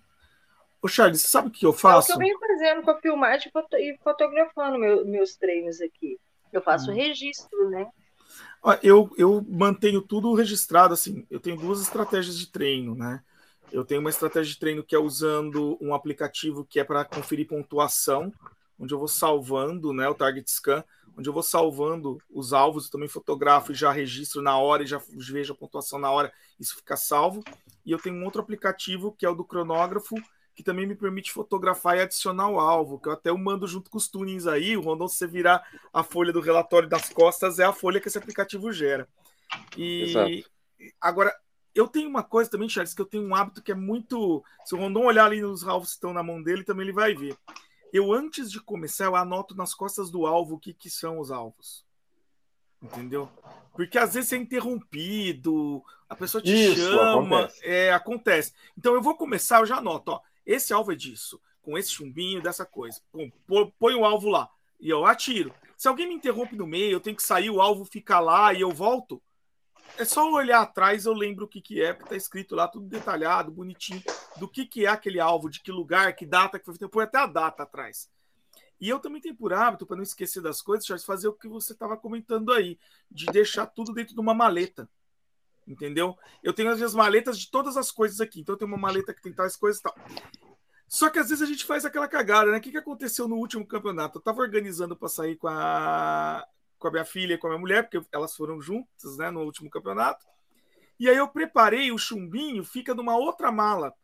Ô, 0.83 0.89
Charles, 0.89 1.23
sabe 1.23 1.49
o 1.49 1.51
que 1.51 1.67
eu 1.67 1.73
faço? 1.73 2.13
É 2.13 2.15
o 2.15 2.19
que 2.19 2.25
eu 2.25 2.27
venho 2.27 2.39
fazendo 2.39 2.83
com 2.83 2.91
a 2.91 3.01
filmagem 3.01 3.53
e 3.75 3.99
fotografando 4.03 4.79
meu, 4.79 5.05
meus 5.05 5.37
treinos 5.37 5.81
aqui. 5.81 6.19
Eu 6.53 6.63
faço 6.63 6.91
hum. 6.91 6.95
registro, 6.95 7.71
né? 7.71 7.87
Eu, 8.83 9.11
eu 9.17 9.45
mantenho 9.49 10.03
tudo 10.03 10.35
registrado, 10.35 10.95
assim. 10.95 11.27
Eu 11.31 11.41
tenho 11.41 11.57
duas 11.57 11.81
estratégias 11.81 12.39
de 12.39 12.47
treino, 12.47 12.95
né? 12.95 13.23
Eu 13.73 13.85
tenho 13.85 14.01
uma 14.01 14.11
estratégia 14.11 14.53
de 14.53 14.59
treino 14.59 14.83
que 14.83 14.95
é 14.95 14.99
usando 14.99 15.79
um 15.81 15.95
aplicativo 15.95 16.65
que 16.65 16.81
é 16.81 16.85
para 16.85 17.05
conferir 17.05 17.47
pontuação, 17.47 18.33
onde 18.79 18.93
eu 18.93 18.99
vou 18.99 19.07
salvando 19.09 19.93
né, 19.93 20.09
o 20.09 20.15
Target 20.15 20.51
Scan, 20.51 20.85
onde 21.17 21.29
eu 21.29 21.33
vou 21.33 21.43
salvando 21.43 22.19
os 22.29 22.53
alvos, 22.53 22.87
eu 22.87 22.91
também 22.91 23.09
fotografo 23.09 23.73
e 23.73 23.75
já 23.75 23.93
registro 23.93 24.43
na 24.43 24.59
hora 24.59 24.83
e 24.83 24.87
já 24.87 25.01
vejo 25.13 25.53
a 25.53 25.57
pontuação 25.57 25.99
na 25.99 26.11
hora, 26.11 26.33
isso 26.59 26.77
fica 26.77 26.97
salvo. 26.97 27.45
E 27.85 27.93
eu 27.93 27.99
tenho 27.99 28.17
um 28.17 28.25
outro 28.25 28.41
aplicativo 28.41 29.13
que 29.13 29.25
é 29.25 29.29
o 29.29 29.35
do 29.35 29.45
cronógrafo, 29.45 30.17
que 30.61 30.65
também 30.65 30.87
me 30.87 30.95
permite 30.95 31.33
fotografar 31.33 31.97
e 31.97 32.03
adicionar 32.03 32.51
o 32.51 32.61
alvo, 32.61 33.01
que 33.01 33.09
eu 33.09 33.13
até 33.13 33.31
eu 33.31 33.39
mando 33.39 33.67
junto 33.67 33.91
com 33.91 33.97
os 33.97 34.09
tunings 34.09 34.47
aí, 34.47 34.77
o 34.77 34.83
Rondon, 34.83 35.09
se 35.09 35.17
você 35.17 35.27
virar 35.27 35.67
a 35.91 36.03
folha 36.03 36.35
do 36.35 36.41
relatório 36.41 36.87
das 36.87 37.09
costas, 37.09 37.59
é 37.59 37.65
a 37.65 37.73
folha 37.73 37.99
que 37.99 38.09
esse 38.09 38.19
aplicativo 38.19 38.71
gera. 38.71 39.09
E 39.75 40.03
Exato. 40.03 40.51
agora, 41.01 41.35
eu 41.75 41.89
tenho 41.89 42.11
uma 42.11 42.23
coisa 42.23 42.51
também, 42.51 42.69
Charles, 42.69 42.93
que 42.93 43.01
eu 43.01 43.07
tenho 43.07 43.27
um 43.27 43.35
hábito 43.35 43.63
que 43.63 43.73
é 43.73 43.75
muito. 43.75 44.45
Se 44.67 44.75
o 44.75 44.79
Rondon 44.79 45.05
olhar 45.05 45.25
ali 45.25 45.41
nos 45.41 45.67
alvos 45.67 45.91
que 45.91 45.95
estão 45.95 46.13
na 46.13 46.23
mão 46.23 46.43
dele, 46.43 46.63
também 46.63 46.85
ele 46.85 46.93
vai 46.93 47.15
ver. 47.15 47.35
Eu, 47.91 48.13
antes 48.13 48.51
de 48.53 48.61
começar, 48.61 49.07
eu 49.07 49.17
anoto 49.17 49.57
nas 49.57 49.75
costas 49.75 50.11
do 50.11 50.27
alvo 50.27 50.57
o 50.57 50.61
que, 50.61 50.75
que 50.75 50.91
são 50.91 51.19
os 51.19 51.31
alvos. 51.31 51.87
Entendeu? 52.83 53.31
Porque 53.73 53.99
às 53.99 54.15
vezes 54.15 54.33
é 54.33 54.37
interrompido, 54.37 55.83
a 56.11 56.17
pessoa 56.17 56.43
te 56.43 56.53
Isso, 56.53 56.91
chama, 56.91 57.13
acontece. 57.13 57.61
É, 57.63 57.93
acontece. 57.93 58.55
Então 58.77 58.95
eu 58.95 59.01
vou 59.01 59.17
começar, 59.17 59.61
eu 59.61 59.67
já 59.67 59.77
anoto, 59.77 60.13
ó, 60.13 60.21
esse 60.45 60.73
alvo 60.73 60.93
é 60.93 60.97
disso, 60.97 61.41
com 61.63 61.77
esse 61.77 61.91
chumbinho, 61.91 62.43
dessa 62.43 62.65
coisa. 62.65 63.01
Põe 63.79 63.95
o 63.95 64.05
alvo 64.05 64.29
lá 64.29 64.49
e 64.81 64.89
eu 64.89 65.05
atiro. 65.05 65.55
Se 65.77 65.89
alguém 65.89 66.09
me 66.09 66.15
interrompe 66.15 66.57
no 66.57 66.67
meio, 66.67 66.93
eu 66.93 67.01
tenho 67.01 67.17
que 67.17 67.23
sair, 67.23 67.51
o 67.51 67.61
alvo 67.61 67.85
fica 67.85 68.19
lá 68.19 68.53
e 68.53 68.61
eu 68.61 68.71
volto. 68.71 69.23
É 69.99 70.05
só 70.05 70.31
olhar 70.31 70.61
atrás, 70.61 71.05
eu 71.05 71.13
lembro 71.13 71.45
o 71.45 71.49
que, 71.49 71.61
que 71.61 71.83
é, 71.83 71.93
porque 71.93 72.11
tá 72.11 72.17
escrito 72.17 72.55
lá, 72.55 72.69
tudo 72.69 72.87
detalhado, 72.87 73.51
bonitinho, 73.51 74.03
do 74.37 74.49
que, 74.49 74.65
que 74.65 74.87
é 74.87 74.89
aquele 74.89 75.19
alvo, 75.21 75.51
de 75.51 75.61
que 75.61 75.73
lugar, 75.73 76.15
que 76.15 76.25
data 76.25 76.59
que 76.59 76.65
foi 76.65 76.75
feito. 76.75 76.91
Põe 76.91 77.05
até 77.05 77.19
a 77.19 77.27
data 77.27 77.63
atrás. 77.65 78.09
E 78.81 78.89
eu 78.89 78.99
também 78.99 79.21
tenho 79.21 79.35
por 79.35 79.53
hábito, 79.53 79.85
para 79.85 79.97
não 79.97 80.03
esquecer 80.03 80.41
das 80.41 80.63
coisas, 80.63 80.87
Charles, 80.87 81.05
fazer 81.05 81.29
o 81.29 81.35
que 81.35 81.49
você 81.49 81.73
estava 81.73 81.97
comentando 81.97 82.53
aí, 82.53 82.79
de 83.11 83.27
deixar 83.27 83.67
tudo 83.67 83.93
dentro 83.93 84.15
de 84.15 84.21
uma 84.21 84.33
maleta. 84.33 84.89
Entendeu? 85.71 86.17
Eu 86.43 86.53
tenho 86.53 86.71
as 86.71 86.77
minhas 86.77 86.95
maletas 86.95 87.39
de 87.39 87.51
todas 87.51 87.77
as 87.77 87.91
coisas 87.93 88.21
aqui. 88.21 88.41
Então 88.41 88.55
eu 88.55 88.59
tenho 88.59 88.71
uma 88.71 88.77
maleta 88.77 89.15
que 89.15 89.23
tem 89.23 89.33
tais 89.33 89.57
coisas 89.57 89.81
e 89.81 89.83
tal. 89.85 89.95
Só 90.89 91.09
que 91.09 91.21
às 91.21 91.29
vezes 91.29 91.43
a 91.43 91.47
gente 91.47 91.65
faz 91.65 91.85
aquela 91.85 92.09
cagada, 92.09 92.51
né? 92.51 92.59
O 92.59 92.61
que, 92.61 92.73
que 92.73 92.79
aconteceu 92.79 93.29
no 93.29 93.37
último 93.37 93.65
campeonato? 93.65 94.19
Eu 94.19 94.21
estava 94.21 94.41
organizando 94.41 94.97
para 94.97 95.09
sair 95.09 95.37
com 95.37 95.47
a, 95.47 96.45
com 96.79 96.89
a 96.89 96.91
minha 96.91 97.05
filha 97.05 97.35
e 97.35 97.39
com 97.39 97.47
a 97.47 97.51
minha 97.51 97.61
mulher, 97.61 97.89
porque 97.89 98.05
elas 98.11 98.35
foram 98.35 98.61
juntas, 98.61 99.17
né, 99.17 99.31
no 99.31 99.43
último 99.43 99.71
campeonato. 99.71 100.27
E 100.99 101.09
aí 101.09 101.17
eu 101.17 101.29
preparei 101.29 101.93
o 101.93 101.99
chumbinho, 101.99 102.65
fica 102.65 102.93
numa 102.93 103.17
outra 103.17 103.53
mala 103.53 103.95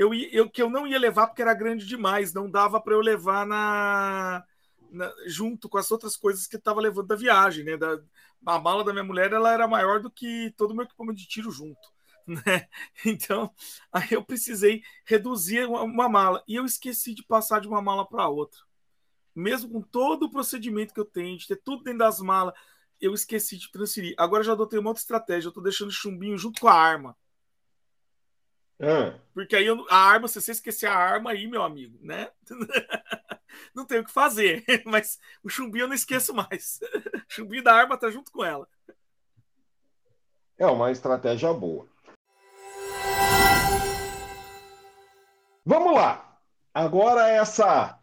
eu, 0.00 0.14
eu, 0.14 0.48
que 0.48 0.62
eu 0.62 0.70
não 0.70 0.86
ia 0.86 0.98
levar 0.98 1.26
porque 1.26 1.42
era 1.42 1.52
grande 1.52 1.84
demais, 1.84 2.32
não 2.32 2.50
dava 2.50 2.80
para 2.80 2.94
eu 2.94 3.00
levar 3.02 3.46
na, 3.46 4.42
na, 4.90 5.12
junto 5.26 5.68
com 5.68 5.78
as 5.78 5.90
outras 5.90 6.16
coisas 6.16 6.46
que 6.46 6.56
estava 6.56 6.80
levando 6.80 7.08
da 7.08 7.16
viagem, 7.16 7.64
né? 7.64 7.76
Da, 7.76 8.00
a 8.46 8.58
mala 8.58 8.84
da 8.84 8.92
minha 8.92 9.04
mulher 9.04 9.32
ela 9.32 9.52
era 9.52 9.68
maior 9.68 10.00
do 10.00 10.10
que 10.10 10.52
todo 10.56 10.72
o 10.72 10.74
meu 10.74 10.84
equipamento 10.84 11.18
de 11.18 11.28
tiro 11.28 11.50
junto. 11.50 11.80
Né? 12.26 12.68
Então, 13.04 13.52
aí 13.90 14.08
eu 14.12 14.22
precisei 14.24 14.84
reduzir 15.04 15.66
uma, 15.66 15.82
uma 15.82 16.08
mala 16.08 16.44
e 16.46 16.54
eu 16.54 16.64
esqueci 16.64 17.12
de 17.12 17.24
passar 17.24 17.60
de 17.60 17.66
uma 17.66 17.82
mala 17.82 18.06
para 18.06 18.28
outra. 18.28 18.60
Mesmo 19.34 19.68
com 19.68 19.82
todo 19.82 20.24
o 20.26 20.30
procedimento 20.30 20.94
que 20.94 21.00
eu 21.00 21.04
tenho, 21.04 21.36
de 21.36 21.48
ter 21.48 21.56
tudo 21.56 21.82
dentro 21.82 22.00
das 22.00 22.20
malas, 22.20 22.54
eu 23.00 23.14
esqueci 23.14 23.56
de 23.56 23.68
transferir. 23.72 24.14
Agora 24.16 24.44
já 24.44 24.52
adotei 24.52 24.78
uma 24.78 24.90
outra 24.90 25.00
estratégia, 25.00 25.48
eu 25.48 25.50
estou 25.50 25.62
deixando 25.62 25.90
chumbinho 25.90 26.38
junto 26.38 26.60
com 26.60 26.68
a 26.68 26.74
arma. 26.74 27.16
É. 28.80 29.14
Porque 29.34 29.54
aí 29.54 29.66
eu, 29.66 29.86
a 29.90 29.96
arma, 29.96 30.26
se 30.26 30.40
você 30.40 30.52
esquecer 30.52 30.86
a 30.86 30.96
arma 30.96 31.32
aí, 31.32 31.46
meu 31.46 31.62
amigo, 31.62 31.98
né? 32.00 32.30
não 33.74 33.84
tem 33.84 34.00
o 34.00 34.04
que 34.04 34.10
fazer. 34.10 34.64
Mas 34.86 35.18
o 35.44 35.50
chumbinho 35.50 35.84
eu 35.84 35.88
não 35.88 35.94
esqueço 35.94 36.34
mais. 36.34 36.80
O 37.30 37.32
chumbinho 37.32 37.62
da 37.62 37.72
arma 37.72 37.96
tá 37.96 38.10
junto 38.10 38.32
com 38.32 38.44
ela. 38.44 38.66
É 40.58 40.66
uma 40.66 40.90
estratégia 40.90 41.52
boa. 41.52 41.86
Vamos 45.64 45.94
lá. 45.94 46.40
Agora 46.74 47.28
essa 47.28 48.00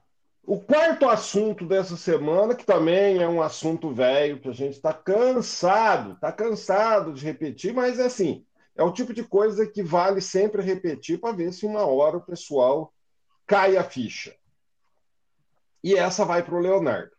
o 0.48 0.62
quarto 0.62 1.10
assunto 1.10 1.66
dessa 1.66 1.98
semana, 1.98 2.56
que 2.56 2.66
também 2.66 3.22
é 3.22 3.28
um 3.28 3.42
assunto 3.42 3.94
velho, 3.94 4.40
que 4.40 4.48
a 4.48 4.54
gente 4.54 4.76
está 4.76 4.94
cansado, 4.94 6.14
está 6.14 6.32
cansado 6.32 7.12
de 7.12 7.26
repetir, 7.26 7.74
mas 7.74 8.00
é 8.00 8.06
assim, 8.06 8.47
É 8.78 8.84
o 8.84 8.94
tipo 8.94 9.12
de 9.12 9.24
coisa 9.24 9.66
que 9.66 9.82
vale 9.82 10.22
sempre 10.22 10.62
repetir 10.62 11.20
para 11.20 11.36
ver 11.36 11.52
se 11.52 11.66
uma 11.66 11.86
hora 11.86 12.18
o 12.18 12.26
pessoal 12.26 12.94
cai 13.48 13.76
a 13.76 13.84
ficha. 13.84 14.36
E 15.84 15.96
essa 15.96 16.24
vai 16.24 16.44
para 16.44 16.56
o 16.56 16.60
Leonardo. 16.60 17.12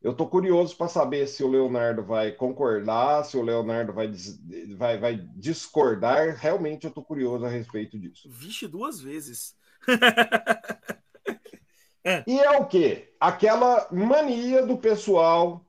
Eu 0.00 0.12
estou 0.12 0.28
curioso 0.28 0.76
para 0.76 0.88
saber 0.88 1.26
se 1.26 1.42
o 1.42 1.48
Leonardo 1.48 2.04
vai 2.04 2.30
concordar, 2.30 3.24
se 3.24 3.36
o 3.36 3.42
Leonardo 3.42 3.92
vai, 3.92 4.12
vai, 4.76 4.98
vai 4.98 5.16
discordar. 5.34 6.36
Realmente 6.36 6.84
eu 6.84 6.88
estou 6.88 7.04
curioso 7.04 7.44
a 7.44 7.48
respeito 7.48 7.98
disso. 7.98 8.28
Vixe, 8.30 8.68
duas 8.68 9.00
vezes. 9.00 9.56
e 12.26 12.38
é 12.38 12.50
o 12.58 12.66
quê? 12.66 13.12
Aquela 13.18 13.88
mania 13.90 14.64
do 14.64 14.78
pessoal 14.78 15.66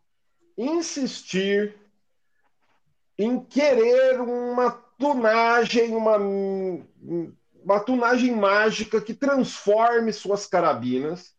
insistir 0.58 1.76
em 3.18 3.44
querer 3.44 4.22
uma 4.22 4.72
tunagem, 5.02 5.96
uma, 5.96 6.18
uma 7.64 7.80
tunagem 7.80 8.36
mágica 8.36 9.02
que 9.02 9.16
transforme 9.16 10.14
suas 10.14 10.46
carabinas 10.46 11.36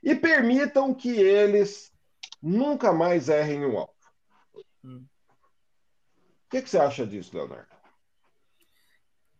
e 0.00 0.14
permitam 0.14 0.94
que 0.94 1.10
eles 1.10 1.92
nunca 2.40 2.92
mais 2.92 3.28
errem 3.28 3.64
o 3.64 3.76
alvo. 3.76 3.92
Hum. 4.84 5.04
O 6.46 6.50
que, 6.50 6.62
que, 6.62 6.70
você 6.70 6.78
acha 6.78 7.04
disso, 7.04 7.36
Leonardo? 7.36 7.66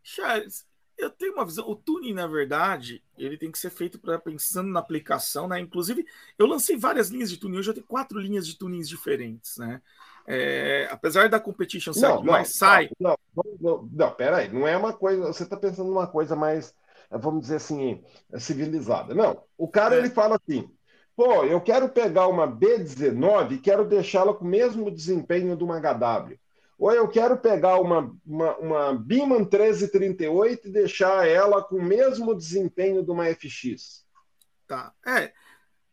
Charles, 0.03 0.67
eu 1.05 1.11
tenho 1.11 1.35
uma 1.35 1.45
visão. 1.45 1.69
O 1.69 1.77
tuning, 1.77 2.13
na 2.13 2.27
verdade, 2.27 3.03
ele 3.17 3.37
tem 3.37 3.51
que 3.51 3.59
ser 3.59 3.71
feito 3.71 3.99
para 3.99 4.19
pensando 4.19 4.71
na 4.71 4.81
aplicação, 4.81 5.49
né? 5.49 5.61
Inclusive, 5.61 6.07
eu 6.39 6.47
lancei 6.47 6.77
várias 6.77 7.09
linhas 7.09 7.31
de 7.31 7.37
tuning. 7.37 7.59
Hoje 7.59 7.71
eu 7.71 7.75
tenho 7.75 7.87
quatro 7.87 8.19
linhas 8.19 8.47
de 8.47 8.57
tunings 8.57 8.89
diferentes, 8.89 9.57
né? 9.57 9.81
É, 10.27 10.89
apesar 10.91 11.29
da 11.29 11.41
competition 11.41 11.93
não, 11.97 12.23
mais 12.23 12.55
sai. 12.55 12.91
Não, 12.99 13.17
não, 13.35 13.45
não, 13.61 13.89
não, 13.93 14.11
peraí, 14.13 14.49
não 14.49 14.67
é 14.67 14.77
uma 14.77 14.93
coisa. 14.93 15.27
Você 15.27 15.43
está 15.43 15.57
pensando 15.57 15.89
numa 15.89 16.07
coisa 16.07 16.37
mais, 16.37 16.75
vamos 17.11 17.43
dizer 17.43 17.57
assim, 17.57 18.03
civilizada. 18.39 19.15
Não, 19.15 19.43
o 19.59 19.67
cara 19.67 19.97
é. 19.97 19.99
ele 19.99 20.11
fala 20.11 20.37
assim: 20.37 20.71
pô, 21.17 21.45
eu 21.45 21.61
quero 21.61 21.89
pegar 21.89 22.29
uma 22.29 22.47
B19 22.47 23.53
e 23.53 23.59
quero 23.59 23.85
deixá-la 23.85 24.33
com 24.33 24.45
o 24.45 24.49
mesmo 24.49 24.91
desempenho 24.91 25.57
de 25.57 25.65
uma 25.65 25.81
HW. 25.81 26.39
Ou 26.83 26.91
eu 26.91 27.07
quero 27.07 27.39
pegar 27.39 27.79
uma, 27.79 28.13
uma, 28.27 28.57
uma 28.57 28.93
Biman 28.93 29.39
1338 29.43 30.67
e 30.67 30.73
deixar 30.73 31.29
ela 31.29 31.63
com 31.63 31.77
o 31.77 31.83
mesmo 31.83 32.35
desempenho 32.35 33.05
de 33.05 33.11
uma 33.13 33.33
FX. 33.33 34.05
Tá. 34.67 34.93
É. 35.07 35.33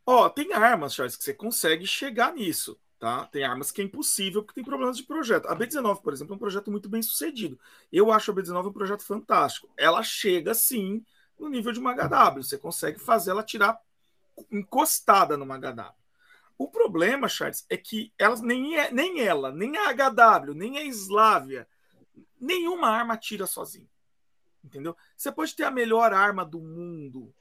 Ó, 0.04 0.28
tem 0.30 0.52
armas, 0.52 0.96
Charles, 0.96 1.16
que 1.16 1.24
você 1.24 1.32
consegue 1.32 1.86
chegar 1.86 2.34
nisso. 2.34 2.76
Tá? 2.98 3.26
Tem 3.26 3.44
armas 3.44 3.70
que 3.70 3.82
é 3.82 3.84
impossível 3.84 4.42
porque 4.42 4.56
tem 4.56 4.64
problemas 4.64 4.98
de 4.98 5.04
projeto. 5.04 5.46
A 5.46 5.56
B19, 5.56 6.02
por 6.02 6.12
exemplo, 6.12 6.34
é 6.34 6.36
um 6.36 6.40
projeto 6.40 6.72
muito 6.72 6.90
bem 6.90 7.04
sucedido. 7.04 7.60
Eu 7.94 8.12
acho 8.12 8.32
a 8.32 8.34
B19 8.34 8.70
um 8.70 8.74
projeto 8.74 9.06
fantástico. 9.06 9.70
Ela 9.78 10.02
chega 10.02 10.56
sim 10.56 11.06
no 11.40 11.50
nível 11.50 11.72
de 11.72 11.78
uma 11.78 11.94
HW. 11.94 12.42
Você 12.42 12.58
consegue 12.58 12.98
fazer 12.98 13.30
ela 13.30 13.44
tirar 13.44 13.80
encostada 14.52 15.38
numa 15.38 15.56
HW. 15.60 15.99
O 16.60 16.68
problema, 16.68 17.30
Charles, 17.30 17.66
é 17.70 17.78
que 17.78 18.12
elas 18.20 18.42
nem, 18.42 18.78
é, 18.78 18.92
nem 18.92 19.22
ela, 19.22 19.50
nem 19.50 19.78
a 19.78 19.94
HW, 19.94 20.54
nem 20.54 20.78
a 20.78 20.84
Slávia, 20.84 21.66
nenhuma 22.38 22.90
arma 22.90 23.16
tira 23.16 23.48
sozinha. 23.48 23.88
Entendeu? 24.62 24.94
Você 25.16 25.32
pode 25.32 25.56
ter 25.56 25.64
a 25.64 25.72
melhor 25.72 26.14
arma 26.14 26.44
do 26.44 26.60
mundo. 26.60 27.34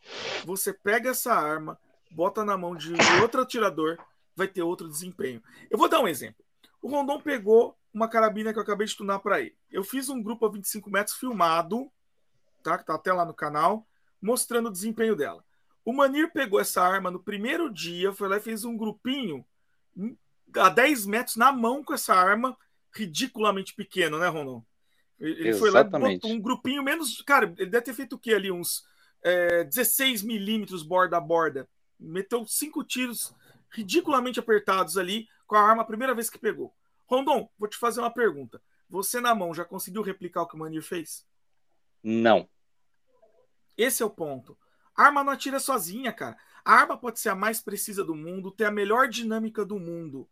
Você 0.45 0.73
pega 0.73 1.11
essa 1.11 1.35
arma, 1.35 1.77
bota 2.13 2.45
na 2.45 2.57
mão 2.57 2.77
de 2.77 2.95
outro 3.21 3.43
atirador, 3.43 3.99
vai 4.37 4.47
ter 4.47 4.63
outro 4.63 4.89
desempenho. 4.89 5.43
Eu 5.69 5.77
vou 5.77 5.89
dar 5.89 5.99
um 5.99 6.07
exemplo. 6.07 6.45
O 6.81 6.89
Rondon 6.89 7.21
pegou 7.21 7.77
uma 7.93 8.09
carabina 8.09 8.53
que 8.53 8.59
eu 8.61 8.63
acabei 8.63 8.87
de 8.87 8.97
tunar 8.97 9.19
para 9.19 9.41
ele. 9.41 9.59
Eu 9.69 9.83
fiz 9.83 10.09
um 10.09 10.23
grupo 10.23 10.47
a 10.47 10.49
25 10.49 10.89
metros 10.91 11.17
filmado, 11.17 11.91
tá? 12.63 12.79
Que 12.79 12.87
tá 12.87 12.95
até 12.95 13.13
lá 13.13 13.25
no 13.25 13.35
canal, 13.35 13.85
mostrando 14.23 14.69
o 14.69 14.73
desempenho 14.73 15.17
dela. 15.17 15.45
O 15.89 15.93
Manir 15.95 16.31
pegou 16.31 16.61
essa 16.61 16.83
arma 16.83 17.11
no 17.11 17.19
primeiro 17.19 17.73
dia, 17.73 18.13
foi 18.13 18.29
lá 18.29 18.37
e 18.37 18.43
fez 18.43 18.63
um 18.63 18.77
grupinho 18.77 19.43
a 20.55 20.69
10 20.69 21.07
metros 21.07 21.37
na 21.37 21.51
mão 21.51 21.83
com 21.83 21.95
essa 21.95 22.15
arma, 22.15 22.55
ridiculamente 22.93 23.75
pequeno, 23.75 24.19
né, 24.19 24.29
Rondon? 24.29 24.63
Ele 25.19 25.49
Exatamente. 25.49 25.59
foi 25.59 25.71
lá 25.71 25.81
e 25.81 26.15
botou 26.15 26.31
um 26.31 26.41
grupinho 26.43 26.83
menos. 26.83 27.23
Cara, 27.23 27.55
ele 27.57 27.71
deve 27.71 27.87
ter 27.87 27.95
feito 27.95 28.17
o 28.17 28.19
quê 28.19 28.35
ali? 28.35 28.53
Uns 28.53 28.85
é, 29.23 29.65
16 29.65 30.23
milímetros 30.25 30.83
borda 30.83 31.17
a 31.17 31.21
borda. 31.23 31.67
Meteu 31.99 32.45
cinco 32.45 32.85
tiros 32.85 33.35
ridiculamente 33.71 34.39
apertados 34.39 34.99
ali 34.99 35.27
com 35.47 35.57
a 35.57 35.63
arma 35.63 35.81
a 35.81 35.87
primeira 35.87 36.15
vez 36.15 36.29
que 36.29 36.39
pegou. 36.39 36.71
Rondon, 37.07 37.49
vou 37.59 37.67
te 37.67 37.79
fazer 37.79 38.01
uma 38.01 38.13
pergunta. 38.13 38.61
Você 38.91 39.23
na 39.23 39.35
mão 39.35 39.55
já 39.55 39.65
conseguiu 39.65 40.03
replicar 40.03 40.43
o 40.43 40.47
que 40.47 40.55
o 40.55 40.59
Manir 40.59 40.83
fez? 40.83 41.27
Não. 42.03 42.47
Esse 43.75 44.03
é 44.03 44.07
o 44.07 44.11
ponto. 44.11 44.55
A 44.99 45.05
arma 45.05 45.23
não 45.23 45.33
atira 45.33 45.61
sozinha, 45.61 46.13
cara. 46.13 46.37
A 46.65 46.75
arma 46.75 46.99
pode 46.99 47.21
ser 47.21 47.29
a 47.29 47.35
mais 47.37 47.61
precisa 47.61 48.05
do 48.05 48.17
mundo, 48.17 48.51
ter 48.51 48.65
a 48.65 48.71
melhor 48.71 49.09
dinâmica 49.09 49.65
do 49.65 49.79
mundo. 49.79 50.29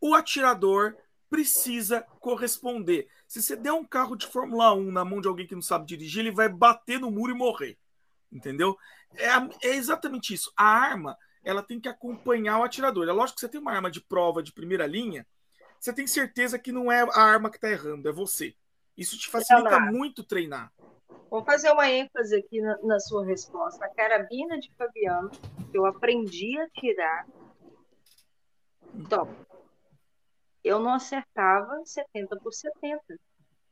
O 0.00 0.12
atirador 0.12 0.96
precisa 1.30 2.02
corresponder. 2.18 3.08
Se 3.28 3.40
você 3.40 3.54
der 3.54 3.72
um 3.72 3.84
carro 3.84 4.16
de 4.16 4.26
Fórmula 4.26 4.74
1 4.74 4.90
na 4.90 5.04
mão 5.04 5.20
de 5.20 5.28
alguém 5.28 5.46
que 5.46 5.54
não 5.54 5.62
sabe 5.62 5.86
dirigir, 5.86 6.20
ele 6.20 6.34
vai 6.34 6.48
bater 6.48 6.98
no 6.98 7.12
muro 7.12 7.32
e 7.32 7.38
morrer. 7.38 7.78
Entendeu? 8.32 8.76
É, 9.14 9.68
é 9.68 9.76
exatamente 9.76 10.34
isso. 10.34 10.52
A 10.56 10.64
arma 10.64 11.16
ela 11.44 11.62
tem 11.62 11.80
que 11.80 11.88
acompanhar 11.88 12.58
o 12.58 12.64
atirador. 12.64 13.08
É 13.08 13.12
lógico 13.12 13.36
que 13.36 13.40
você 13.40 13.48
tem 13.48 13.60
uma 13.60 13.72
arma 13.72 13.90
de 13.90 14.00
prova 14.00 14.42
de 14.42 14.52
primeira 14.52 14.84
linha, 14.84 15.24
você 15.78 15.92
tem 15.92 16.08
certeza 16.08 16.58
que 16.58 16.72
não 16.72 16.90
é 16.90 17.02
a 17.02 17.22
arma 17.22 17.50
que 17.50 17.56
está 17.56 17.70
errando, 17.70 18.08
é 18.08 18.12
você. 18.12 18.54
Isso 18.96 19.16
te 19.16 19.28
facilita 19.28 19.78
muito 19.78 20.24
treinar. 20.24 20.72
Vou 21.30 21.44
fazer 21.44 21.70
uma 21.70 21.88
ênfase 21.88 22.36
aqui 22.36 22.60
na, 22.60 22.78
na, 22.82 23.00
sua 23.00 23.24
resposta. 23.24 23.84
A 23.84 23.94
carabina 23.94 24.58
de 24.58 24.72
Fabiano, 24.76 25.30
eu 25.74 25.84
aprendi 25.84 26.58
a 26.58 26.68
tirar. 26.70 27.26
Então, 28.94 29.28
eu 30.64 30.78
não 30.78 30.94
acertava 30.94 31.82
70 31.84 32.36
por 32.36 32.52
70. 32.52 33.02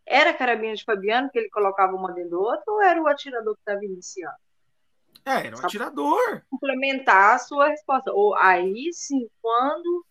Era 0.04 0.30
a 0.30 0.34
carabina 0.34 0.74
de 0.74 0.84
Fabiano 0.84 1.30
que 1.30 1.38
ele 1.38 1.48
colocava 1.48 1.96
uma 1.96 2.12
dentro 2.12 2.30
do 2.30 2.40
outro 2.40 2.74
ou 2.74 2.82
era 2.82 3.00
o 3.00 3.08
atirador 3.08 3.54
que 3.54 3.60
estava 3.60 3.84
iniciando? 3.84 4.36
É, 5.24 5.46
era 5.46 5.56
um 5.56 5.58
Só 5.58 5.66
atirador. 5.66 6.42
Complementar 6.50 7.34
a 7.34 7.38
sua 7.38 7.68
resposta. 7.68 8.12
Ou 8.12 8.34
aí 8.34 8.92
sim, 8.92 9.28
quando 9.40 10.06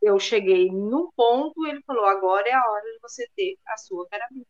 eu 0.00 0.18
cheguei 0.20 0.70
num 0.70 1.10
ponto, 1.16 1.66
ele 1.66 1.82
falou: 1.82 2.04
agora 2.04 2.48
é 2.48 2.52
a 2.52 2.70
hora 2.70 2.84
de 2.84 2.98
você 3.00 3.26
ter 3.34 3.56
a 3.66 3.76
sua 3.78 4.06
carabina. 4.08 4.46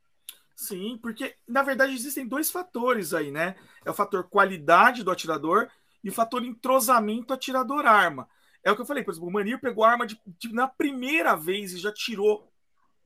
Sim, 0.58 0.98
porque 1.00 1.36
na 1.46 1.62
verdade 1.62 1.94
existem 1.94 2.26
dois 2.26 2.50
fatores 2.50 3.14
aí, 3.14 3.30
né? 3.30 3.54
É 3.84 3.90
o 3.92 3.94
fator 3.94 4.28
qualidade 4.28 5.04
do 5.04 5.10
atirador 5.12 5.70
e 6.02 6.08
o 6.08 6.12
fator 6.12 6.44
entrosamento 6.44 7.32
atirador-arma. 7.32 8.28
É 8.64 8.72
o 8.72 8.74
que 8.74 8.82
eu 8.82 8.86
falei, 8.86 9.04
por 9.04 9.12
exemplo, 9.12 9.28
o 9.28 9.32
Manir 9.32 9.60
pegou 9.60 9.84
a 9.84 9.92
arma 9.92 10.04
de, 10.04 10.20
de, 10.26 10.52
na 10.52 10.66
primeira 10.66 11.36
vez 11.36 11.72
e 11.74 11.78
já 11.78 11.92
tirou 11.92 12.52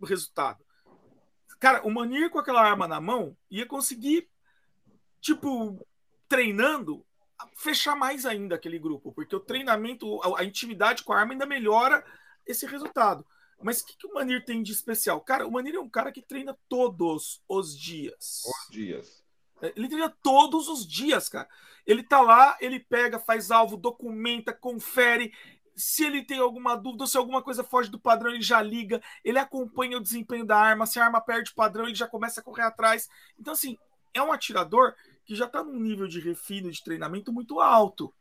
o 0.01 0.07
resultado. 0.07 0.65
Cara, 1.61 1.87
o 1.87 1.91
Manir 1.91 2.31
com 2.31 2.39
aquela 2.39 2.63
arma 2.63 2.89
na 2.89 3.03
mão 3.03 3.37
ia 3.51 3.67
conseguir, 3.67 4.31
tipo, 5.21 5.79
treinando, 6.27 7.05
fechar 7.55 7.95
mais 7.95 8.25
ainda 8.25 8.55
aquele 8.55 8.79
grupo, 8.79 9.13
porque 9.13 9.37
o 9.37 9.41
treinamento, 9.41 10.23
a, 10.23 10.41
a 10.41 10.45
intimidade 10.45 11.05
com 11.05 11.13
a 11.13 11.21
arma 11.21 11.35
ainda 11.35 11.45
melhora 11.45 12.03
esse 12.47 12.65
resultado. 12.65 13.27
Mas 13.63 13.81
o 13.81 13.87
que, 13.87 13.97
que 13.97 14.07
o 14.07 14.15
Manir 14.15 14.45
tem 14.45 14.63
de 14.63 14.73
especial? 14.73 15.21
Cara, 15.21 15.47
o 15.47 15.53
Manir 15.53 15.75
é 15.75 15.81
um 15.81 15.89
cara 15.89 16.13
que 16.13 16.21
treina 16.21 16.57
todos 16.69 17.43
os 17.49 17.79
dias. 17.79 18.43
Os 18.45 18.71
dias. 18.71 19.23
É, 19.61 19.73
ele 19.77 19.89
treina 19.89 20.11
todos 20.23 20.69
os 20.69 20.87
dias, 20.87 21.29
cara. 21.29 21.49
Ele 21.87 22.03
tá 22.03 22.21
lá, 22.21 22.57
ele 22.61 22.81
pega, 22.81 23.19
faz 23.19 23.51
alvo, 23.51 23.77
documenta, 23.77 24.53
confere. 24.53 25.33
Se 25.75 26.05
ele 26.05 26.25
tem 26.25 26.39
alguma 26.39 26.77
dúvida, 26.77 27.07
se 27.07 27.17
alguma 27.17 27.43
coisa 27.43 27.65
foge 27.65 27.91
do 27.91 27.99
padrão, 27.99 28.31
ele 28.31 28.43
já 28.43 28.61
liga, 28.61 29.03
ele 29.25 29.39
acompanha 29.39 29.97
o 29.97 30.03
desempenho 30.03 30.45
da 30.45 30.59
arma. 30.59 30.87
Se 30.87 30.99
a 30.99 31.05
arma 31.05 31.21
perde 31.21 31.51
o 31.51 31.55
padrão, 31.55 31.87
ele 31.87 31.95
já 31.95 32.07
começa 32.07 32.41
a 32.41 32.45
correr 32.45 32.63
atrás. 32.63 33.09
Então, 33.39 33.53
assim, 33.53 33.79
é 34.13 34.23
um 34.23 34.33
atirador 34.33 34.95
que 35.25 35.35
já 35.35 35.47
tá 35.47 35.63
num 35.63 35.79
nível 35.79 36.07
de 36.07 36.21
refino, 36.21 36.71
de 36.71 36.83
treinamento 36.83 37.33
muito 37.33 37.61
alto. 37.61 38.13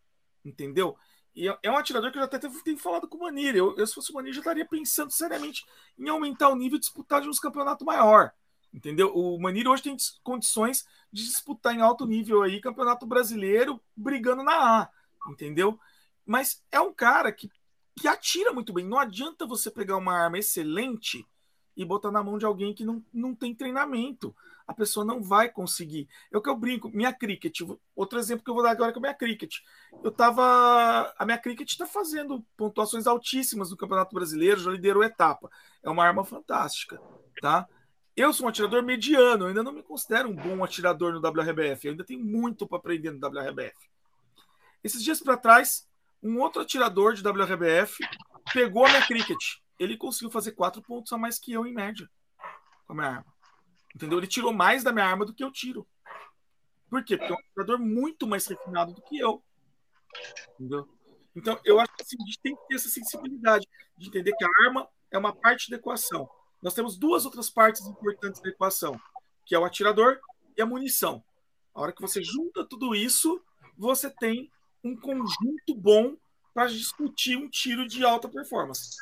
Entendeu? 0.46 0.98
E 1.36 1.48
é, 1.48 1.58
é 1.64 1.72
um 1.72 1.78
atirador 1.78 2.12
que 2.12 2.18
eu 2.18 2.22
já 2.22 2.26
até 2.26 2.40
tenho 2.40 2.78
falado 2.78 3.08
com 3.08 3.18
o 3.18 3.22
Manir. 3.22 3.56
Eu, 3.56 3.76
eu, 3.78 3.88
se 3.88 3.94
fosse 3.94 4.12
o 4.12 4.16
Manir, 4.16 4.34
já 4.34 4.40
estaria 4.40 4.66
pensando 4.66 5.12
seriamente 5.12 5.66
em 5.98 6.10
aumentar 6.10 6.50
o 6.50 6.56
nível 6.56 6.78
e 6.78 6.80
disputar 6.80 7.22
de 7.22 7.30
uns 7.30 7.40
campeonatos 7.40 7.86
maior. 7.86 8.32
Entendeu? 8.74 9.14
O 9.16 9.40
Manir 9.40 9.68
hoje 9.68 9.84
tem 9.84 9.98
condições 10.24 10.86
de 11.12 11.24
disputar 11.24 11.74
em 11.74 11.82
alto 11.82 12.06
nível 12.06 12.42
aí 12.42 12.62
campeonato 12.62 13.06
brasileiro 13.06 13.82
brigando 13.96 14.44
na 14.44 14.82
A. 14.82 14.90
Entendeu? 15.30 15.80
Mas 16.26 16.64
é 16.72 16.80
um 16.80 16.94
cara 16.94 17.32
que, 17.32 17.52
que 17.96 18.08
atira 18.08 18.54
muito 18.54 18.72
bem. 18.74 18.86
Não 18.86 19.00
adianta 19.00 19.46
você 19.46 19.70
pegar 19.70 19.98
uma 19.98 20.14
arma 20.14 20.38
excelente 20.38 21.26
e 21.76 21.86
botar 21.86 22.12
na 22.12 22.24
mão 22.24 22.38
de 22.38 22.46
alguém 22.46 22.74
que 22.74 22.86
não, 22.86 23.04
não 23.14 23.34
tem 23.34 23.56
treinamento 23.56 24.36
a 24.72 24.74
pessoa 24.74 25.06
não 25.06 25.22
vai 25.22 25.50
conseguir. 25.50 26.08
É 26.32 26.38
o 26.38 26.42
que 26.42 26.50
eu 26.50 26.56
brinco, 26.56 26.90
minha 26.90 27.14
cricket, 27.14 27.60
outro 27.96 28.18
exemplo 28.18 28.44
que 28.44 28.50
eu 28.50 28.56
vou 28.56 28.64
dar 28.64 28.72
agora 28.72 28.92
é 28.92 28.94
com 28.94 29.00
a 29.00 29.02
minha 29.02 29.14
cricket. 29.14 29.58
Eu 30.04 30.12
tava. 30.12 31.14
A 31.18 31.26
minha 31.26 31.38
cricket 31.38 31.70
está 31.70 31.86
fazendo 31.86 32.44
pontuações 32.56 33.06
altíssimas 33.06 33.70
no 33.70 33.78
Campeonato 33.78 34.16
Brasileiro, 34.16 34.62
já 34.62 34.72
liderou 34.72 35.04
etapa. 35.04 35.52
É 35.84 35.90
uma 35.90 36.06
arma 36.06 36.24
fantástica, 36.24 37.00
tá? 37.42 37.68
Eu 38.16 38.34
sou 38.34 38.46
um 38.46 38.50
atirador 38.50 38.84
mediano, 38.84 39.46
ainda 39.46 39.64
não 39.64 39.72
me 39.72 39.84
considero 39.84 40.30
um 40.30 40.36
bom 40.36 40.64
atirador 40.64 41.14
no 41.14 41.20
WRBF, 41.20 41.88
eu 41.88 41.92
ainda 41.92 42.04
tenho 42.04 42.24
muito 42.24 42.68
para 42.68 42.78
aprender 42.78 43.12
no 43.12 43.26
WRBF. 43.26 43.90
Esses 44.84 45.04
dias 45.04 45.22
para 45.22 45.38
trás, 45.38 45.88
um 46.22 46.40
outro 46.40 46.62
atirador 46.62 47.14
de 47.14 47.28
WRBF 47.28 47.98
pegou 48.54 48.86
a 48.86 48.90
minha 48.90 49.06
cricket. 49.06 49.58
Ele 49.80 49.98
conseguiu 49.98 50.30
fazer 50.30 50.52
quatro 50.52 50.82
pontos 50.82 51.12
a 51.14 51.18
mais 51.18 51.40
que 51.40 51.54
eu 51.54 51.66
em 51.66 51.74
média 51.74 52.10
com 52.86 52.94
a 52.94 52.96
minha 52.96 53.08
arma. 53.08 53.41
Entendeu? 53.96 54.18
Ele 54.18 54.28
tirou 54.28 54.54
mais 54.54 54.84
da 54.84 54.92
minha 54.92 55.06
arma 55.06 55.26
do 55.26 55.34
que 55.34 55.44
eu 55.44 55.52
tiro. 55.52 55.88
Por 56.90 57.04
quê? 57.04 57.18
Porque 57.18 57.32
é 57.32 57.36
um 57.36 57.40
atirador 57.40 57.80
muito 57.80 58.28
mais 58.28 58.46
refinado 58.48 58.94
do 58.94 59.02
que 59.02 59.18
eu. 59.18 59.44
Entendeu? 60.60 60.88
Então, 61.36 61.60
eu 61.64 61.80
acho 61.80 61.94
que 61.96 62.04
assim, 62.04 62.18
a 62.22 62.26
gente 62.26 62.40
tem 62.42 62.56
que 62.56 62.68
ter 62.68 62.76
essa 62.76 62.90
sensibilidade 62.90 63.68
de 63.98 64.08
entender 64.08 64.34
que 64.36 64.44
a 64.44 64.66
arma 64.66 64.88
é 65.10 65.18
uma 65.18 65.34
parte 65.34 65.70
da 65.70 65.78
equação. 65.78 66.30
Nós 66.62 66.74
temos 66.74 66.98
duas 66.98 67.26
outras 67.26 67.50
partes 67.50 67.86
importantes 67.86 68.42
da 68.42 68.50
equação, 68.50 69.00
que 69.46 69.56
é 69.56 69.60
o 69.60 69.66
atirador 69.66 70.20
e 70.58 70.62
a 70.62 70.66
munição. 70.66 71.24
A 71.74 71.82
hora 71.82 71.94
que 71.94 72.02
você 72.02 72.22
junta 72.22 72.66
tudo 72.66 72.94
isso, 72.94 73.42
você 73.78 74.10
tem 74.10 74.52
um 74.84 74.96
conjunto 74.96 75.74
bom 75.76 76.16
para 76.54 76.68
discutir 76.68 77.38
um 77.38 77.50
tiro 77.50 77.88
de 77.88 78.04
alta 78.04 78.28
performance. 78.28 78.98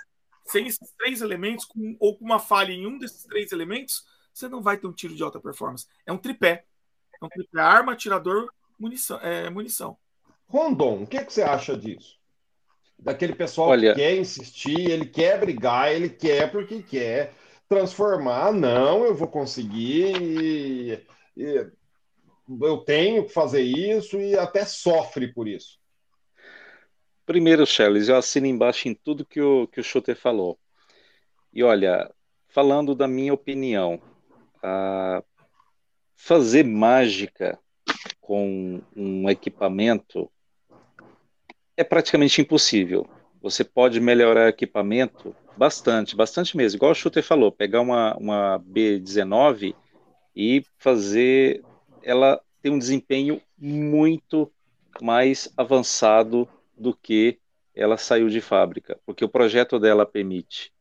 Sem 0.45 0.67
esses 0.67 0.91
três 0.97 1.21
elementos, 1.21 1.65
com, 1.65 1.97
ou 1.99 2.17
com 2.17 2.25
uma 2.25 2.39
falha 2.39 2.71
em 2.71 2.85
um 2.85 2.97
desses 2.97 3.23
três 3.23 3.51
elementos, 3.51 4.05
você 4.33 4.47
não 4.47 4.61
vai 4.61 4.77
ter 4.77 4.87
um 4.87 4.93
tiro 4.93 5.15
de 5.15 5.23
alta 5.23 5.39
performance. 5.39 5.87
É 6.05 6.11
um 6.11 6.17
tripé. 6.17 6.65
É 7.21 7.25
um 7.25 7.29
tripé 7.29 7.59
arma, 7.61 7.93
atirador, 7.93 8.49
munição. 8.77 9.19
É, 9.21 9.49
munição. 9.49 9.97
Rondon, 10.47 11.03
o 11.03 11.07
que, 11.07 11.23
que 11.23 11.31
você 11.31 11.43
acha 11.43 11.77
disso? 11.77 12.17
Daquele 12.97 13.35
pessoal 13.35 13.69
Olha... 13.69 13.93
que 13.93 13.99
quer 13.99 14.17
insistir, 14.17 14.89
ele 14.89 15.05
quer 15.05 15.39
brigar, 15.39 15.93
ele 15.93 16.09
quer 16.09 16.51
porque 16.51 16.81
quer 16.81 17.33
transformar. 17.67 18.51
Não, 18.51 19.05
eu 19.05 19.15
vou 19.15 19.27
conseguir. 19.27 20.15
E, 20.21 21.05
e, 21.37 21.71
eu 22.61 22.77
tenho 22.79 23.25
que 23.25 23.33
fazer 23.33 23.61
isso 23.61 24.19
e 24.19 24.35
até 24.35 24.65
sofre 24.65 25.31
por 25.31 25.47
isso. 25.47 25.77
Primeiro, 27.25 27.65
Charles, 27.65 28.09
eu 28.09 28.17
assino 28.17 28.47
embaixo 28.47 28.87
em 28.87 28.95
tudo 28.95 29.25
que 29.25 29.39
o, 29.39 29.67
que 29.67 29.79
o 29.79 29.83
Schutter 29.83 30.15
falou. 30.15 30.59
E 31.53 31.61
olha, 31.61 32.11
falando 32.47 32.95
da 32.95 33.07
minha 33.07 33.33
opinião, 33.33 34.01
fazer 36.15 36.63
mágica 36.63 37.59
com 38.19 38.81
um 38.95 39.29
equipamento 39.29 40.29
é 41.75 41.83
praticamente 41.83 42.41
impossível. 42.41 43.09
Você 43.41 43.63
pode 43.63 43.99
melhorar 43.99 44.45
o 44.45 44.49
equipamento 44.49 45.35
bastante, 45.55 46.15
bastante 46.15 46.55
mesmo. 46.55 46.77
Igual 46.77 46.91
o 46.91 46.95
Schutter 46.95 47.23
falou, 47.23 47.51
pegar 47.51 47.81
uma, 47.81 48.15
uma 48.17 48.59
B19 48.59 49.75
e 50.35 50.63
fazer 50.77 51.63
ela 52.03 52.41
ter 52.61 52.69
um 52.69 52.79
desempenho 52.79 53.41
muito 53.57 54.51
mais 55.01 55.51
avançado 55.55 56.47
do 56.77 56.93
que 56.93 57.39
ela 57.73 57.97
saiu 57.97 58.29
de 58.29 58.41
fábrica, 58.41 58.99
porque 59.05 59.23
o 59.23 59.29
projeto 59.29 59.79
dela 59.79 60.05
permite. 60.05 60.73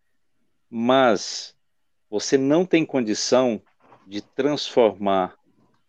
Mas 0.68 1.57
você 2.11 2.37
não 2.37 2.66
tem 2.66 2.85
condição 2.85 3.62
de 4.09 4.23
transformar 4.23 5.35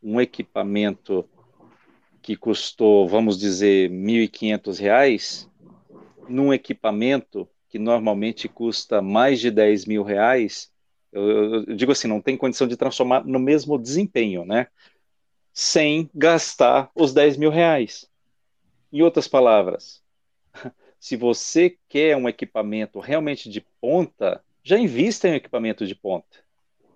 um 0.04 0.20
equipamento 0.20 1.28
que 2.22 2.36
custou, 2.36 3.08
vamos 3.08 3.40
dizer, 3.40 3.90
R$ 3.90 3.96
1.500 3.96 5.48
num 6.28 6.54
equipamento 6.54 7.48
que 7.70 7.80
normalmente 7.80 8.50
custa 8.50 9.02
mais 9.02 9.40
de 9.40 9.50
10 9.50 9.86
mil 9.86 10.04
reais, 10.04 10.70
eu, 11.14 11.54
eu, 11.54 11.76
digo 11.76 11.94
assim, 11.94 12.10
não 12.10 12.22
tem 12.22 12.36
condição 12.36 12.68
de 12.68 12.76
transformar 12.76 13.24
no 13.24 13.40
mesmo 13.40 13.80
desempenho, 13.80 14.44
né? 14.44 14.68
Sem 15.54 16.10
gastar 16.14 16.92
os 16.94 17.14
10 17.14 17.38
mil 17.38 17.50
reais. 17.50 18.06
Em 18.92 19.02
outras 19.02 19.30
palavras, 19.30 20.04
se 21.00 21.16
você 21.16 21.78
quer 21.88 22.18
um 22.18 22.28
equipamento 22.28 23.00
realmente 23.00 23.50
de 23.50 23.66
ponta, 23.80 24.44
já 24.62 24.78
invista 24.78 25.28
em 25.28 25.32
um 25.32 25.36
equipamento 25.36 25.88
de 25.88 25.96
ponta, 25.96 26.38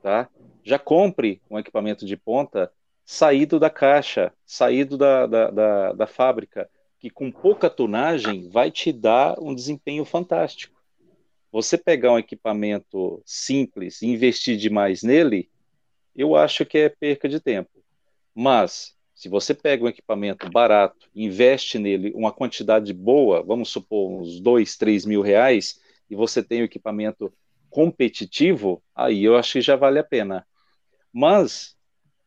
tá? 0.02 0.30
Já 0.64 0.80
compre 0.80 1.42
um 1.50 1.60
equipamento 1.60 2.06
de 2.06 2.16
ponta 2.16 2.72
saído 3.06 3.60
da 3.60 3.70
caixa, 3.70 4.34
saído 4.46 4.98
da, 4.98 5.28
da, 5.28 5.52
da, 5.52 5.94
da 5.94 6.08
fábrica, 6.08 6.70
que 7.00 7.10
com 7.10 7.30
pouca 7.30 7.70
tunagem 7.70 8.50
vai 8.50 8.72
te 8.72 8.92
dar 8.94 9.38
um 9.40 9.54
desempenho 9.54 10.06
fantástico. 10.06 10.82
Você 11.52 11.78
pegar 11.78 12.14
um 12.14 12.18
equipamento 12.18 13.22
simples 13.26 14.02
e 14.02 14.08
investir 14.08 14.58
demais 14.58 15.04
nele, 15.04 15.50
eu 16.16 16.36
acho 16.36 16.66
que 16.66 16.78
é 16.78 16.90
perca 16.90 17.28
de 17.28 17.40
tempo. 17.40 17.70
Mas 18.34 18.96
se 19.14 19.30
você 19.30 19.54
pega 19.54 19.84
um 19.84 19.88
equipamento 19.88 20.50
barato, 20.50 21.10
investe 21.14 21.78
nele 21.78 22.12
uma 22.16 22.32
quantidade 22.32 22.94
boa, 22.94 23.44
vamos 23.44 23.70
supor 23.70 24.12
uns 24.12 24.40
dois, 24.40 24.76
três 24.78 25.06
mil 25.06 25.22
reais, 25.22 25.80
e 26.10 26.16
você 26.16 26.42
tem 26.42 26.60
o 26.60 26.62
um 26.62 26.66
equipamento 26.66 27.32
competitivo, 27.70 28.82
aí 28.96 29.24
eu 29.24 29.36
acho 29.36 29.54
que 29.54 29.62
já 29.62 29.76
vale 29.76 30.00
a 30.00 30.04
pena. 30.04 30.46
Mas, 31.14 31.78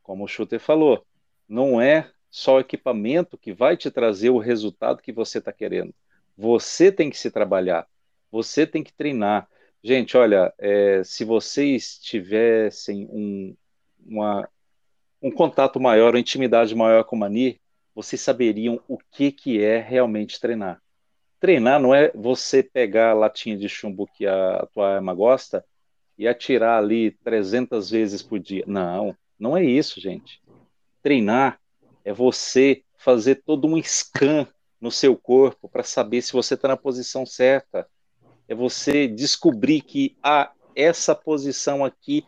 como 0.03 0.24
o 0.24 0.28
Shooter 0.28 0.61
falou, 0.61 1.05
não 1.49 1.80
é 1.80 2.11
só 2.30 2.57
o 2.57 2.61
equipamento 2.61 3.37
que 3.37 3.53
vai 3.53 3.76
te 3.76 3.91
trazer 3.91 4.30
o 4.30 4.39
resultado 4.39 5.03
que 5.03 5.12
você 5.12 5.39
está 5.39 5.53
querendo. 5.53 5.93
Você 6.37 6.93
tem 6.93 7.11
que 7.11 7.18
se 7.18 7.30
trabalhar, 7.30 7.87
você 8.30 8.66
tem 8.66 8.84
que 8.84 8.93
treinar. 8.93 9.49
Gente, 9.82 10.16
olha, 10.16 10.53
é, 10.59 11.03
se 11.03 11.24
vocês 11.24 11.99
tivessem 11.99 13.09
um, 13.11 13.57
uma 14.07 14.49
um 15.22 15.30
contato 15.30 15.80
maior, 15.80 16.14
uma 16.14 16.20
intimidade 16.20 16.74
maior 16.74 17.05
com 17.05 17.16
o 17.16 17.18
Mani, 17.18 17.61
vocês 17.95 18.20
saberiam 18.20 18.80
o 18.87 18.99
que, 19.11 19.32
que 19.32 19.62
é 19.62 19.78
realmente 19.78 20.39
treinar. 20.39 20.80
Treinar 21.41 21.80
não 21.80 21.95
é 21.95 22.11
você 22.14 22.62
pegar 22.62 23.11
a 23.11 23.14
latinha 23.14 23.57
de 23.57 23.68
chumbo 23.68 24.07
que 24.07 24.26
a 24.26 24.66
tua 24.72 24.95
arma 24.95 25.14
gosta 25.14 25.64
e 26.18 26.26
atirar 26.26 26.78
ali 26.78 27.12
300 27.24 27.90
vezes 27.90 28.22
por 28.22 28.38
dia. 28.38 28.64
Não, 28.66 29.16
não 29.38 29.56
é 29.56 29.64
isso, 29.64 30.00
gente. 30.00 30.42
Treinar 31.02 31.60
é 32.04 32.12
você 32.12 32.82
fazer 32.96 33.42
todo 33.44 33.66
um 33.66 33.80
scan 33.82 34.46
no 34.80 34.90
seu 34.90 35.16
corpo 35.16 35.68
para 35.68 35.82
saber 35.82 36.22
se 36.22 36.32
você 36.32 36.54
está 36.54 36.68
na 36.68 36.76
posição 36.76 37.26
certa. 37.26 37.86
É 38.48 38.54
você 38.54 39.08
descobrir 39.08 39.80
que 39.80 40.16
ah, 40.22 40.52
essa 40.74 41.14
posição 41.14 41.84
aqui 41.84 42.24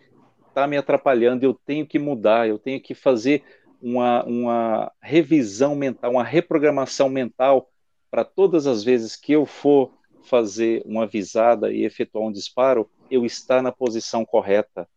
está 0.49 0.67
me 0.67 0.77
atrapalhando, 0.77 1.45
eu 1.45 1.55
tenho 1.55 1.87
que 1.87 1.99
mudar, 1.99 2.49
eu 2.49 2.59
tenho 2.59 2.81
que 2.81 2.95
fazer 2.95 3.45
uma, 3.81 4.25
uma 4.25 4.93
revisão 5.01 5.77
mental, 5.77 6.13
uma 6.13 6.25
reprogramação 6.25 7.09
mental 7.09 7.71
para 8.11 8.25
todas 8.25 8.67
as 8.67 8.83
vezes 8.83 9.15
que 9.15 9.33
eu 9.33 9.47
for 9.47 9.93
fazer 10.25 10.83
uma 10.85 11.07
visada 11.07 11.73
e 11.73 11.85
efetuar 11.85 12.27
um 12.27 12.33
disparo, 12.33 12.91
eu 13.11 13.25
estar 13.25 13.63
na 13.63 13.73
posição 13.73 14.25
correta. 14.25 14.89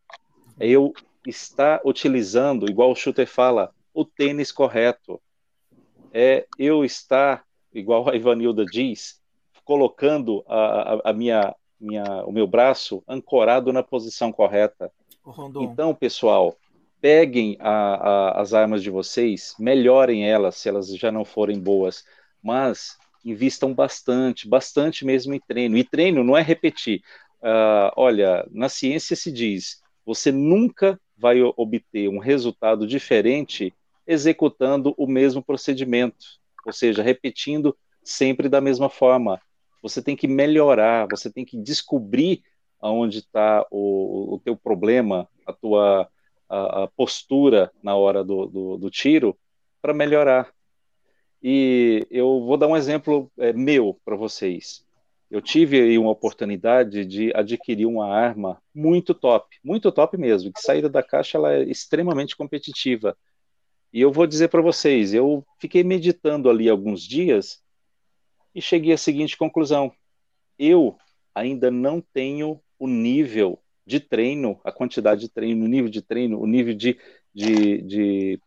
Eu 0.60 0.94
estar 1.26 1.82
utilizando, 1.86 2.70
igual 2.70 2.92
o 2.92 2.96
Shooter 2.96 3.28
fala, 3.28 3.72
o 3.94 4.06
tênis 4.06 4.52
correto. 4.52 5.22
É 6.14 6.46
eu 6.58 6.84
estar, 6.84 7.44
igual 7.74 8.10
a 8.10 8.16
Ivanilda 8.16 8.66
diz, 8.66 9.22
colocando 9.64 10.44
a, 10.48 10.94
a, 10.94 11.02
a 11.12 11.14
minha, 11.14 11.56
minha, 11.80 12.24
o 12.26 12.32
meu 12.32 12.46
braço 12.46 13.04
ancorado 13.08 13.72
na 13.72 13.82
posição 13.82 14.32
correta. 14.32 14.92
Então, 15.64 15.96
pessoal, 15.96 16.56
peguem 17.00 17.58
a, 17.60 17.72
a, 17.72 18.42
as 18.42 18.54
armas 18.54 18.84
de 18.84 18.90
vocês, 18.90 19.56
melhorem 19.58 20.30
elas 20.30 20.56
se 20.56 20.70
elas 20.70 20.88
já 20.96 21.12
não 21.12 21.24
forem 21.26 21.60
boas, 21.60 22.04
mas 22.44 22.98
invistam 23.24 23.74
bastante, 23.74 24.48
bastante 24.48 25.06
mesmo 25.06 25.34
em 25.34 25.40
treino. 25.40 25.78
E 25.78 25.84
treino 25.84 26.24
não 26.24 26.38
é 26.38 26.42
repetir. 26.42 27.02
Uh, 27.42 27.92
olha, 27.96 28.48
na 28.52 28.70
ciência 28.70 29.16
se 29.16 29.32
diz, 29.32 29.82
você 30.06 30.32
nunca 30.32 31.00
vai 31.18 31.42
obter 31.42 32.08
um 32.08 32.20
resultado 32.20 32.86
diferente 32.86 33.74
executando 34.06 34.94
o 34.98 35.08
mesmo 35.08 35.44
procedimento, 35.44 36.26
ou 36.66 36.74
seja, 36.74 37.04
repetindo 37.04 37.76
sempre 38.04 38.50
da 38.50 38.60
mesma 38.60 38.90
forma. 38.90 39.42
Você 39.82 40.02
tem 40.02 40.16
que 40.16 40.28
melhorar, 40.28 41.08
você 41.10 41.32
tem 41.32 41.46
que 41.46 41.58
descobrir 41.58 42.44
aonde 42.80 43.20
está 43.20 43.66
o, 43.72 44.36
o 44.36 44.40
teu 44.40 44.56
problema, 44.56 45.28
a 45.46 45.54
tua 45.54 46.10
a, 46.50 46.84
a 46.84 46.88
postura 46.88 47.72
na 47.82 47.96
hora 47.96 48.24
do, 48.24 48.46
do, 48.48 48.78
do 48.78 48.90
tiro, 48.92 49.38
para 49.82 49.94
melhorar. 49.94 50.52
E 51.42 52.06
eu 52.12 52.44
vou 52.44 52.58
dar 52.58 52.68
um 52.68 52.76
exemplo 52.76 53.32
é, 53.38 53.54
meu 53.54 54.00
para 54.04 54.16
vocês. 54.16 54.86
Eu 55.32 55.42
tive 55.42 55.80
aí 55.80 55.98
uma 55.98 56.12
oportunidade 56.12 57.06
de 57.06 57.32
adquirir 57.34 57.86
uma 57.86 58.14
arma 58.14 58.62
muito 58.76 59.14
top, 59.14 59.58
muito 59.64 59.90
top 59.90 60.18
mesmo, 60.18 60.52
que 60.52 60.60
saída 60.62 60.90
da 60.90 61.02
caixa 61.02 61.38
ela 61.38 61.54
é 61.54 61.64
extremamente 61.64 62.36
competitiva. 62.36 63.18
E 63.94 64.02
eu 64.02 64.12
vou 64.12 64.28
dizer 64.28 64.50
para 64.50 64.62
vocês, 64.62 65.14
eu 65.14 65.46
fiquei 65.58 65.86
meditando 65.86 66.50
ali 66.50 66.68
alguns 66.68 67.04
dias 67.08 67.64
e 68.54 68.62
cheguei 68.62 68.92
à 68.92 68.98
seguinte 68.98 69.38
conclusão: 69.38 69.94
eu 70.60 70.98
ainda 71.34 71.72
não 71.72 72.02
tenho 72.02 72.60
o 72.78 72.86
nível 72.86 73.58
de 73.86 74.02
treino, 74.02 74.60
a 74.66 74.72
quantidade 74.72 75.22
de 75.22 75.30
treino, 75.30 75.64
o 75.64 75.70
nível 75.70 75.90
de 75.90 76.02
treino, 76.02 76.42
o 76.42 76.46
nível 76.46 76.74
de, 76.74 77.00
de, 77.34 77.82
de, 77.84 78.42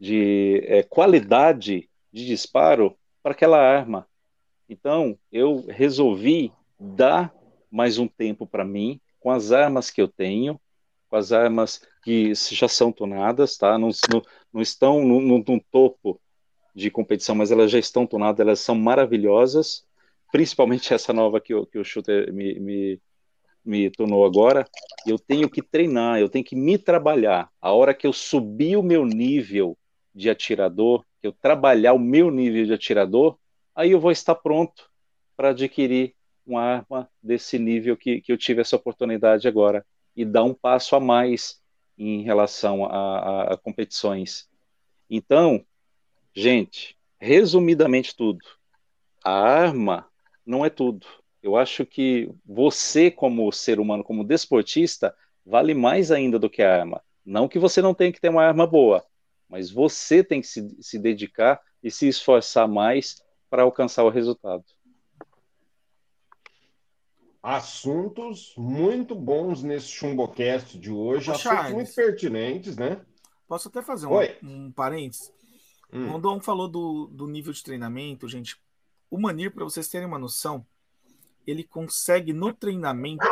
de 0.00 0.62
é, 0.64 0.82
qualidade 0.82 1.90
de 2.10 2.26
disparo 2.26 2.96
para 3.22 3.32
aquela 3.32 3.58
arma. 3.58 4.08
Então, 4.68 5.16
eu 5.30 5.64
resolvi 5.68 6.52
dar 6.78 7.32
mais 7.70 7.98
um 7.98 8.08
tempo 8.08 8.46
para 8.46 8.64
mim, 8.64 9.00
com 9.20 9.30
as 9.30 9.52
armas 9.52 9.90
que 9.90 10.00
eu 10.00 10.08
tenho, 10.08 10.60
com 11.08 11.16
as 11.16 11.32
armas 11.32 11.82
que 12.02 12.32
já 12.34 12.68
são 12.68 12.90
tonadas, 12.90 13.56
tá? 13.56 13.78
Não, 13.78 13.90
não, 14.12 14.22
não 14.52 14.60
estão 14.60 15.04
no, 15.04 15.20
no, 15.20 15.38
no, 15.38 15.60
topo 15.70 16.20
de 16.74 16.90
competição, 16.90 17.34
mas 17.34 17.50
elas 17.50 17.70
já 17.70 17.78
estão 17.78 18.06
tonadas, 18.06 18.40
elas 18.40 18.60
são 18.60 18.74
maravilhosas, 18.74 19.84
principalmente 20.32 20.92
essa 20.94 21.12
nova 21.12 21.40
que, 21.40 21.54
o, 21.54 21.66
que 21.66 21.78
o 21.78 21.84
Shooter 21.84 22.32
me, 22.32 22.58
me, 22.58 23.00
me 23.64 23.90
tornou 23.90 24.24
agora. 24.24 24.66
Eu 25.06 25.18
tenho 25.18 25.48
que 25.48 25.62
treinar, 25.62 26.18
eu 26.18 26.28
tenho 26.28 26.44
que 26.44 26.56
me 26.56 26.76
trabalhar. 26.76 27.48
A 27.60 27.72
hora 27.72 27.94
que 27.94 28.06
eu 28.06 28.12
subir 28.12 28.76
o 28.76 28.82
meu 28.82 29.04
nível 29.04 29.76
de 30.14 30.28
atirador, 30.28 31.04
que 31.20 31.26
eu 31.26 31.32
trabalhar 31.32 31.92
o 31.92 31.98
meu 31.98 32.30
nível 32.30 32.64
de 32.64 32.72
atirador, 32.72 33.38
aí 33.76 33.90
eu 33.92 34.00
vou 34.00 34.10
estar 34.10 34.34
pronto 34.34 34.90
para 35.36 35.50
adquirir 35.50 36.14
uma 36.46 36.62
arma 36.62 37.10
desse 37.22 37.58
nível 37.58 37.96
que, 37.96 38.22
que 38.22 38.32
eu 38.32 38.38
tive 38.38 38.62
essa 38.62 38.76
oportunidade 38.76 39.46
agora 39.46 39.84
e 40.16 40.24
dar 40.24 40.44
um 40.44 40.54
passo 40.54 40.96
a 40.96 41.00
mais 41.00 41.60
em 41.98 42.22
relação 42.22 42.86
a, 42.86 43.18
a, 43.18 43.54
a 43.54 43.56
competições. 43.58 44.48
Então, 45.10 45.64
gente, 46.34 46.96
resumidamente 47.18 48.16
tudo, 48.16 48.40
a 49.22 49.32
arma 49.32 50.08
não 50.44 50.64
é 50.64 50.70
tudo. 50.70 51.06
Eu 51.42 51.56
acho 51.56 51.84
que 51.84 52.30
você, 52.44 53.10
como 53.10 53.52
ser 53.52 53.78
humano, 53.78 54.02
como 54.02 54.24
desportista, 54.24 55.14
vale 55.44 55.74
mais 55.74 56.10
ainda 56.10 56.38
do 56.38 56.50
que 56.50 56.62
a 56.62 56.74
arma. 56.74 57.02
Não 57.24 57.48
que 57.48 57.58
você 57.58 57.82
não 57.82 57.94
tenha 57.94 58.12
que 58.12 58.20
ter 58.20 58.30
uma 58.30 58.44
arma 58.44 58.66
boa, 58.66 59.04
mas 59.48 59.70
você 59.70 60.24
tem 60.24 60.40
que 60.40 60.46
se, 60.46 60.76
se 60.80 60.98
dedicar 60.98 61.60
e 61.82 61.90
se 61.90 62.08
esforçar 62.08 62.66
mais 62.66 63.22
para 63.48 63.62
alcançar 63.62 64.04
o 64.04 64.10
resultado. 64.10 64.64
Assuntos 67.42 68.54
muito 68.56 69.14
bons 69.14 69.62
nesse 69.62 69.88
Chumbocast 69.88 70.78
de 70.78 70.90
hoje, 70.90 71.30
Ô, 71.30 71.34
assuntos 71.34 71.42
Charles, 71.42 71.74
muito 71.74 71.94
pertinentes, 71.94 72.76
né? 72.76 73.00
Posso 73.46 73.68
até 73.68 73.80
fazer 73.82 74.06
um, 74.06 74.18
um 74.42 74.72
parênteses? 74.72 75.32
Hum. 75.92 76.08
O 76.08 76.12
Rondon 76.12 76.40
falou 76.40 76.68
do, 76.68 77.06
do 77.06 77.28
nível 77.28 77.52
de 77.52 77.62
treinamento, 77.62 78.26
gente. 78.26 78.60
O 79.08 79.18
Manir, 79.18 79.52
para 79.54 79.64
vocês 79.64 79.86
terem 79.86 80.06
uma 80.06 80.18
noção, 80.18 80.66
ele 81.46 81.62
consegue 81.62 82.32
no 82.32 82.52
treinamento 82.52 83.24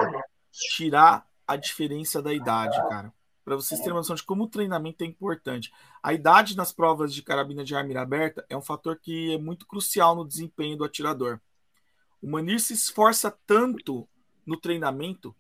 tirar 0.53 1.29
a 1.47 1.57
diferença 1.57 2.23
da 2.23 2.33
idade, 2.33 2.77
cara. 2.89 3.13
Para 3.45 3.57
vocês 3.57 3.79
terem 3.81 3.93
uma 3.93 4.01
noção 4.01 4.17
de 4.17 4.23
como 4.23 4.45
o 4.45 4.49
treinamento 4.49 5.05
é 5.05 5.07
importante. 5.07 5.71
A 6.03 6.15
idade 6.15 6.57
nas 6.57 6.73
provas 6.73 7.13
de 7.13 7.23
carabina 7.23 7.63
de 7.63 7.75
arma 7.75 8.01
aberta 8.01 8.45
é 8.49 8.57
um 8.57 8.63
fator 8.63 8.99
que 8.99 9.35
é 9.35 9.39
muito 9.39 9.67
crucial 9.67 10.17
no 10.17 10.27
desempenho 10.27 10.79
do 10.79 10.85
atirador. 10.85 11.41
O 12.23 12.31
Manir 12.31 12.59
se 12.59 12.73
esforça 12.73 13.31
tanto 13.47 14.09
no 14.47 14.57
treinamento 14.57 15.37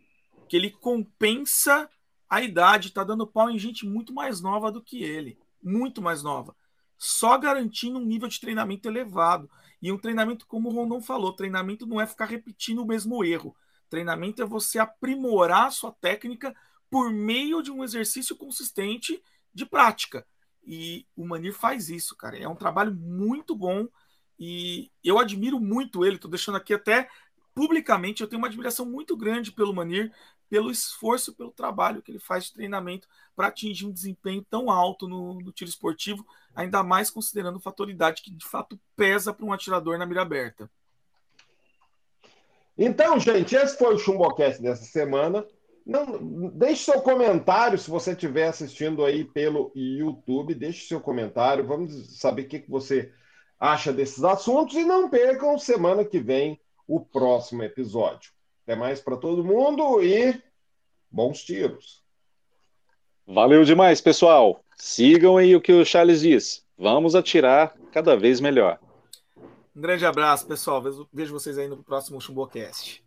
que 0.48 0.57
ele 0.57 0.70
compensa 0.70 1.88
a 2.28 2.42
idade, 2.42 2.92
tá 2.92 3.02
dando 3.02 3.26
pau 3.26 3.48
em 3.48 3.59
gente 3.59 3.86
muito 3.86 4.12
mais 4.12 4.40
nova 4.40 4.70
do 4.70 4.82
que 4.82 5.02
ele, 5.02 5.38
muito 5.62 6.02
mais 6.02 6.22
nova, 6.22 6.55
só 6.98 7.38
garantindo 7.38 7.98
um 7.98 8.05
nível 8.05 8.28
de 8.28 8.40
treinamento 8.40 8.86
elevado. 8.86 9.48
E 9.80 9.90
um 9.90 9.98
treinamento, 9.98 10.46
como 10.46 10.68
o 10.68 10.72
Rondon 10.72 11.00
falou, 11.00 11.32
treinamento 11.32 11.86
não 11.86 12.00
é 12.00 12.07
ficar 12.07 12.26
repetindo 12.26 12.82
o 12.82 12.86
mesmo 12.86 13.24
erro. 13.24 13.57
Treinamento 13.88 14.42
é 14.42 14.46
você 14.46 14.78
aprimorar 14.78 15.66
a 15.66 15.70
sua 15.70 15.92
técnica 15.92 16.55
por 16.95 17.11
meio 17.11 17.61
de 17.61 17.72
um 17.72 17.82
exercício 17.82 18.36
consistente 18.36 19.20
de 19.53 19.66
prática. 19.66 20.24
E 20.64 21.05
o 21.16 21.26
Manir 21.26 21.53
faz 21.53 21.88
isso, 21.88 22.14
cara. 22.14 22.38
É 22.38 22.47
um 22.49 22.55
trabalho 22.55 22.95
muito 22.95 23.53
bom 23.57 23.88
e 24.38 24.92
eu 25.03 25.18
admiro 25.18 25.59
muito 25.59 26.07
ele, 26.07 26.18
tô 26.18 26.28
deixando 26.28 26.55
aqui 26.55 26.72
até 26.72 27.09
publicamente, 27.53 28.22
eu 28.22 28.28
tenho 28.28 28.38
uma 28.38 28.47
admiração 28.47 28.86
muito 28.86 29.16
grande 29.16 29.51
pelo 29.51 29.74
Manir, 29.74 30.12
pelo 30.49 30.70
esforço, 30.70 31.34
pelo 31.34 31.51
trabalho 31.51 32.01
que 32.01 32.12
ele 32.12 32.20
faz 32.20 32.45
de 32.45 32.53
treinamento 32.53 33.09
para 33.34 33.49
atingir 33.49 33.86
um 33.86 33.92
desempenho 33.92 34.47
tão 34.49 34.70
alto 34.70 35.09
no, 35.09 35.40
no, 35.40 35.51
tiro 35.51 35.68
esportivo, 35.68 36.24
ainda 36.55 36.84
mais 36.84 37.11
considerando 37.11 37.57
a 37.57 37.61
fatoridade 37.61 38.22
que 38.22 38.30
de 38.30 38.47
fato 38.47 38.78
pesa 38.95 39.34
para 39.34 39.45
um 39.45 39.53
atirador 39.53 39.99
na 39.99 40.07
mira 40.07 40.22
aberta. 40.22 40.70
Então, 42.78 43.18
gente, 43.18 43.57
esse 43.57 43.76
foi 43.76 43.97
o 43.97 43.99
Chumbocast 43.99 44.62
dessa 44.62 44.84
semana. 44.84 45.45
Não, 45.87 46.51
deixe 46.51 46.85
seu 46.85 47.01
comentário 47.03 47.78
se 47.78 47.91
você 47.91 48.12
estiver 48.12 48.49
assistindo 48.49 49.05
aí 49.05 49.24
pelo 49.24 49.70
YouTube. 49.74 50.55
Deixe 50.55 50.87
seu 50.87 51.01
comentário. 51.01 51.66
Vamos 51.66 52.18
saber 52.18 52.43
o 52.43 52.49
que, 52.49 52.61
que 52.61 52.70
você 52.70 53.12
acha 53.61 53.93
desses 53.93 54.24
assuntos 54.24 54.74
e 54.76 54.85
não 54.85 55.11
percam 55.11 55.59
semana 55.59 56.05
que 56.05 56.18
vem 56.18 56.59
o 56.89 57.01
próximo 57.01 57.62
episódio. 57.62 58.32
Até 58.62 58.74
mais 58.74 59.01
para 59.01 59.16
todo 59.16 59.45
mundo 59.45 60.03
e 60.03 60.41
bons 61.11 61.43
tiros. 61.43 62.03
Valeu 63.26 63.64
demais, 63.64 64.01
pessoal. 64.01 64.64
Sigam 64.76 65.37
aí 65.37 65.55
o 65.55 65.61
que 65.61 65.72
o 65.72 65.85
Charles 65.85 66.20
diz. 66.20 66.64
Vamos 66.78 67.14
atirar 67.14 67.74
cada 67.93 68.16
vez 68.16 68.41
melhor. 68.41 68.78
Um 69.76 69.80
grande 69.80 70.07
abraço, 70.07 70.47
pessoal. 70.47 70.82
Vejo 71.12 71.32
vocês 71.32 71.59
aí 71.59 71.68
no 71.68 71.82
próximo 71.82 72.20
Chumbocast. 72.20 73.03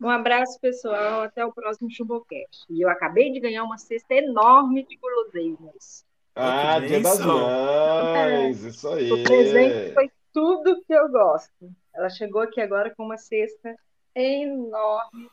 Um 0.00 0.08
abraço, 0.08 0.60
pessoal. 0.60 1.22
Até 1.22 1.44
o 1.44 1.52
próximo 1.52 1.90
Chumbocast. 1.90 2.64
E 2.68 2.80
eu 2.82 2.88
acabei 2.88 3.32
de 3.32 3.40
ganhar 3.40 3.64
uma 3.64 3.78
cesta 3.78 4.14
enorme 4.14 4.84
de 4.84 4.96
guloseimas. 4.96 6.04
Ah, 6.36 6.80
Dia 6.80 7.00
das 7.00 7.20
Mães, 7.20 8.62
isso 8.62 8.88
aí. 8.88 9.12
O 9.12 9.22
presente 9.22 9.94
foi 9.94 10.10
tudo 10.32 10.82
que 10.84 10.92
eu 10.92 11.08
gosto. 11.08 11.70
Ela 11.94 12.10
chegou 12.10 12.42
aqui 12.42 12.60
agora 12.60 12.92
com 12.94 13.04
uma 13.04 13.16
cesta 13.16 13.76
enorme 14.14 15.30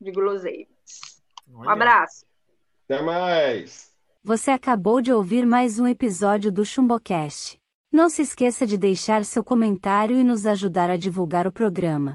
de 0.00 0.12
guloseimas. 0.12 1.22
Um 1.48 1.68
abraço. 1.68 2.24
Até 2.84 3.02
mais. 3.02 3.92
Você 4.22 4.50
acabou 4.50 5.00
de 5.00 5.12
ouvir 5.12 5.44
mais 5.44 5.78
um 5.78 5.86
episódio 5.86 6.52
do 6.52 6.64
Chumbocast. 6.64 7.58
Não 7.92 8.08
se 8.08 8.22
esqueça 8.22 8.66
de 8.66 8.78
deixar 8.78 9.24
seu 9.24 9.44
comentário 9.44 10.16
e 10.16 10.24
nos 10.24 10.46
ajudar 10.46 10.90
a 10.90 10.96
divulgar 10.96 11.46
o 11.46 11.52
programa. 11.52 12.14